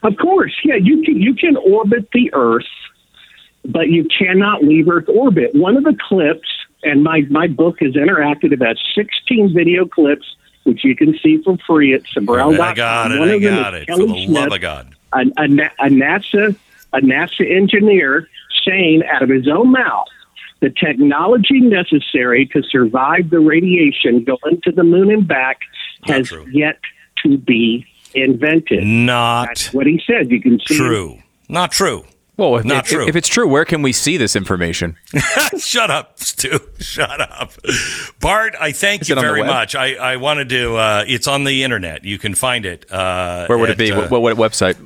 [0.03, 2.65] Of course, yeah, you can you can orbit the Earth,
[3.65, 5.55] but you cannot leave Earth orbit.
[5.55, 6.47] One of the clips,
[6.83, 8.51] and my my book is interactive.
[8.51, 10.25] It has 16 video clips,
[10.63, 12.59] which you can see for free at Sibrel.com.
[12.61, 13.19] I got it.
[13.19, 13.81] One I got it.
[13.87, 14.95] For Kelly the love Smith, of God.
[15.13, 15.45] a, a,
[15.85, 16.55] a NASA
[16.93, 18.27] a NASA engineer
[18.67, 20.07] saying out of his own mouth
[20.59, 25.59] the technology necessary to survive the radiation going to the moon and back
[26.07, 26.45] Not has true.
[26.51, 26.79] yet
[27.23, 28.83] to be invented.
[28.83, 30.31] Not That's what he said.
[30.31, 31.19] You can see true.
[31.49, 32.05] Not true.
[32.35, 33.07] Well, if, Not if, true.
[33.07, 34.97] if it's true, where can we see this information?
[35.59, 36.59] Shut up, Stu.
[36.79, 37.51] Shut up.
[38.19, 39.75] Bart, I thank Is you it on the very much.
[39.75, 42.05] I, I wanted to, uh, it's on the internet.
[42.05, 42.91] You can find it.
[42.91, 43.91] Uh, Where would at, it be?
[43.91, 44.83] Uh, what, what website?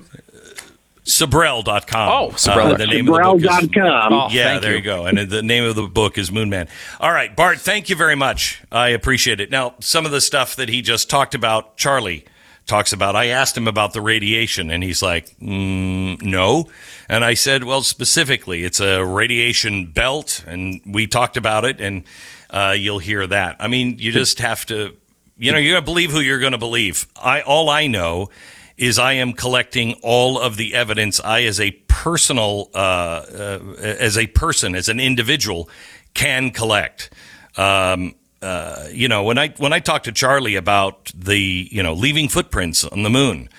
[1.06, 2.10] Sibrel.com.
[2.12, 2.74] Oh, Sibrel.
[2.74, 4.14] Uh, the name of the book is, Sibrel.com.
[4.14, 4.78] Oh, yeah, thank there you.
[4.78, 4.84] you.
[4.84, 5.06] go.
[5.06, 6.68] And the name of the book is Moonman.
[7.00, 8.62] All right, Bart, thank you very much.
[8.74, 9.50] I appreciate it.
[9.50, 12.26] Now, some of the stuff that he just talked about, Charlie
[12.68, 16.70] talks about, I asked him about the radiation, and he's like, mm, no.
[17.10, 22.04] And I said, well, specifically, it's a radiation belt, and we talked about it, and
[22.50, 23.56] uh, you'll hear that.
[23.60, 24.96] I mean, you just have to,
[25.38, 27.08] you know, you're going to believe who you're going to believe.
[27.16, 28.30] I All I know
[28.78, 34.18] is I am collecting all of the evidence I, as a personal, uh, uh, as
[34.18, 35.70] a person, as an individual,
[36.14, 37.12] can collect.
[37.56, 38.14] Um,
[38.48, 42.30] uh, you know, when I when I talked to Charlie about the you know leaving
[42.30, 43.50] footprints on the moon,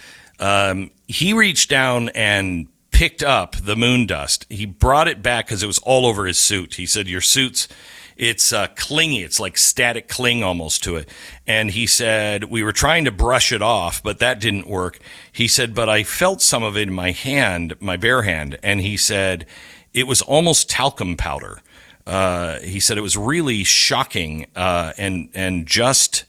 [0.40, 4.46] um, he reached down and picked up the moon dust.
[4.48, 6.76] He brought it back because it was all over his suit.
[6.76, 7.68] He said, "Your suit's
[8.16, 9.22] it's uh, clingy.
[9.22, 11.10] It's like static cling almost to it."
[11.46, 15.00] And he said, "We were trying to brush it off, but that didn't work."
[15.30, 18.80] He said, "But I felt some of it in my hand, my bare hand." And
[18.80, 19.44] he said,
[19.92, 21.60] "It was almost talcum powder."
[22.08, 26.24] Uh, he said it was really shocking uh, and and just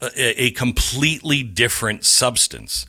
[0.00, 2.86] a, a completely different substance.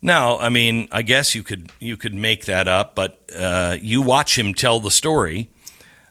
[0.00, 4.00] Now, I mean, I guess you could you could make that up, but uh, you
[4.00, 5.50] watch him tell the story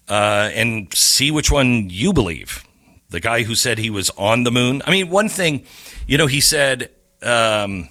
[0.07, 2.63] uh, and see which one you believe.
[3.09, 4.83] The guy who said he was on the moon.
[4.85, 5.65] I mean, one thing,
[6.07, 6.91] you know, he said,
[7.23, 7.89] um,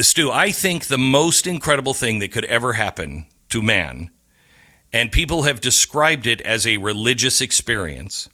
[0.00, 4.10] Stu, I think the most incredible thing that could ever happen to man,
[4.98, 8.28] and people have described it as a religious experience,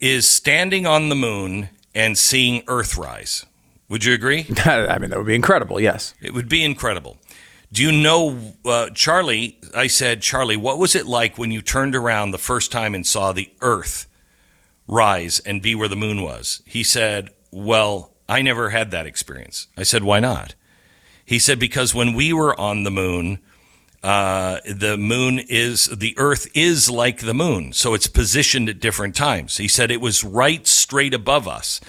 [0.00, 3.44] is standing on the moon and seeing Earth rise.
[3.90, 4.46] Would you agree?
[4.64, 5.78] I mean, that would be incredible.
[5.78, 6.14] Yes.
[6.22, 7.18] It would be incredible.
[7.70, 9.58] Do you know, uh, Charlie?
[9.76, 13.06] I said, Charlie, what was it like when you turned around the first time and
[13.06, 14.06] saw the Earth
[14.88, 16.62] rise and be where the moon was?
[16.64, 19.68] He said, Well, I never had that experience.
[19.76, 20.54] I said, Why not?
[21.26, 23.40] He said, Because when we were on the moon,
[24.02, 27.72] uh, the moon is, the Earth is like the moon.
[27.72, 29.58] So it's positioned at different times.
[29.58, 31.80] He said it was right straight above us.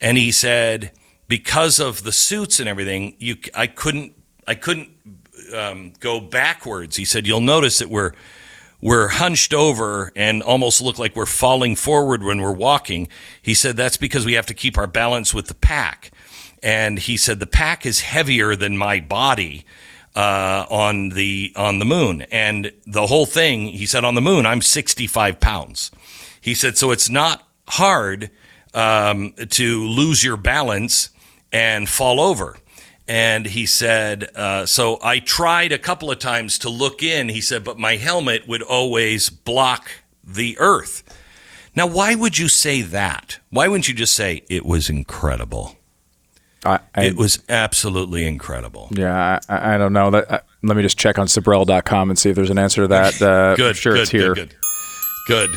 [0.00, 0.92] And he said,
[1.28, 4.14] because of the suits and everything, you, I couldn't,
[4.46, 4.90] I couldn't
[5.54, 6.96] um, go backwards.
[6.96, 8.12] He said, "You'll notice that we're
[8.80, 13.08] we're hunched over and almost look like we're falling forward when we're walking."
[13.40, 16.10] He said that's because we have to keep our balance with the pack.
[16.62, 19.66] And he said the pack is heavier than my body
[20.14, 23.68] uh, on the on the moon, and the whole thing.
[23.68, 25.90] He said on the moon, I'm 65 pounds.
[26.40, 28.30] He said so it's not hard
[28.74, 31.10] um, to lose your balance
[31.52, 32.56] and fall over.
[33.06, 37.28] And he said, uh, so I tried a couple of times to look in.
[37.28, 39.90] He said, but my helmet would always block
[40.22, 41.02] the earth.
[41.76, 43.40] Now, why would you say that?
[43.50, 45.76] Why wouldn't you just say it was incredible?
[46.64, 48.88] I, I, It was absolutely incredible.
[48.92, 50.10] yeah, I, I don't know.
[50.10, 52.88] That, uh, let me just check on Sibrel.com and see if there's an answer to
[52.88, 53.14] that.
[53.24, 54.34] Uh, Good, sure good, it's here.
[54.34, 54.54] good,
[55.26, 55.34] good.
[55.44, 55.56] Good.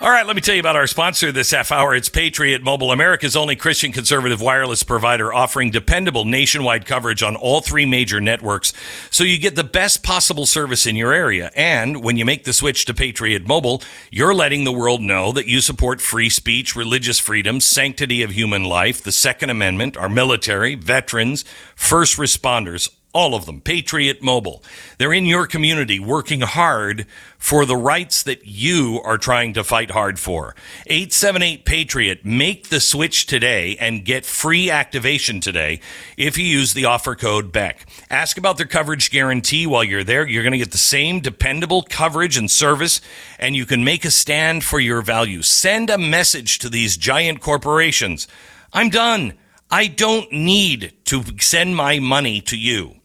[0.00, 1.94] All right, let me tell you about our sponsor this half hour.
[1.94, 7.60] It's Patriot Mobile, America's only Christian conservative wireless provider offering dependable nationwide coverage on all
[7.60, 8.72] three major networks
[9.10, 11.50] so you get the best possible service in your area.
[11.56, 15.46] And when you make the switch to Patriot Mobile, you're letting the world know that
[15.46, 20.74] you support free speech, religious freedom, sanctity of human life, the Second Amendment, our military,
[20.74, 23.62] veterans, first responders, All of them.
[23.62, 24.62] Patriot Mobile.
[24.98, 27.06] They're in your community working hard
[27.38, 30.54] for the rights that you are trying to fight hard for.
[30.86, 32.26] 878 Patriot.
[32.26, 35.80] Make the switch today and get free activation today
[36.18, 37.86] if you use the offer code BECK.
[38.10, 40.28] Ask about their coverage guarantee while you're there.
[40.28, 43.00] You're going to get the same dependable coverage and service,
[43.38, 45.46] and you can make a stand for your values.
[45.46, 48.28] Send a message to these giant corporations.
[48.74, 49.38] I'm done.
[49.70, 52.95] I don't need to send my money to you.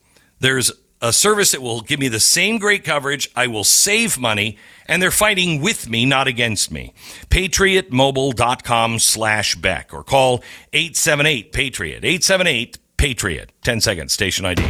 [0.42, 0.72] There's
[1.04, 3.30] a service that will give me the same great coverage.
[3.36, 4.58] I will save money,
[4.88, 6.96] and they're fighting with me, not against me.
[7.30, 10.44] PatriotMobile.com slash Beck or call
[10.74, 12.04] 878 Patriot.
[12.04, 13.52] 878 Patriot.
[13.62, 14.64] 10 seconds, station ID.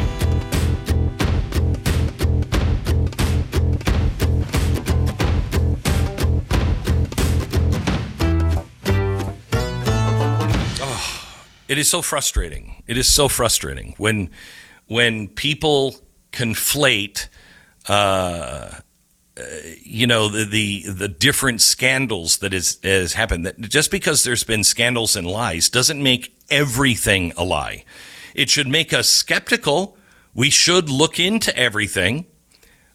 [10.81, 12.83] Oh, it is so frustrating.
[12.87, 14.29] It is so frustrating when
[14.91, 15.95] when people
[16.33, 17.29] conflate,
[17.87, 18.71] uh,
[19.37, 19.43] uh,
[19.81, 23.45] you know, the, the the different scandals that is has happened.
[23.45, 27.85] That just because there's been scandals and lies doesn't make everything a lie.
[28.35, 29.97] It should make us skeptical.
[30.33, 32.25] We should look into everything,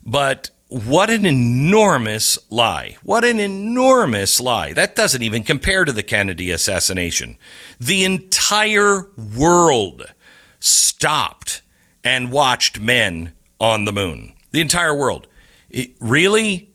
[0.05, 2.99] but what an enormous lie.
[3.05, 4.75] What an enormous lie.
[4.75, 7.39] That doesn't even compare to the Kennedy assassination.
[7.81, 10.13] The entire world
[10.61, 11.63] stopped
[12.07, 14.33] and watched men on the moon.
[14.53, 15.27] The entire world.
[15.69, 16.71] It, really?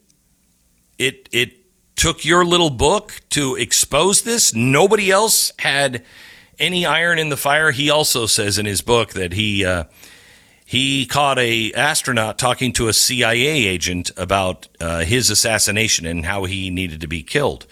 [0.97, 1.53] It, it
[1.95, 4.53] took your little book to expose this?
[4.53, 6.03] Nobody else had
[6.59, 7.71] any iron in the fire?
[7.71, 9.65] He also says in his book that he.
[9.65, 9.85] Uh,
[10.63, 16.45] he caught a astronaut talking to a CIA agent about uh, his assassination and how
[16.45, 17.67] he needed to be killed.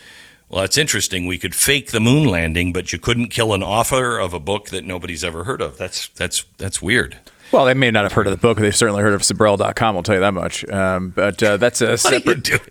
[0.49, 1.25] Well, that's interesting.
[1.25, 4.67] We could fake the moon landing, but you couldn't kill an author of a book
[4.71, 5.77] that nobody's ever heard of.
[5.77, 7.19] That's that's that's weird.
[7.51, 9.95] Well, they may not have heard of the book, but they've certainly heard of Sibrel.com,
[9.95, 10.67] I'll tell you that much.
[10.69, 12.61] Um, but uh, that's a What are you separate.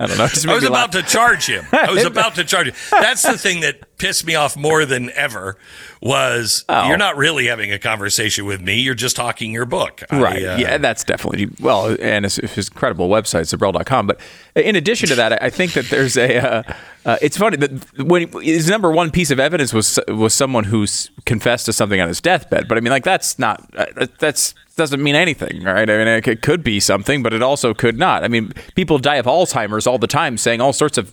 [0.00, 0.24] I don't know.
[0.24, 1.04] I was about laugh.
[1.04, 1.64] to charge him.
[1.72, 2.74] I was about to charge him.
[2.90, 5.56] That's the thing that pissed me off more than ever
[6.00, 6.86] was Oh.
[6.86, 8.80] you're not really having a conversation with me.
[8.80, 10.02] You're just talking your book.
[10.10, 10.44] I, Right.
[10.44, 14.06] uh, yeah, that's definitely well, and his, his incredible website, Sibrel.com.
[14.06, 14.20] But
[14.54, 16.36] in addition to that, I- I think that there's a.
[16.38, 16.62] Uh,
[17.04, 20.86] uh, it's funny that when his number one piece of evidence was was someone who
[21.24, 22.68] confessed to something on his deathbed.
[22.68, 25.88] But I mean, like that's not uh, that's doesn't mean anything, right?
[25.88, 28.24] I mean, it, could be something, but it also could not.
[28.24, 31.10] I mean, people die of Alzheimer's all the time, saying all sorts of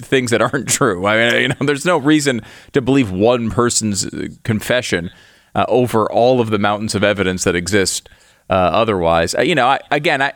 [0.00, 1.06] things that aren't true.
[1.06, 2.40] I mean, you know, there's no reason
[2.72, 5.10] to believe one person's uh, confession
[5.54, 8.08] uh, over all of the mountains of evidence that exist
[8.48, 9.34] uh, otherwise.
[9.34, 10.32] Uh, you know, I, again, I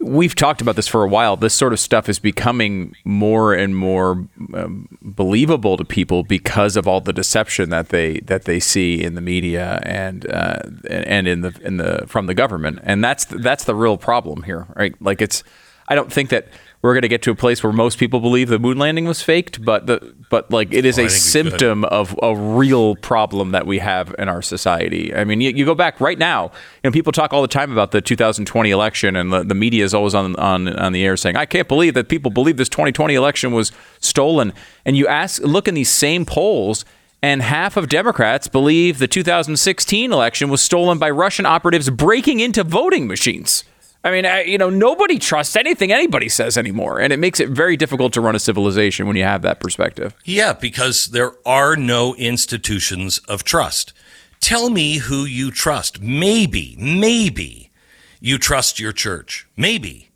[0.00, 1.36] we've talked about this for a while.
[1.36, 6.86] This sort of stuff is becoming more and more um, believable to people because of
[6.86, 11.40] all the deception that they that they see in the media and uh, and in
[11.40, 12.80] the in the from the government.
[12.82, 14.94] And that's that's the real problem here, right?
[15.00, 15.42] Like it's.
[15.90, 16.48] I don't think that
[16.80, 19.20] we're going to get to a place where most people believe the moon landing was
[19.20, 21.20] faked, but the but like it is Oh, a think we could.
[21.50, 25.12] symptom of a real problem that we have in our society.
[25.14, 26.50] I mean, you, you go back right now, you
[26.84, 29.92] know, people talk all the time about the 2020 election, and the, the media is
[29.92, 33.14] always on, on on the air saying, "I can't believe that people believe this 2020
[33.14, 34.52] election was stolen."
[34.84, 36.84] And you ask, look in these same polls.
[37.20, 42.62] And half of Democrats believe the 2016 election was stolen by Russian operatives breaking into
[42.62, 43.64] voting machines.
[44.04, 47.48] I mean, I, you know, nobody trusts anything anybody says anymore, and it makes it
[47.48, 50.14] very difficult to run a civilization when you have that perspective.
[50.24, 53.92] Yeah, because there are no institutions of trust.
[54.40, 56.00] Tell me who you trust.
[56.00, 57.70] Maybe, maybe
[58.20, 59.48] you trust your church.
[59.56, 60.10] Maybe.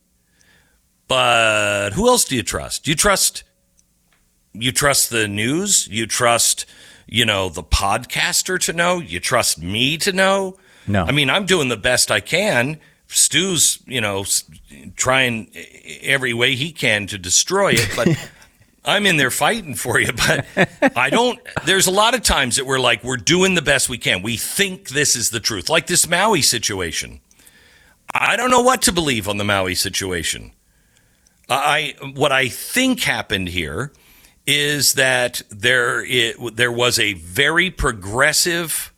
[1.09, 2.87] But who else do you trust?
[2.87, 3.43] You trust
[4.55, 5.89] you trust the news?
[5.89, 6.67] You trust,
[7.07, 9.01] you know, the podcaster to know?
[9.01, 10.59] You trust me to know?
[10.87, 11.05] No.
[11.05, 12.79] I mean, I'm doing the best I can.
[13.15, 14.25] Stu's, you know,
[14.97, 15.51] trying
[16.03, 18.09] every way he can to destroy it, but
[18.85, 20.13] I'm in there fighting for you.
[20.13, 20.47] But
[20.97, 23.99] I don't, there's a lot of times that we're like, we're doing the best we
[23.99, 24.23] can.
[24.23, 27.21] We think this is the truth, like this Maui situation.
[28.15, 30.53] I don't know what to believe on the Maui situation.
[31.49, 33.93] I what I think happened here
[34.47, 38.92] is that there it, there was a very progressive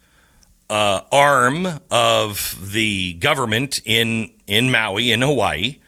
[0.75, 5.79] uh, arm of the government in in Maui in Hawaii.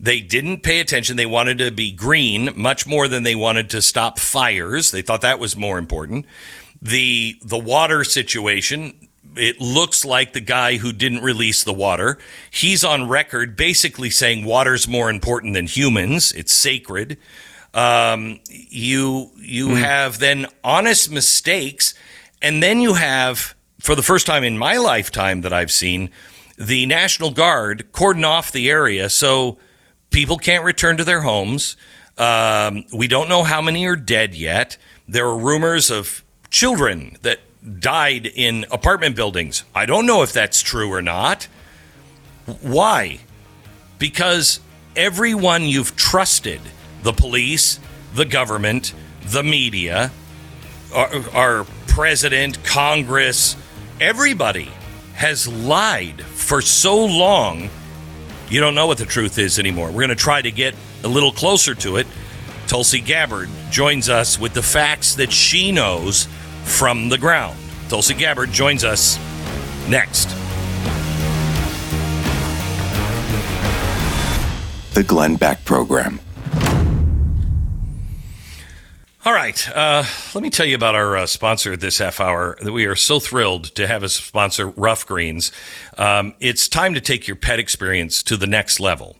[0.00, 1.16] They didn't pay attention.
[1.16, 4.90] They wanted to be green much more than they wanted to stop fires.
[4.90, 6.26] They thought that was more important.
[6.82, 12.18] The the water situation it looks like the guy who didn't release the water.
[12.50, 16.32] He's on record basically saying water's more important than humans.
[16.32, 17.18] It's sacred.
[17.72, 21.94] Um, you you have then honest mistakes,
[22.42, 23.54] and then you have
[23.84, 26.08] for the first time in my lifetime that I've seen,
[26.56, 29.58] the National Guard cordon off the area so
[30.10, 31.76] people can't return to their homes.
[32.16, 34.78] Um, we don't know how many are dead yet.
[35.06, 37.40] There are rumors of children that
[37.78, 39.64] died in apartment buildings.
[39.74, 41.46] I don't know if that's true or not.
[42.62, 43.20] Why?
[43.98, 44.60] Because
[44.96, 46.62] everyone you've trusted
[47.02, 47.78] the police,
[48.14, 48.94] the government,
[49.26, 50.10] the media,
[50.94, 53.56] our, our president, Congress,
[54.00, 54.70] everybody
[55.14, 57.70] has lied for so long,
[58.48, 59.88] you don't know what the truth is anymore.
[59.88, 62.06] We're going to try to get a little closer to it.
[62.66, 66.26] Tulsi Gabbard joins us with the facts that she knows
[66.64, 67.58] from the ground.
[67.88, 69.18] Tulsi Gabbard joins us
[69.88, 70.28] next.
[74.94, 76.20] The Glenn Beck Program.
[79.26, 79.70] All right.
[79.74, 82.58] Uh, let me tell you about our uh, sponsor this half hour.
[82.62, 85.50] We are so thrilled to have as sponsor Ruff Greens.
[85.96, 89.16] Um, it's time to take your pet experience to the next level.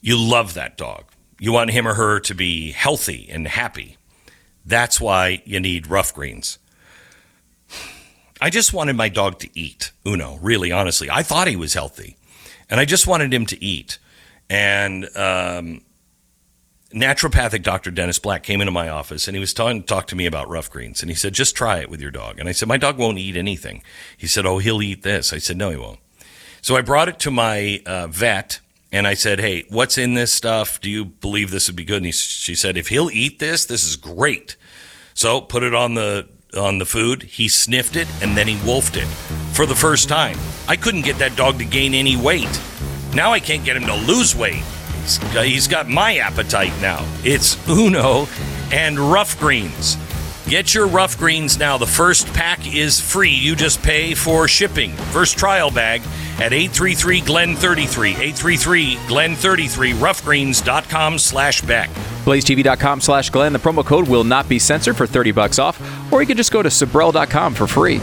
[0.00, 1.04] You love that dog.
[1.38, 3.98] You want him or her to be healthy and happy.
[4.64, 6.58] That's why you need Ruff Greens.
[8.40, 9.92] I just wanted my dog to eat.
[10.06, 12.16] Uno, really, honestly, I thought he was healthy,
[12.70, 13.98] and I just wanted him to eat.
[14.48, 15.82] And um,
[16.94, 17.90] naturopathic Dr.
[17.90, 20.70] Dennis Black came into my office and he was talking talk to me about ruff
[20.70, 21.02] greens.
[21.02, 22.38] And he said, just try it with your dog.
[22.38, 23.82] And I said, my dog won't eat anything.
[24.16, 25.32] He said, oh, he'll eat this.
[25.32, 25.98] I said, no, he won't.
[26.62, 28.60] So I brought it to my uh, vet
[28.92, 30.80] and I said, hey, what's in this stuff?
[30.80, 31.98] Do you believe this would be good?
[31.98, 34.56] And he, she said, if he'll eat this, this is great.
[35.14, 37.24] So put it on the on the food.
[37.24, 39.08] He sniffed it and then he wolfed it
[39.52, 40.38] for the first time.
[40.68, 42.60] I couldn't get that dog to gain any weight.
[43.12, 44.62] Now I can't get him to lose weight.
[45.04, 47.06] He's got, he's got my appetite now.
[47.24, 48.26] It's Uno
[48.72, 49.98] and Ruff Greens.
[50.48, 51.76] Get your Ruff Greens now.
[51.76, 53.30] The first pack is free.
[53.30, 54.92] You just pay for shipping.
[55.12, 56.00] First trial bag
[56.38, 58.10] at 833 Glen 33.
[58.12, 59.92] 833 Glen 33.
[59.92, 61.90] Ruffgreens.com slash Beck.
[62.24, 63.52] BlazeTV.com slash Glenn.
[63.52, 66.52] The promo code will not be censored for 30 bucks off, or you can just
[66.52, 68.00] go to Sibrel.com for free.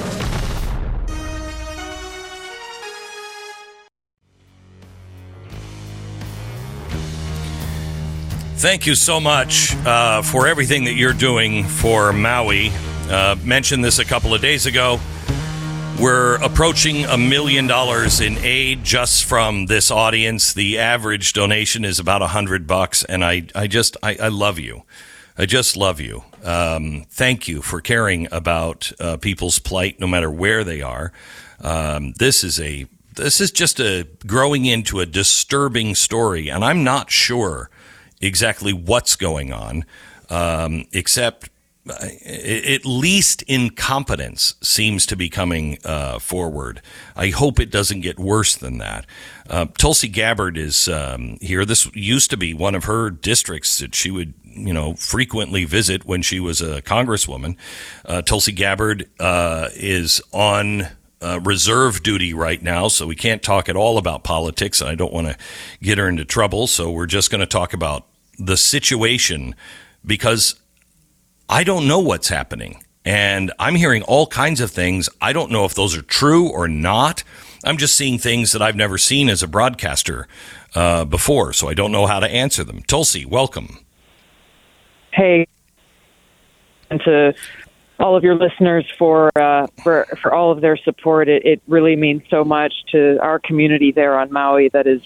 [8.62, 12.70] Thank you so much uh, for everything that you're doing for Maui.
[13.10, 15.00] Uh, mentioned this a couple of days ago.
[16.00, 20.54] We're approaching a million dollars in aid just from this audience.
[20.54, 24.60] The average donation is about a hundred bucks, and I, I just, I, I love
[24.60, 24.84] you.
[25.40, 26.24] I just love you.
[26.44, 31.12] Um, thank you for caring about uh, people's plight, no matter where they are.
[31.62, 32.86] Um, this is a,
[33.16, 37.72] this is just a growing into a disturbing story, and I'm not sure
[38.22, 39.84] exactly what's going on,
[40.30, 41.50] um, except
[41.90, 41.94] uh,
[42.26, 46.80] at least incompetence seems to be coming uh, forward.
[47.16, 49.08] I hope it doesn't get worse than that.
[49.50, 51.66] Uh, Tulsi Gabbard is um, here.
[51.66, 56.06] This used to be one of her districts that she would, you know, frequently visit
[56.06, 57.56] when she was a congresswoman.
[58.06, 60.88] Uh, Tulsi Gabbard uh, is on.
[61.44, 65.14] Reserve duty right now, so we can't talk at all about politics, and I don't
[65.14, 65.38] want to
[65.80, 66.66] get her into trouble.
[66.66, 68.08] So we're just going to talk about
[68.46, 69.56] the situation
[70.06, 70.56] because
[71.50, 72.84] I don't know what's happening.
[73.04, 75.10] And I'm hearing all kinds of things.
[75.20, 77.24] I don't know if those are true or not.
[77.64, 80.28] I'm just seeing things that I've never seen as a broadcaster
[80.76, 82.82] uh, before, so I don't know how to answer them.
[82.84, 83.80] Tulsi, welcome.
[85.12, 85.48] Hey,
[86.90, 87.34] and to
[88.00, 91.30] all of your listeners for uh, for for all of their support.
[91.30, 95.02] It, it really means so much to our community there on Maui that is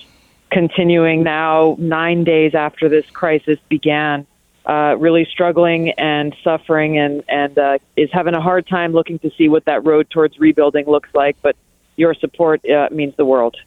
[0.56, 4.26] continuing now nine days after this crisis began.
[4.66, 9.30] Uh, really struggling and suffering and and uh, is having a hard time looking to
[9.38, 11.36] see what that road towards rebuilding looks like.
[11.42, 11.58] But
[11.98, 13.58] your support uh, means the world.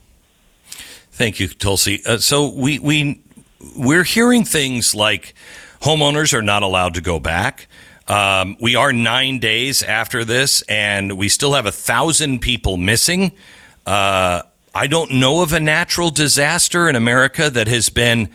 [0.64, 2.02] Thank you, Tulsi.
[2.06, 3.20] Uh, so we we
[3.76, 5.34] we're hearing things like
[5.82, 7.68] homeowners are not allowed to go back.
[8.08, 13.32] Um, we are nine days after this, and we still have a thousand people missing.
[13.86, 14.42] Uh,
[14.78, 18.30] I don't know of a natural disaster in America that has been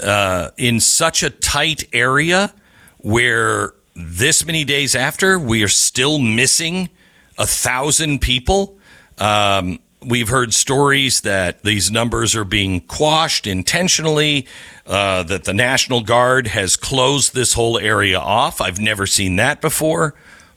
[0.00, 2.54] uh, in such a tight area
[2.98, 6.90] where this many days after we are still missing
[7.38, 8.78] a thousand people.
[9.18, 14.46] Um, we've heard stories that these numbers are being quashed intentionally,
[14.86, 18.60] uh, that the National Guard has closed this whole area off.
[18.60, 20.14] I've never seen that before.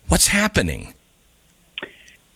[0.09, 0.93] What's happening?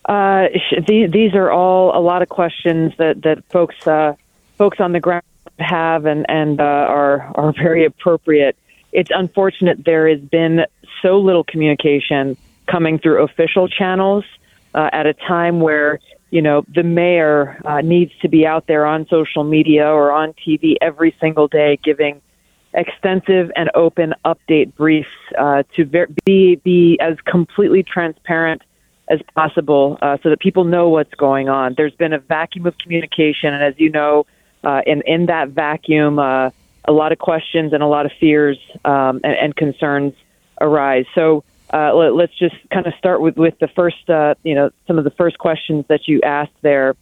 [0.08, 0.48] Uh,
[0.86, 4.14] these, these are all a lot of questions that that folks uh,
[4.56, 5.24] folks on the ground
[5.58, 8.56] have and and uh, are are very appropriate.
[8.90, 10.64] It's unfortunate there has been
[11.02, 12.36] so little communication
[12.66, 14.24] coming through official channels.
[14.74, 15.98] uh, at a time where
[16.30, 20.32] you know the mayor uh, needs to be out there on social media or on
[20.34, 22.20] TV every single day giving
[22.74, 25.08] extensive and open update briefs
[25.38, 28.62] uh, to ver- be be as completely transparent
[29.08, 31.74] as possible uh, so that people know what's going on.
[31.76, 34.26] There's been a vacuum of communication, and as you know,
[34.64, 36.50] uh, in in that vacuum, uh,
[36.84, 40.14] a lot of questions and a lot of fears um, and, and concerns
[40.60, 41.06] arise.
[41.14, 41.44] So.
[41.70, 44.96] Uh, let, let's just kind of start with, with the first, uh, you know, some
[44.96, 46.96] of the first questions that you asked there.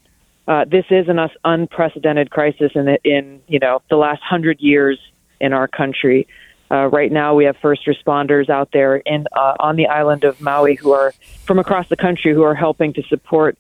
[0.49, 4.59] Uh, this is an us- unprecedented crisis in, the, in, you know, the last hundred
[4.59, 4.99] years
[5.41, 6.27] in our country.
[6.71, 10.41] Uh, right now, we have first responders out there in uh, on the island of
[10.41, 11.13] Maui who are
[11.45, 13.57] from across the country who are helping to support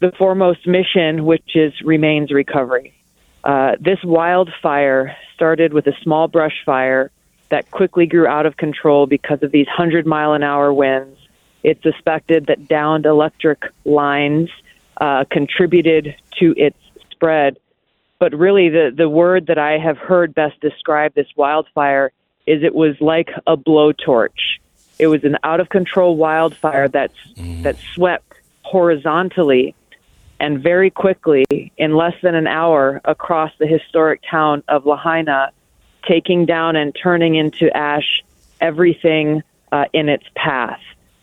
[0.00, 2.92] the foremost mission, which is remains recovery.
[3.44, 7.10] Uh, this wildfire started with a small brush fire
[7.50, 11.18] that quickly grew out of control because of these 100 mile an hour winds.
[11.62, 14.50] It's suspected that downed electric lines
[14.96, 16.76] uh, contributed to its
[17.10, 17.58] spread.
[18.18, 22.12] But really, the, the word that I have heard best describe this wildfire
[22.46, 24.58] is it was like a blowtorch.
[24.98, 27.18] It was an out of control wildfire that's,
[27.62, 29.74] that swept horizontally
[30.40, 35.52] and very quickly, in less than an hour, across the historic town of Lahaina,
[36.06, 38.22] taking down and turning into ash
[38.60, 39.42] everything
[39.72, 40.80] uh, in its path.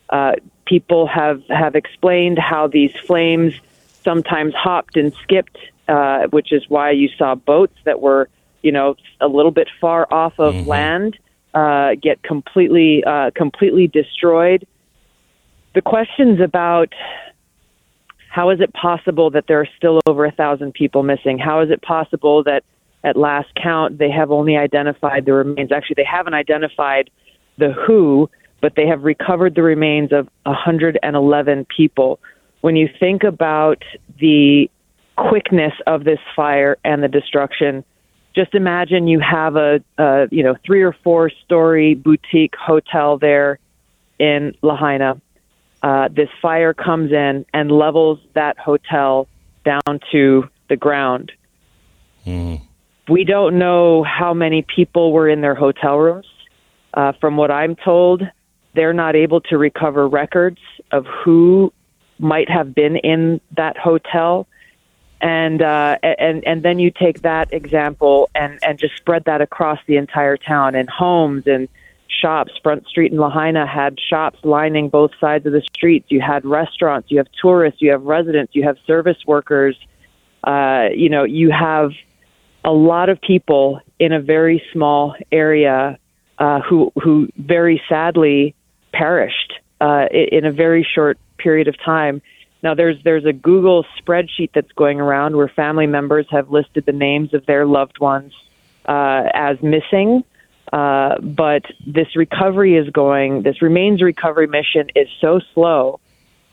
[0.08, 0.32] Uh,
[0.66, 3.54] people have, have explained how these flames
[4.02, 5.58] sometimes hopped and skipped,
[5.88, 8.28] uh, which is why you saw boats that were,
[8.62, 11.18] you know, a little bit far off of land
[11.54, 14.66] uh, get completely, uh, completely destroyed.
[15.74, 16.92] The questions about
[18.32, 21.38] how is it possible that there are still over a thousand people missing?
[21.38, 22.64] How is it possible that
[23.04, 25.70] at last count they have only identified the remains?
[25.70, 27.10] Actually, they haven't identified
[27.58, 28.30] the who,
[28.62, 32.20] but they have recovered the remains of 111 people.
[32.62, 33.82] When you think about
[34.18, 34.70] the
[35.16, 37.84] quickness of this fire and the destruction,
[38.34, 43.58] just imagine you have a, a you know three or four story boutique hotel there
[44.18, 45.20] in Lahaina.
[45.82, 49.26] Uh, this fire comes in and levels that hotel
[49.64, 51.32] down to the ground.
[53.08, 56.26] We don't know how many people were in their hotel rooms.
[56.94, 58.22] Uh, from what I'm told,
[58.74, 60.58] they're not able to recover records
[60.92, 61.72] of who
[62.18, 64.46] might have been in that hotel.
[65.22, 69.78] And uh, and and then you take that example and and just spread that across
[69.86, 71.68] the entire town and homes and
[72.08, 72.52] shops.
[72.62, 76.06] Front Street in Lahaina had shops lining both sides of the streets.
[76.10, 77.10] You had restaurants.
[77.10, 77.80] You have tourists.
[77.80, 78.54] You have residents.
[78.56, 79.76] You have service workers.
[80.42, 81.92] Uh, you know, you have
[82.64, 85.98] a lot of people in a very small area
[86.38, 88.54] uh, who who very sadly
[88.92, 92.22] perished uh, in a very short period of time.
[92.62, 96.92] Now there's there's a Google spreadsheet that's going around where family members have listed the
[96.92, 98.32] names of their loved ones
[98.86, 100.24] uh, as missing.
[100.72, 103.42] Uh, but this recovery is going.
[103.42, 106.00] This remains recovery mission is so slow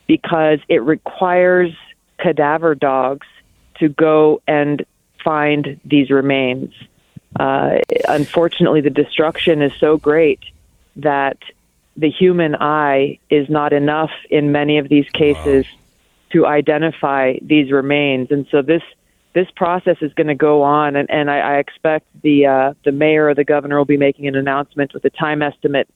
[0.07, 1.71] because it requires
[2.17, 3.27] cadaver dogs
[3.79, 4.85] to go and
[5.23, 6.73] find these remains.
[7.39, 7.77] Uh,
[8.09, 10.39] unfortunately, the destruction is so great
[10.97, 11.37] that
[11.95, 15.65] the human eye is not enough in many of these cases
[16.31, 18.83] to identify these remains, and so this
[19.33, 22.91] this process is going to go on, and, and I, I expect the uh, the
[22.91, 25.87] mayor or the governor will be making an announcement with a time estimate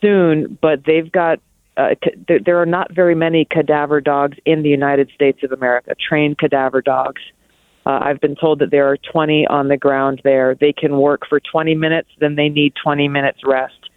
[0.00, 0.58] soon.
[0.60, 1.40] But they've got
[1.76, 1.94] uh,
[2.26, 6.38] there, there are not very many cadaver dogs in the United States of America, trained
[6.38, 7.22] cadaver dogs.
[7.86, 10.54] Uh, I've been told that there are 20 on the ground there.
[10.54, 13.90] They can work for 20 minutes, then they need 20 minutes rest.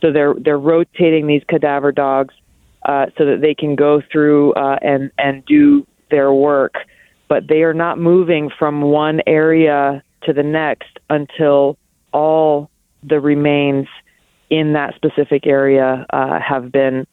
[0.00, 2.34] So they're they're rotating these cadaver dogs
[2.88, 6.74] uh, so that they can go through uh, and and do their work,
[7.28, 11.76] but they are not moving from one area to the next until
[12.12, 12.70] all
[13.02, 13.86] the remains
[14.50, 17.06] in that specific area uh, have been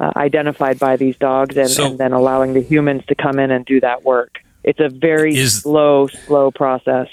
[0.00, 3.50] uh, identified by these dogs, and, So- and then allowing the humans to come in
[3.52, 4.40] and do that work.
[4.64, 7.06] It's a very Is- slow, slow process.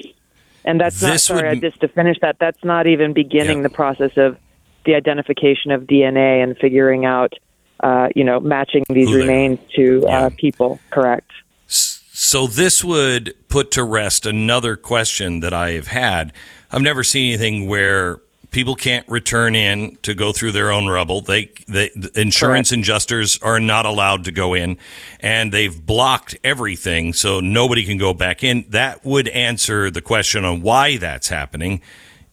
[0.65, 2.37] And that's not sorry, would- just to finish that.
[2.39, 3.63] That's not even beginning Yeah.
[3.63, 4.37] the process of
[4.85, 7.33] the identification of DNA and figuring out,
[7.81, 9.15] uh, you know, matching these are.
[9.17, 10.25] remains to Yeah.
[10.25, 10.79] uh, people.
[10.89, 11.29] Correct.
[11.67, 16.33] So this would put to rest another question that I have had.
[16.71, 21.21] I've never seen anything where people can't return in to go through their own rubble.
[21.21, 24.77] They, they the insurance adjusters are not allowed to go in,
[25.19, 28.65] and they've blocked everything, so nobody can go back in.
[28.69, 31.81] That would answer the question on why that's happening.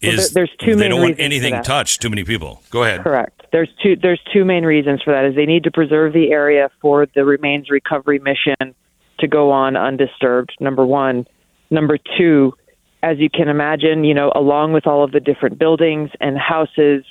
[0.00, 2.00] Is there- there's two they don't want anything touched?
[2.00, 2.62] Too many people.
[2.70, 3.02] Go ahead.
[3.02, 3.42] Correct.
[3.54, 5.26] There's two there's two main reasons for that.
[5.26, 8.74] Is they need to preserve the area for the remains recovery mission
[9.20, 10.56] to go on undisturbed.
[10.58, 11.24] Number one.
[11.70, 12.54] Number two,
[13.00, 17.04] as you can imagine, you know, along with all of the different buildings and houses,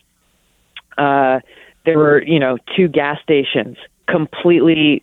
[0.97, 1.39] uh,
[1.85, 3.77] there were you know two gas stations
[4.09, 5.01] completely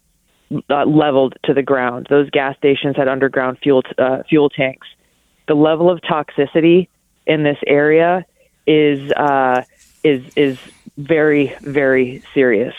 [0.69, 2.07] uh, leveled to the ground.
[2.11, 4.89] Those gas stations had underground fuel uh, fuel tanks.
[5.49, 6.89] The level of toxicity
[7.27, 8.27] in this area
[8.67, 9.63] is uh,
[10.05, 10.59] is is
[11.01, 12.75] very very serious,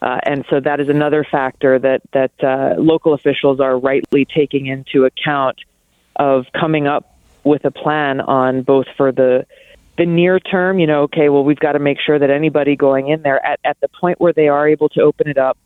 [0.00, 4.66] uh, and so that is another factor that that uh, local officials are rightly taking
[4.66, 5.58] into account
[6.16, 9.46] of coming up with a plan on both for the
[9.98, 10.78] the near term.
[10.78, 13.60] You know, okay, well we've got to make sure that anybody going in there at
[13.64, 15.58] at the point where they are able to open it up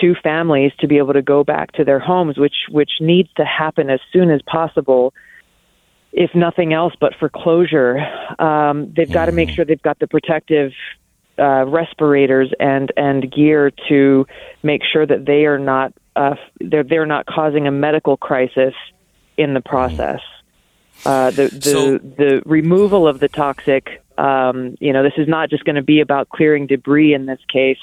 [0.00, 3.44] to families to be able to go back to their homes, which which needs to
[3.44, 5.12] happen as soon as possible
[6.12, 7.98] if nothing else but for closure.
[8.38, 10.72] Um, they've got to make sure they've got the protective
[11.38, 14.26] uh, respirators and and gear to
[14.62, 18.74] make sure that they are not uh, they're they're not causing a medical crisis
[19.36, 20.20] in the process.
[21.06, 24.02] Uh, the the So- the removal of the toxic.
[24.18, 27.38] Um, you know, this is not just going to be about clearing debris in this
[27.52, 27.78] case.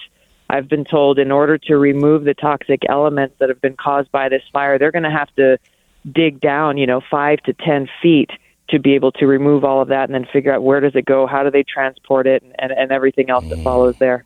[0.49, 4.27] I've been told in order to remove the toxic elements that have been caused by
[4.27, 5.57] this fire, they're going to have to
[6.11, 8.31] dig down, you know, five to ten feet
[8.69, 11.05] to be able to remove all of that and then figure out where does it
[11.05, 14.25] go, how do they transport it, and, and everything else that follows there.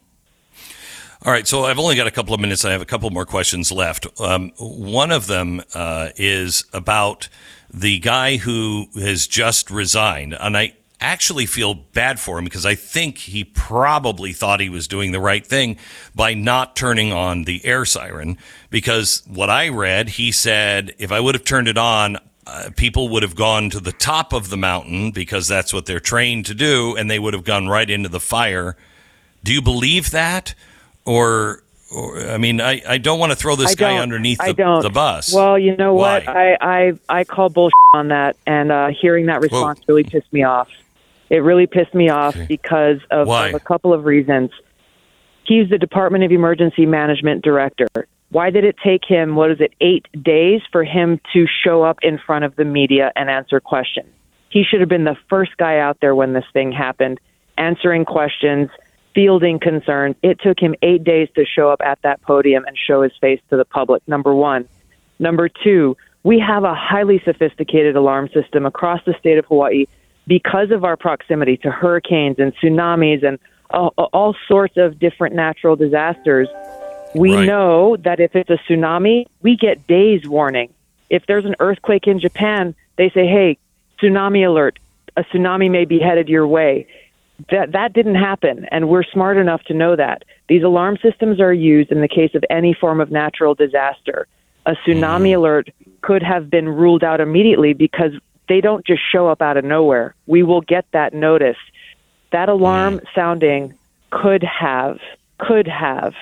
[1.26, 2.64] All right, so I've only got a couple of minutes.
[2.64, 4.07] I have a couple more questions left.
[4.22, 7.28] Um, one of them uh, is about
[7.74, 12.76] the guy who has just resigned, and I actually feel bad for him because I
[12.76, 15.78] think he probably thought he was doing the right thing
[16.16, 18.38] by not turning on the air siren.
[18.70, 22.18] Because what I read, he said, if I would have turned it on,
[22.50, 26.00] uh, people would have gone to the top of the mountain because that's what they're
[26.00, 28.76] trained to do, and they would have gone right into the fire.
[29.44, 30.56] Do you believe that?
[31.06, 31.64] Or,
[31.94, 35.34] or I mean, I, I don't want to throw this guy underneath the, the bus.
[35.34, 36.28] Well, you know what?
[36.28, 40.44] I, I I call bullshit on that, and uh, hearing that response really pissed me
[40.44, 40.70] off.
[41.30, 44.52] It really pissed me off because of, of a couple of reasons.
[45.46, 47.88] He's the Department of Emergency Management director.
[48.31, 51.97] Why did it take him, what is it, eight days for him to show up
[52.03, 54.10] in front of the media and answer questions?
[54.49, 57.19] He should have been the first guy out there when this thing happened,
[57.57, 58.69] answering questions,
[59.15, 60.15] fielding concerns.
[60.22, 63.41] It took him eight days to show up at that podium and show his face
[63.49, 64.68] to the public, number one.
[65.18, 69.85] Number two, we have a highly sophisticated alarm system across the state of Hawaii
[70.27, 73.39] because of our proximity to hurricanes and tsunamis and
[73.72, 76.47] all, all sorts of different natural disasters.
[77.15, 77.48] We Right.
[77.48, 80.69] know that if it's a tsunami, we get days warning.
[81.10, 83.57] If there's an earthquake in Japan, they say, "Hey,
[83.99, 84.77] tsunami alert.
[85.18, 86.86] A tsunami may be headed your way."
[87.49, 90.23] That that didn't happen, and we're smart enough to know that.
[90.49, 94.27] These alarm systems are used in the case of any form of natural disaster.
[94.65, 95.38] A tsunami mm.
[95.38, 95.69] alert
[96.02, 98.11] could have been ruled out immediately because
[98.48, 100.15] they don't just show up out of nowhere.
[100.27, 101.57] We will get that notice.
[102.31, 103.06] That alarm mm.
[103.15, 103.73] sounding
[104.11, 104.99] could have
[105.38, 106.14] could have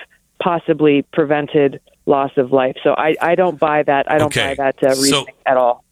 [0.42, 2.76] possibly prevented loss of life.
[2.82, 4.10] So I, I don't buy that.
[4.10, 4.54] I don't Okay.
[4.56, 5.84] buy that uh, So- reasoning at all.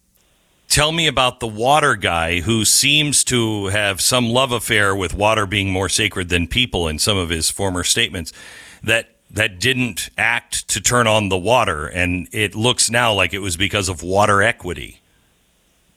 [0.69, 5.47] Tell me about the water guy who seems to have some love affair with water
[5.47, 8.33] being more sacred than people in some of his former statements
[8.83, 13.39] that that didn't act to turn on the water and it looks now like it
[13.41, 15.01] was because of water equity.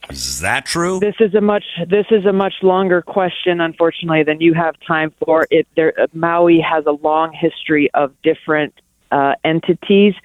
[0.10, 1.00] Is that true?
[1.00, 5.14] This is a much this is a much longer question, unfortunately, than you have time
[5.24, 5.48] for.
[5.52, 8.74] It there, Maui has a long history of different
[9.12, 10.16] uh, entities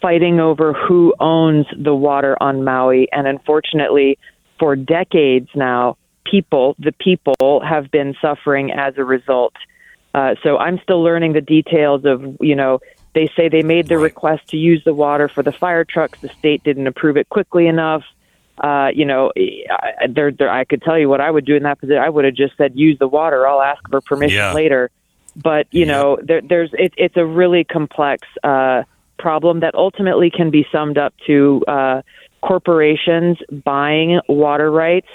[0.00, 4.18] fighting over who owns the water on Maui, and unfortunately,
[4.58, 9.54] for decades now, people the people have been suffering as a result.
[10.14, 12.80] Uh, so I'm still learning the details of you know.
[13.14, 16.20] They say they made the request to use the water for the fire trucks.
[16.20, 18.02] The state didn't approve it quickly enough
[18.58, 21.62] uh, you know, I- there, there, I could tell you what I would do in
[21.64, 21.98] that position.
[22.02, 23.46] I would have just said, use the water.
[23.46, 24.52] I'll ask for permission Yeah.
[24.52, 24.90] later.
[25.36, 28.84] But you know, there, there's it, it's a really complex uh,
[29.18, 32.02] problem that ultimately can be summed up to uh,
[32.40, 35.08] corporations buying water rights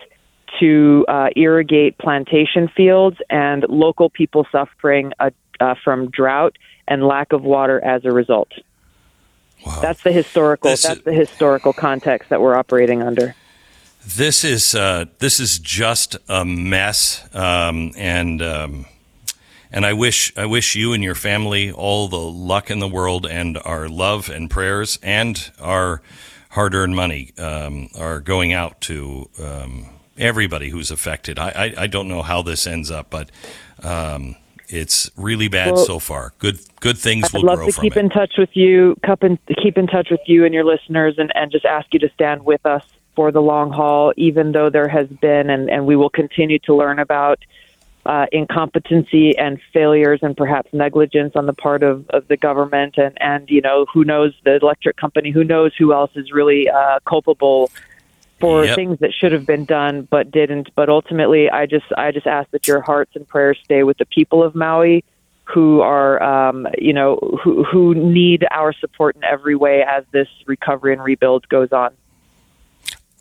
[0.60, 5.30] to uh, irrigate plantation fields and local people suffering uh,
[5.62, 6.58] uh, from drought
[6.88, 8.50] and lack of water as a result.
[9.82, 10.72] That's the historical.
[10.72, 13.36] This- that's the historical context that we're operating under.
[14.06, 18.86] This is uh, this is just a mess, um, and um,
[19.72, 23.28] and I wish I wish you and your family all the luck in the world,
[23.28, 26.02] and our love and prayers and our
[26.52, 31.38] hard-earned money um, are going out to um, everybody who's affected.
[31.38, 33.30] I, I I don't know how this ends up, but
[33.84, 34.38] um,
[34.70, 36.34] It's really bad Well, so far.
[36.40, 38.00] Good good things I'd will love grow to keep it.
[38.00, 41.32] in touch with you, keep in, keep in touch with you and your listeners, and,
[41.36, 42.84] and just ask you to stand with us
[43.16, 46.74] for the long haul, even though there has been, and, and we will continue to
[46.76, 47.40] learn about
[48.06, 53.18] uh, incompetency and failures and perhaps negligence on the part of, of the government, and,
[53.22, 57.00] and, you know, who knows, the electric company, who knows who else is really uh,
[57.06, 57.70] culpable
[58.40, 58.76] for Yep.
[58.76, 60.70] things that should have been done but didn't.
[60.76, 64.06] But ultimately, I just I just ask that your hearts and prayers stay with the
[64.06, 65.04] people of Maui,
[65.46, 70.28] who are um, you know who who need our support in every way as this
[70.46, 71.92] recovery and rebuild goes on.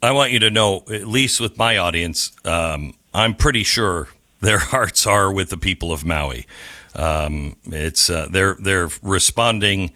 [0.03, 4.09] I want you to know, at least with my audience, um, I'm pretty sure
[4.40, 6.47] their hearts are with the people of Maui.
[6.95, 9.93] Um, it's uh, they're they're responding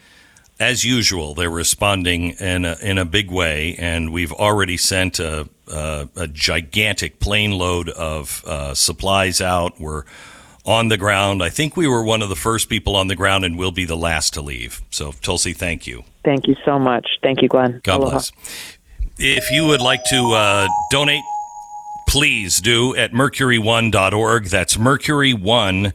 [0.63, 1.35] as usual.
[1.35, 6.29] They're responding in a, in a big way, and we've already sent a, a, a
[6.29, 9.81] gigantic plane load of uh, supplies out.
[9.81, 10.05] We're
[10.65, 11.43] on the ground.
[11.43, 13.85] I think we were one of the first people on the ground, and we'll be
[13.85, 14.81] the last to leave.
[14.91, 16.05] So, Tulsi, thank you.
[16.25, 17.07] Thank you so much.
[17.23, 17.81] Thank you, Glenn.
[17.83, 18.11] God Aloha.
[18.11, 18.33] bless.
[19.19, 21.25] If you would like to uh, donate,
[22.09, 24.45] please do at mercury1.org.
[24.47, 25.95] That's mercury1.org.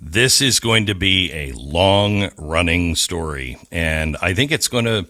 [0.00, 5.06] This is going to be a long running story, and I think it's going to.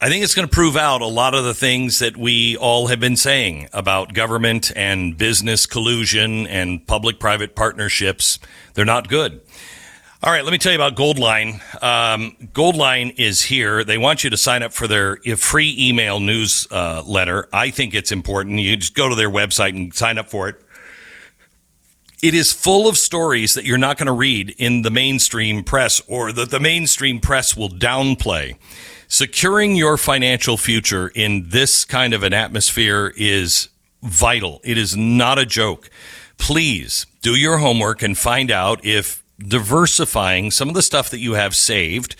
[0.00, 2.86] I think it's going to prove out a lot of the things that we all
[2.86, 8.38] have been saying about government and business collusion and public private partnerships.
[8.74, 9.40] They're not good.
[10.22, 11.54] All right, let me tell you about Goldline.
[11.82, 13.84] Um, Goldline is here.
[13.84, 16.74] They want you to sign up for their free email newsletter.
[16.74, 17.48] Uh, letter.
[17.52, 18.60] I think it's important.
[18.60, 20.62] You just go to their website and sign up for it.
[22.20, 26.02] It is full of stories that you're not going to read in the mainstream press
[26.08, 28.56] or that the mainstream press will downplay.
[29.06, 33.68] Securing your financial future in this kind of an atmosphere is
[34.02, 34.60] vital.
[34.64, 35.90] It is not a joke.
[36.38, 41.34] Please do your homework and find out if diversifying some of the stuff that you
[41.34, 42.16] have saved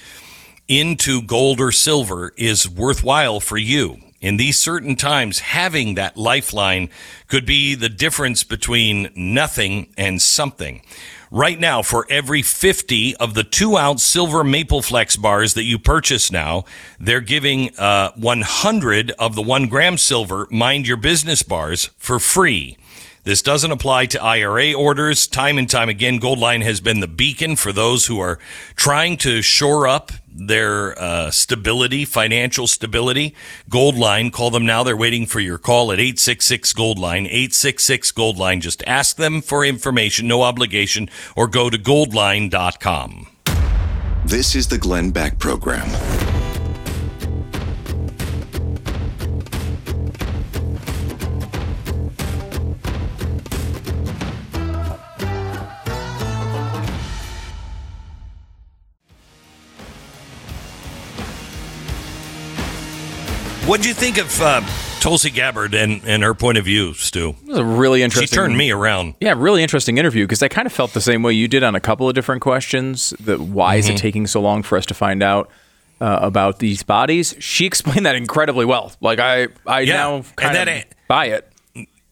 [0.69, 3.99] into gold or silver is worthwhile for you.
[4.21, 6.89] In these certain times, having that lifeline
[7.29, 10.83] could be the difference between nothing and something.
[11.31, 15.79] Right now, for every 50 of the two ounce silver Maple Flex bars that you
[15.79, 16.65] purchase now,
[16.99, 22.78] they're giving uh, 100 of the one gram silver Mind Your Business bars for free.
[23.29, 25.27] This doesn't apply to IRA orders.
[25.27, 28.39] Time and time again, Goldline has been the beacon for those who are
[28.75, 33.35] trying to shore up their uh, stability, financial stability.
[33.69, 34.83] Goldline, call them now.
[34.83, 38.63] They're waiting for your call at 866 Goldline, 866 Goldline.
[38.63, 43.27] Just ask them for information, no obligation, or go to goldline.com.
[44.25, 46.38] This is the Glenn Beck Program.
[63.69, 64.63] What'd you think of uh,
[65.01, 67.37] Tulsi Gabbard and, and her point of view, Stu?
[67.43, 68.27] It was a really interesting.
[68.29, 69.15] She turned me around.
[69.21, 71.75] Yeah, really interesting interview because I kind of felt the same way you did on
[71.75, 73.11] a couple of different questions.
[73.21, 73.95] That why is Mm-hmm.
[73.97, 75.51] it taking so long for us to find out
[76.01, 77.35] uh, about these bodies?
[77.41, 78.91] She explained that incredibly well.
[79.03, 81.53] Like I, I Yeah, now and kind that of buy it.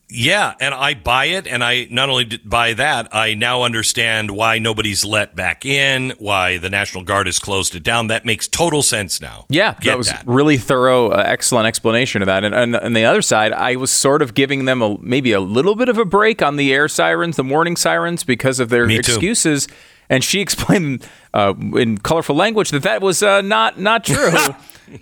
[0.09, 4.61] Yeah, and I buy it, and I not only buy that, I now understand why
[4.61, 8.07] nobody's let back in, why the National Guard has closed it down.
[8.07, 9.47] That makes total sense now.
[9.49, 10.23] Yeah, Get that was that.
[10.25, 12.45] really thorough, uh, excellent explanation of that.
[12.45, 15.41] And, and on the other side, I was sort of giving them a, maybe a
[15.41, 18.89] little bit of a break on the air sirens, the warning sirens, because of their
[18.89, 19.67] excuses.
[20.09, 21.05] And she explained
[21.35, 24.31] uh, in colorful language that that was uh, not not true.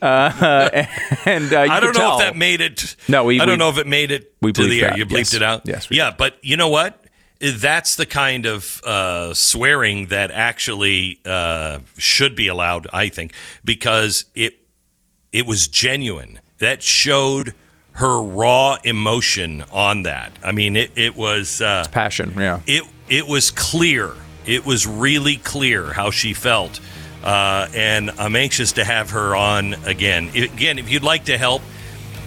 [0.02, 0.70] uh,
[1.26, 2.18] and uh, I don't know tell.
[2.20, 2.96] if that made it.
[3.08, 4.90] No, we- I don't we- know if it made it we to the air.
[4.90, 5.34] that, You bleeped yes.
[5.34, 5.62] it out.
[5.64, 7.00] Yes, yeah, but you know what?
[7.40, 12.86] That's the kind of uh, swearing that actually uh, should be allowed.
[12.92, 13.32] I think
[13.64, 14.54] because it
[15.32, 16.40] it was genuine.
[16.58, 17.52] That showed
[17.92, 20.32] her raw emotion on that.
[20.42, 21.60] I mean, it it was.
[21.60, 22.32] Uh, passion.
[22.38, 22.60] Yeah.
[22.66, 24.12] it it was clear.
[24.46, 26.78] It was really clear how she felt,
[27.24, 30.28] uh, and I'm anxious to have her on again.
[30.34, 31.62] Again, if you'd like to help,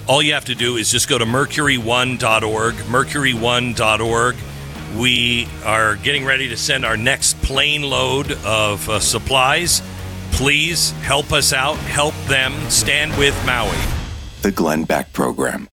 [0.07, 2.75] all you have to do is just go to mercuryone.org.
[2.75, 4.35] Mercuryone.org.
[4.97, 9.81] We are getting ready to send our next plane load of uh, supplies.
[10.31, 11.77] Please help us out.
[11.77, 12.53] Help them.
[12.69, 13.77] Stand with Maui.
[14.41, 15.65] The Glenn Beck Program.